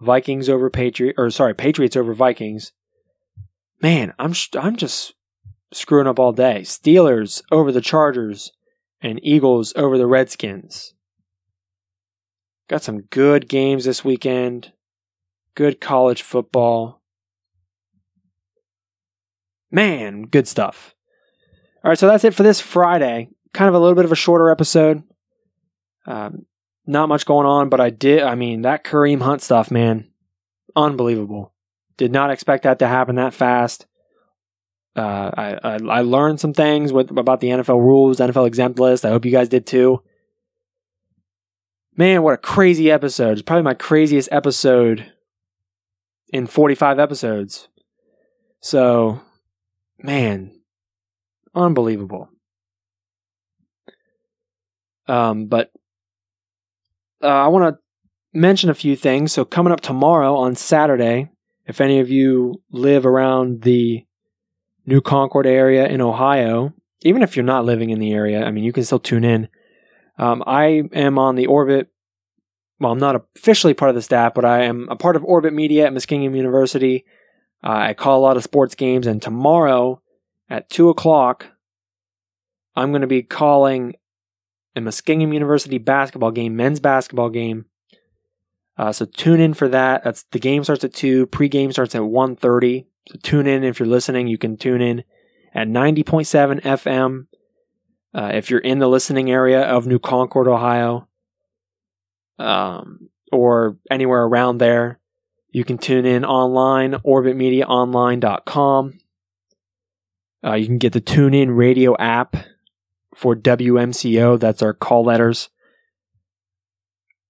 Vikings 0.01 0.49
over 0.49 0.71
Patriot 0.71 1.15
or 1.19 1.29
sorry, 1.29 1.55
Patriots 1.55 1.95
over 1.95 2.15
Vikings. 2.15 2.73
Man, 3.83 4.15
I'm 4.19 4.33
I'm 4.59 4.77
just 4.77 5.13
screwing 5.75 6.07
up 6.07 6.19
all 6.19 6.33
day. 6.33 6.61
Steelers 6.63 7.43
over 7.53 7.71
the 7.71 7.83
Chargers 7.83 8.51
and 9.03 9.21
Eagles 9.23 9.75
over 9.77 9.99
the 9.99 10.07
Redskins. 10.07 10.95
Got 12.67 12.83
some 12.83 13.03
good 13.03 13.47
games 13.47 13.85
this 13.85 14.03
weekend. 14.03 14.73
Good 15.55 15.83
college 15.83 16.23
football. 16.23 17.03
Man, 19.71 20.23
good 20.23 20.49
stuff. 20.49 20.95
All 21.85 21.91
right, 21.91 21.99
so 21.99 22.07
that's 22.07 22.25
it 22.25 22.35
for 22.35 22.43
this 22.43 22.61
Friday. 22.61 23.29
Kind 23.53 23.69
of 23.69 23.75
a 23.75 23.79
little 23.79 23.95
bit 23.95 24.05
of 24.05 24.13
a 24.13 24.17
shorter 24.17 24.51
episode. 24.51 25.03
Um, 26.07 26.47
not 26.87 27.09
much 27.09 27.27
going 27.27 27.47
on, 27.47 27.69
but 27.69 27.81
I 27.81 27.91
did. 27.91 28.23
I 28.23 28.35
mean, 28.35 28.63
that 28.63 28.85
Kareem 28.85 29.21
Hunt 29.21 29.43
stuff, 29.43 29.71
man, 29.71 30.09
unbelievable. 30.75 31.53
Did 31.97 32.13
not 32.13 32.31
expect 32.31 32.65
that 32.65 32.79
to 32.81 32.89
happen 32.89 33.17
that 33.17 33.35
fast. 33.35 33.87
Uh, 34.97 35.31
I, 35.37 35.59
I, 35.63 35.79
I 35.89 36.01
learned 36.01 36.41
some 36.41 36.53
things 36.53 36.93
with 36.93 37.11
about 37.17 37.41
the 37.41 37.49
NFL 37.49 37.81
rules, 37.81 38.19
NFL 38.19 38.47
exempt 38.47 38.81
list. 38.81 39.05
I 39.05 39.11
hope 39.11 39.25
you 39.25 39.31
guys 39.31 39.49
did 39.49 39.67
too. 39.67 40.03
Man, 41.95 42.23
what 42.23 42.35
a 42.35 42.39
crazy 42.39 42.91
episode! 42.91 43.33
It's 43.33 43.43
probably 43.43 43.65
my 43.65 43.75
craziest 43.75 44.29
episode 44.33 45.13
in 46.33 46.47
45 46.47 46.99
episodes. 46.99 47.69
So 48.61 49.21
man, 49.99 50.58
unbelievable. 51.59 52.29
Um, 55.07 55.47
but 55.47 55.71
uh, 57.23 57.27
I 57.27 57.49
want 57.49 57.75
to 57.75 57.81
mention 58.39 58.71
a 58.71 58.75
few 58.75 58.95
things. 58.95 59.33
So 59.33 59.45
coming 59.45 59.73
up 59.73 59.81
tomorrow 59.81 60.37
on 60.37 60.55
Saturday, 60.55 61.31
if 61.67 61.81
any 61.81 62.01
of 62.01 62.11
you 62.11 62.63
live 62.71 63.07
around 63.07 63.63
the 63.63 64.05
New 64.87 65.01
Concord 65.01 65.47
area 65.47 65.87
in 65.87 66.01
Ohio, 66.01 66.73
even 67.03 67.23
if 67.23 67.37
you're 67.37 67.45
not 67.45 67.65
living 67.65 67.91
in 67.91 67.99
the 67.99 68.13
area, 68.13 68.45
I 68.45 68.51
mean, 68.51 68.65
you 68.65 68.73
can 68.73 68.85
still 68.85 68.99
tune 68.99 69.25
in. 69.25 69.49
Um, 70.19 70.43
I 70.47 70.83
am 70.93 71.19
on 71.19 71.37
the 71.37 71.47
Orbit. 71.47 71.89
Well, 72.81 72.93
I'm 72.93 72.99
not 72.99 73.25
officially 73.37 73.75
part 73.75 73.89
of 73.89 73.95
the 73.95 74.03
staff, 74.03 74.35
but 74.35 74.45
I 74.45 74.65
am 74.65 74.89
a 74.89 74.97
part 74.97 75.17
of 75.17 75.25
Orbit 75.25 75.53
Media 75.53 75.87
at 75.87 75.93
Muskingum 75.93 76.37
University. 76.37 77.05
Uh, 77.63 77.71
I 77.71 77.95
call 77.95 78.19
a 78.19 78.23
lot 78.23 78.37
of 78.37 78.45
sports 78.45 78.75
games, 78.75 79.07
and 79.07 79.21
tomorrow 79.21 80.01
at 80.49 80.71
2 80.71 80.89
o'clock, 80.89 81.49
I'm 82.75 82.91
going 82.91 83.03
to 83.03 83.07
be 83.07 83.23
calling 83.23 83.97
a 84.77 84.81
Muskingum 84.81 85.35
University 85.35 85.79
basketball 85.79 86.31
game, 86.31 86.57
men's 86.57 86.81
basketball 86.81 87.31
game. 87.31 87.67
Uh, 88.77 88.93
so 88.93 89.05
tune 89.05 89.41
in 89.41 89.55
for 89.55 89.69
that. 89.69 90.05
That's 90.05 90.25
the 90.31 90.39
game 90.39 90.63
starts 90.63 90.85
at 90.85 90.95
two. 90.95 91.27
Pre-game 91.27 91.73
starts 91.73 91.97
at 91.97 92.03
1.30. 92.03 92.87
So 93.09 93.19
tune 93.23 93.49
in 93.49 93.65
if 93.65 93.81
you're 93.81 93.89
listening. 93.89 94.29
You 94.29 94.39
can 94.39 94.57
tune 94.57 94.81
in 94.81 95.03
at 95.53 95.67
90.7 95.67 96.63
FM. 96.63 97.27
Uh, 98.15 98.31
if 98.33 98.51
you're 98.51 98.61
in 98.61 98.79
the 98.79 98.89
listening 98.89 99.31
area 99.31 99.61
of 99.63 99.87
New 99.87 99.99
Concord, 99.99 100.49
Ohio, 100.49 101.09
um, 102.39 103.11
or 103.33 103.77
anywhere 103.91 104.23
around 104.23 104.59
there, 104.59 105.01
you 105.51 105.65
can 105.65 105.79
tune 105.79 106.07
in 106.07 106.25
online, 106.25 106.93
orbitmediaonline.com. 106.93 108.99
Uh, 110.45 110.55
you 110.55 110.67
can 110.67 110.79
get 110.79 110.93
the 110.93 111.01
TuneIn 111.01 111.57
Radio 111.57 111.97
app 111.97 112.37
for 113.15 113.35
WMCO. 113.35 114.39
That's 114.39 114.63
our 114.63 114.73
call 114.73 115.05
letters. 115.05 115.49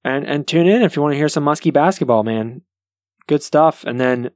And 0.05 0.27
and 0.27 0.47
tune 0.47 0.67
in 0.67 0.83
if 0.83 0.97
you 0.97 1.03
want 1.03 1.13
to 1.13 1.19
hear 1.19 1.29
some 1.29 1.45
Muskie 1.45 1.73
basketball, 1.73 2.23
man. 2.23 2.63
Good 3.27 3.43
stuff. 3.43 3.85
And 3.85 4.01
then 4.01 4.31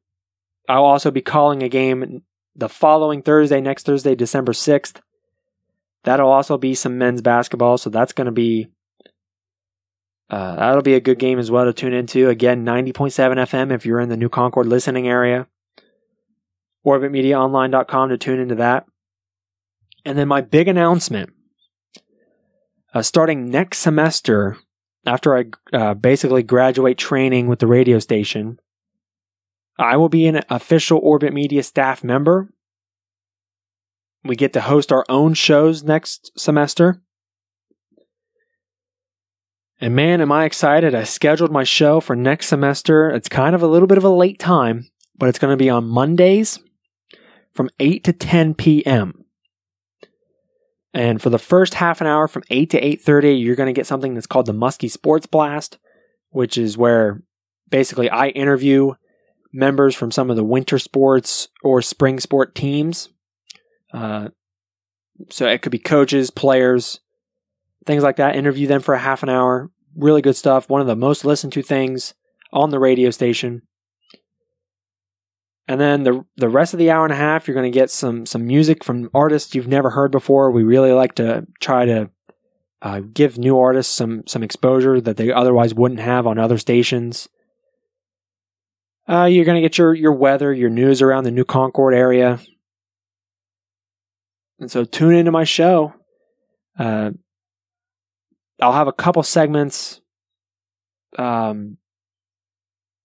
I'll 0.69 0.85
also 0.85 1.11
be 1.11 1.23
calling 1.23 1.63
a 1.63 1.69
game 1.69 2.23
the 2.55 2.69
following 2.69 3.23
Thursday, 3.23 3.61
next 3.61 3.87
Thursday, 3.87 4.15
December 4.15 4.53
6th. 4.53 5.01
That'll 6.05 6.31
also 6.31 6.59
be 6.59 6.75
some 6.75 6.99
men's 6.99 7.23
basketball, 7.23 7.79
so 7.79 7.89
that's 7.89 8.13
going 8.13 8.27
to 8.27 8.33
be 8.33 8.69
uh, 10.29 10.57
that'll 10.57 10.83
be 10.83 10.95
a 10.95 11.01
good 11.01 11.19
game 11.19 11.39
as 11.39 11.51
well 11.51 11.67
to 11.67 11.73
tune 11.73 11.93
into. 11.93 12.29
Again, 12.29 12.65
90.7 12.65 13.13
FM 13.37 13.71
if 13.71 13.85
you're 13.85 14.01
in 14.01 14.09
the 14.09 14.17
New 14.17 14.31
Concord 14.31 14.67
listening 14.67 15.07
area. 15.07 15.47
OrbitMediaOnline.com 16.87 18.09
to 18.09 18.19
tune 18.19 18.41
into 18.41 18.57
that. 18.57 18.87
And 20.05 20.19
then 20.19 20.29
my 20.29 20.41
big 20.41 20.69
announcement 20.69 21.31
uh, 22.95 23.03
starting 23.03 23.51
next 23.51 23.79
semester, 23.79 24.57
after 25.07 25.37
I 25.37 25.45
uh, 25.73 25.95
basically 25.95 26.43
graduate 26.43 26.99
training 26.99 27.47
with 27.47 27.59
the 27.59 27.67
radio 27.67 27.99
station, 27.99 28.59
I 29.79 29.97
will 29.97 30.09
be 30.09 30.27
an 30.27 30.43
official 30.51 31.01
Orbit 31.03 31.33
Media 31.33 31.63
staff 31.63 32.05
member. 32.05 32.53
We 34.25 34.37
get 34.37 34.53
to 34.53 34.61
host 34.61 34.93
our 34.93 35.05
own 35.09 35.35
shows 35.35 35.83
next 35.83 36.39
semester. 36.39 37.03
And 39.81 39.97
man, 39.97 40.21
am 40.21 40.31
I 40.31 40.45
excited. 40.45 40.95
I 40.95 41.03
scheduled 41.03 41.51
my 41.51 41.65
show 41.65 41.99
for 41.99 42.15
next 42.15 42.47
semester. 42.47 43.11
It's 43.11 43.29
kind 43.29 43.55
of 43.55 43.63
a 43.63 43.67
little 43.67 43.89
bit 43.89 43.99
of 43.99 44.05
a 44.05 44.11
late 44.11 44.39
time, 44.39 44.89
but 45.17 45.29
it's 45.29 45.41
going 45.41 45.53
to 45.53 45.57
be 45.57 45.71
on 45.71 45.89
Mondays 45.89 46.61
from 47.53 47.71
8 47.79 48.05
to 48.05 48.13
10 48.13 48.55
p.m. 48.55 49.25
And 50.95 51.23
for 51.23 51.31
the 51.31 51.39
first 51.39 51.75
half 51.75 52.01
an 52.01 52.07
hour 52.07 52.29
from 52.29 52.45
8 52.51 52.71
to 52.71 52.81
8:30, 52.81 53.43
you're 53.43 53.57
going 53.57 53.73
to 53.73 53.79
get 53.79 53.87
something 53.87 54.15
that's 54.15 54.27
called 54.27 54.47
the 54.47 54.53
Muskie 54.53 54.91
Sports 54.91 55.27
Blast, 55.27 55.79
which 56.31 56.59
is 56.59 56.77
where 56.77 57.23
basically 57.71 58.11
I 58.11 58.29
interview 58.29 58.93
members 59.53 59.95
from 59.95 60.11
some 60.11 60.31
of 60.31 60.37
the 60.37 60.45
winter 60.45 60.79
sports 60.79 61.49
or 61.63 61.83
spring 61.83 62.21
sport 62.21 62.55
teams. 62.55 63.09
Uh, 63.93 64.29
so 65.31 65.47
it 65.47 65.63
could 65.63 65.73
be 65.73 65.79
coaches, 65.79 66.31
players, 66.31 67.01
things 67.87 68.03
like 68.03 68.17
that. 68.17 68.37
Interview 68.37 68.67
them 68.67 68.81
for 68.81 68.95
a 68.95 68.99
half 68.99 69.23
an 69.23 69.29
hour. 69.29 69.71
Really 69.95 70.23
good 70.23 70.37
stuff. 70.37 70.69
One 70.69 70.81
of 70.81 70.87
the 70.87 70.97
most 70.97 71.25
listened 71.25 71.53
to 71.55 71.63
things 71.63 72.15
on 72.53 72.71
the 72.71 72.79
radio 72.79 73.11
station. 73.11 73.63
And 75.73 75.81
then 75.81 76.03
the 76.03 76.23
the 76.37 76.51
rest 76.51 76.75
of 76.75 76.79
the 76.79 76.91
hour 76.91 77.05
and 77.05 77.15
a 77.15 77.17
half, 77.17 77.49
you're 77.49 77.55
going 77.55 77.73
to 77.73 77.79
get 77.79 77.91
some 77.91 78.27
some 78.27 78.47
music 78.47 78.85
from 78.85 79.09
artists 79.15 79.55
you've 79.55 79.69
never 79.69 79.89
heard 79.89 80.13
before. 80.13 80.51
We 80.51 80.65
really 80.65 80.93
like 80.93 81.15
to 81.15 81.47
try 81.61 81.87
to 81.87 82.11
uh, 82.83 83.01
give 83.01 83.39
new 83.39 83.59
artists 83.59 83.95
some 83.95 84.23
some 84.27 84.43
exposure 84.43 85.01
that 85.01 85.17
they 85.17 85.33
otherwise 85.33 85.73
wouldn't 85.73 86.01
have 86.01 86.27
on 86.27 86.39
other 86.39 86.59
stations. 86.59 87.27
Uh, 89.09 89.25
you're 89.25 89.47
going 89.47 89.55
to 89.55 89.63
get 89.63 89.79
your 89.79 89.95
your 89.95 90.13
weather, 90.13 90.53
your 90.53 90.69
news 90.69 91.01
around 91.01 91.25
the 91.25 91.31
New 91.31 91.47
Concord 91.47 91.95
area, 91.95 92.39
and 94.61 94.71
so 94.71 94.85
tune 94.85 95.15
into 95.15 95.33
my 95.33 95.45
show. 95.45 95.95
Uh, 96.79 97.13
I'll 98.61 98.75
have 98.75 98.89
a 98.89 98.93
couple 98.93 99.23
segments, 99.23 100.03
um, 101.19 101.79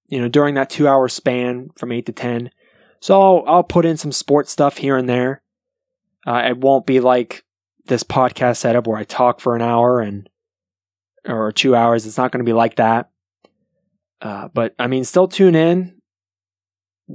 you 0.09 0.20
know, 0.20 0.28
during 0.28 0.55
that 0.55 0.70
two 0.70 0.86
hour 0.86 1.07
span 1.07 1.70
from 1.78 1.93
eight 1.93 2.07
to 2.07 2.11
ten. 2.11 2.51
So 3.00 3.22
I'll, 3.22 3.43
I'll 3.48 3.64
put 3.64 3.86
in 3.86 3.98
some 3.98 4.12
sports 4.12 4.52
stuff 4.52 4.78
here 4.78 4.98
and 4.98 5.08
there. 5.08 5.41
Uh, 6.26 6.43
it 6.50 6.58
won't 6.58 6.86
be 6.86 7.00
like 7.00 7.43
this 7.86 8.04
podcast 8.04 8.58
setup 8.58 8.88
where 8.88 8.98
I 8.98 9.04
talk 9.04 9.39
for 9.39 9.56
an 9.56 9.62
hour 9.62 10.02
and 10.02 10.30
or 11.26 11.52
two 11.52 11.76
hours. 11.76 12.06
It's 12.06 12.18
not 12.18 12.32
going 12.32 12.43
to 12.43 12.50
be 12.50 12.54
like 12.54 12.76
that. 12.76 13.10
Uh, 14.22 14.48
but 14.54 14.74
I 14.80 14.88
mean, 14.88 15.04
still 15.04 15.28
tune 15.28 15.56
in. 15.56 16.02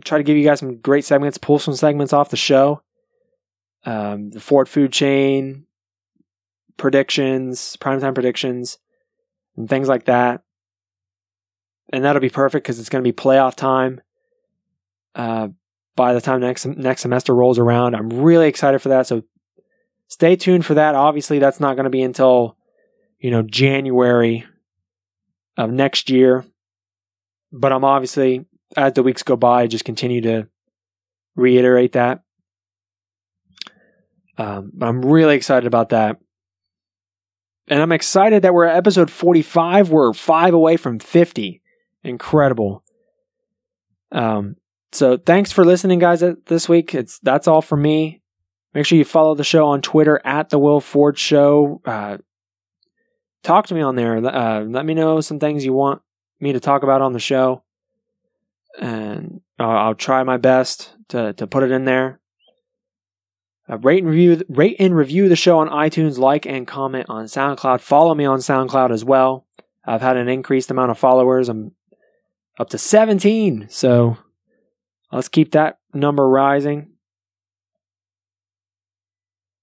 Try 0.05 0.19
to 0.19 0.25
give 0.25 0.37
you 0.37 0.45
guys 0.45 0.61
some 0.61 0.79
great 0.79 1.05
segments. 1.05 1.39
Pull 1.39 1.59
some 1.59 1.75
segments 1.75 2.13
off 2.13 2.31
the 2.31 2.37
show. 2.37 2.83
Um, 3.85 4.31
the 4.31 4.41
Ford 4.41 4.69
food 4.69 4.93
chain, 4.93 5.67
predictions, 6.77 7.77
primetime 7.81 8.15
predictions, 8.15 8.79
and 9.57 9.69
things 9.69 9.89
like 9.89 10.05
that. 10.05 10.43
And 11.93 12.05
that'll 12.05 12.21
be 12.21 12.31
perfect 12.31 12.65
because 12.65 12.79
it's 12.79 12.89
going 12.89 13.05
to 13.05 13.13
be 13.13 13.15
playoff 13.15 13.55
time. 13.57 14.01
Uh, 15.15 15.49
by 15.97 16.15
the 16.15 16.21
time 16.21 16.41
next 16.41 16.67
next 16.67 17.03
semester 17.03 17.35
rolls 17.35 17.59
around, 17.59 17.95
I'm 17.95 18.09
really 18.09 18.49
excited 18.49 18.81
for 18.81 18.91
that. 18.91 19.07
So 19.07 19.23
stay 20.09 20.37
tuned 20.37 20.67
for 20.67 20.75
that. 20.75 20.95
Obviously, 20.95 21.39
that's 21.39 21.61
not 21.61 21.75
going 21.75 21.85
to 21.85 21.91
be 21.91 22.03
until 22.03 22.57
you 23.19 23.31
know 23.31 23.43
January 23.43 24.45
of 25.57 25.71
next 25.71 26.11
year. 26.11 26.45
But 27.53 27.73
I'm 27.73 27.85
obviously 27.85 28.47
as 28.77 28.95
the 28.95 29.03
weeks 29.03 29.23
go 29.23 29.37
by, 29.37 29.67
just 29.67 29.85
continue 29.85 30.21
to 30.23 30.49
reiterate 31.37 31.93
that. 31.93 32.23
Um, 34.39 34.73
I'm 34.81 35.05
really 35.05 35.37
excited 35.37 35.67
about 35.67 35.91
that. 35.91 36.19
And 37.69 37.81
I'm 37.81 37.93
excited 37.93 38.43
that 38.43 38.55
we're 38.55 38.65
at 38.65 38.77
episode 38.77 39.11
45. 39.11 39.91
We're 39.91 40.13
five 40.13 40.55
away 40.55 40.77
from 40.77 40.99
50. 40.99 41.63
Incredible. 42.03 42.83
Um, 44.11 44.57
so 44.93 45.17
thanks 45.17 45.51
for 45.51 45.65
listening, 45.65 45.99
guys, 45.99 46.23
this 46.47 46.69
week. 46.69 46.95
It's 46.95 47.19
that's 47.21 47.49
all 47.49 47.63
from 47.63 47.83
me. 47.83 48.21
Make 48.75 48.87
sure 48.87 48.99
you 48.99 49.05
follow 49.05 49.35
the 49.35 49.45
show 49.45 49.67
on 49.67 49.83
Twitter 49.83 50.21
at 50.25 50.51
the 50.51 50.59
Will 50.59 50.81
Ford 50.81 51.19
Show. 51.19 51.81
Uh, 51.85 52.19
talk 53.43 53.67
to 53.67 53.75
me 53.75 53.81
on 53.81 53.97
there. 53.97 54.17
Uh, 54.17 54.61
let 54.61 54.87
me 54.87 54.95
know 54.95 55.21
some 55.21 55.39
things 55.39 55.65
you 55.65 55.73
want 55.73 56.03
me 56.41 56.53
to 56.53 56.61
talk 56.61 56.83
about 56.83 57.03
on 57.03 57.13
the 57.13 57.21
show, 57.21 57.63
and 58.81 59.41
I'll, 59.59 59.77
I'll 59.77 59.95
try 59.95 60.23
my 60.23 60.37
best 60.37 60.95
to 61.09 61.33
to 61.35 61.47
put 61.47 61.63
it 61.63 61.71
in 61.71 61.85
there. 61.85 62.21
Uh, 63.69 63.79
rate 63.79 64.03
and 64.03 64.11
review, 64.11 64.43
rate 64.49 64.77
and 64.79 64.97
review 64.97 65.29
the 65.29 65.37
show 65.37 65.59
on 65.59 65.69
iTunes. 65.69 66.19
Like 66.19 66.47
and 66.47 66.67
comment 66.67 67.07
on 67.09 67.27
SoundCloud. 67.27 67.81
Follow 67.81 68.15
me 68.15 68.25
on 68.25 68.41
SoundCloud 68.41 68.93
as 68.93 69.05
well. 69.05 69.47
I've 69.85 70.03
had 70.03 70.17
an 70.17 70.29
increased 70.29 70.71
amount 70.71 70.91
of 70.91 70.99
followers. 70.99 71.49
I'm 71.49 71.73
up 72.59 72.71
to 72.71 72.79
17, 72.79 73.67
so 73.71 74.17
let's 75.13 75.29
keep 75.29 75.53
that 75.53 75.79
number 75.95 76.29
rising. 76.29 76.89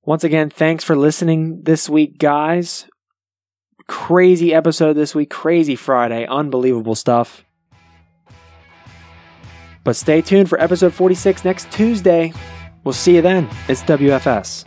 Once 0.06 0.24
again, 0.24 0.50
thanks 0.50 0.84
for 0.84 0.96
listening 0.96 1.64
this 1.64 1.90
week, 1.90 2.18
guys. 2.18 2.88
Crazy 3.88 4.54
episode 4.54 4.94
this 4.94 5.14
week, 5.14 5.30
crazy 5.30 5.76
Friday, 5.76 6.26
unbelievable 6.28 6.96
stuff. 6.96 7.44
But 9.84 9.96
stay 9.96 10.22
tuned 10.22 10.50
for 10.50 10.62
episode 10.62 10.94
46 10.94 11.44
next 11.44 11.72
Tuesday. 11.72 12.34
We'll 12.84 12.94
see 12.94 13.16
you 13.16 13.22
then. 13.22 13.50
It's 13.68 13.82
WFS. 13.84 14.66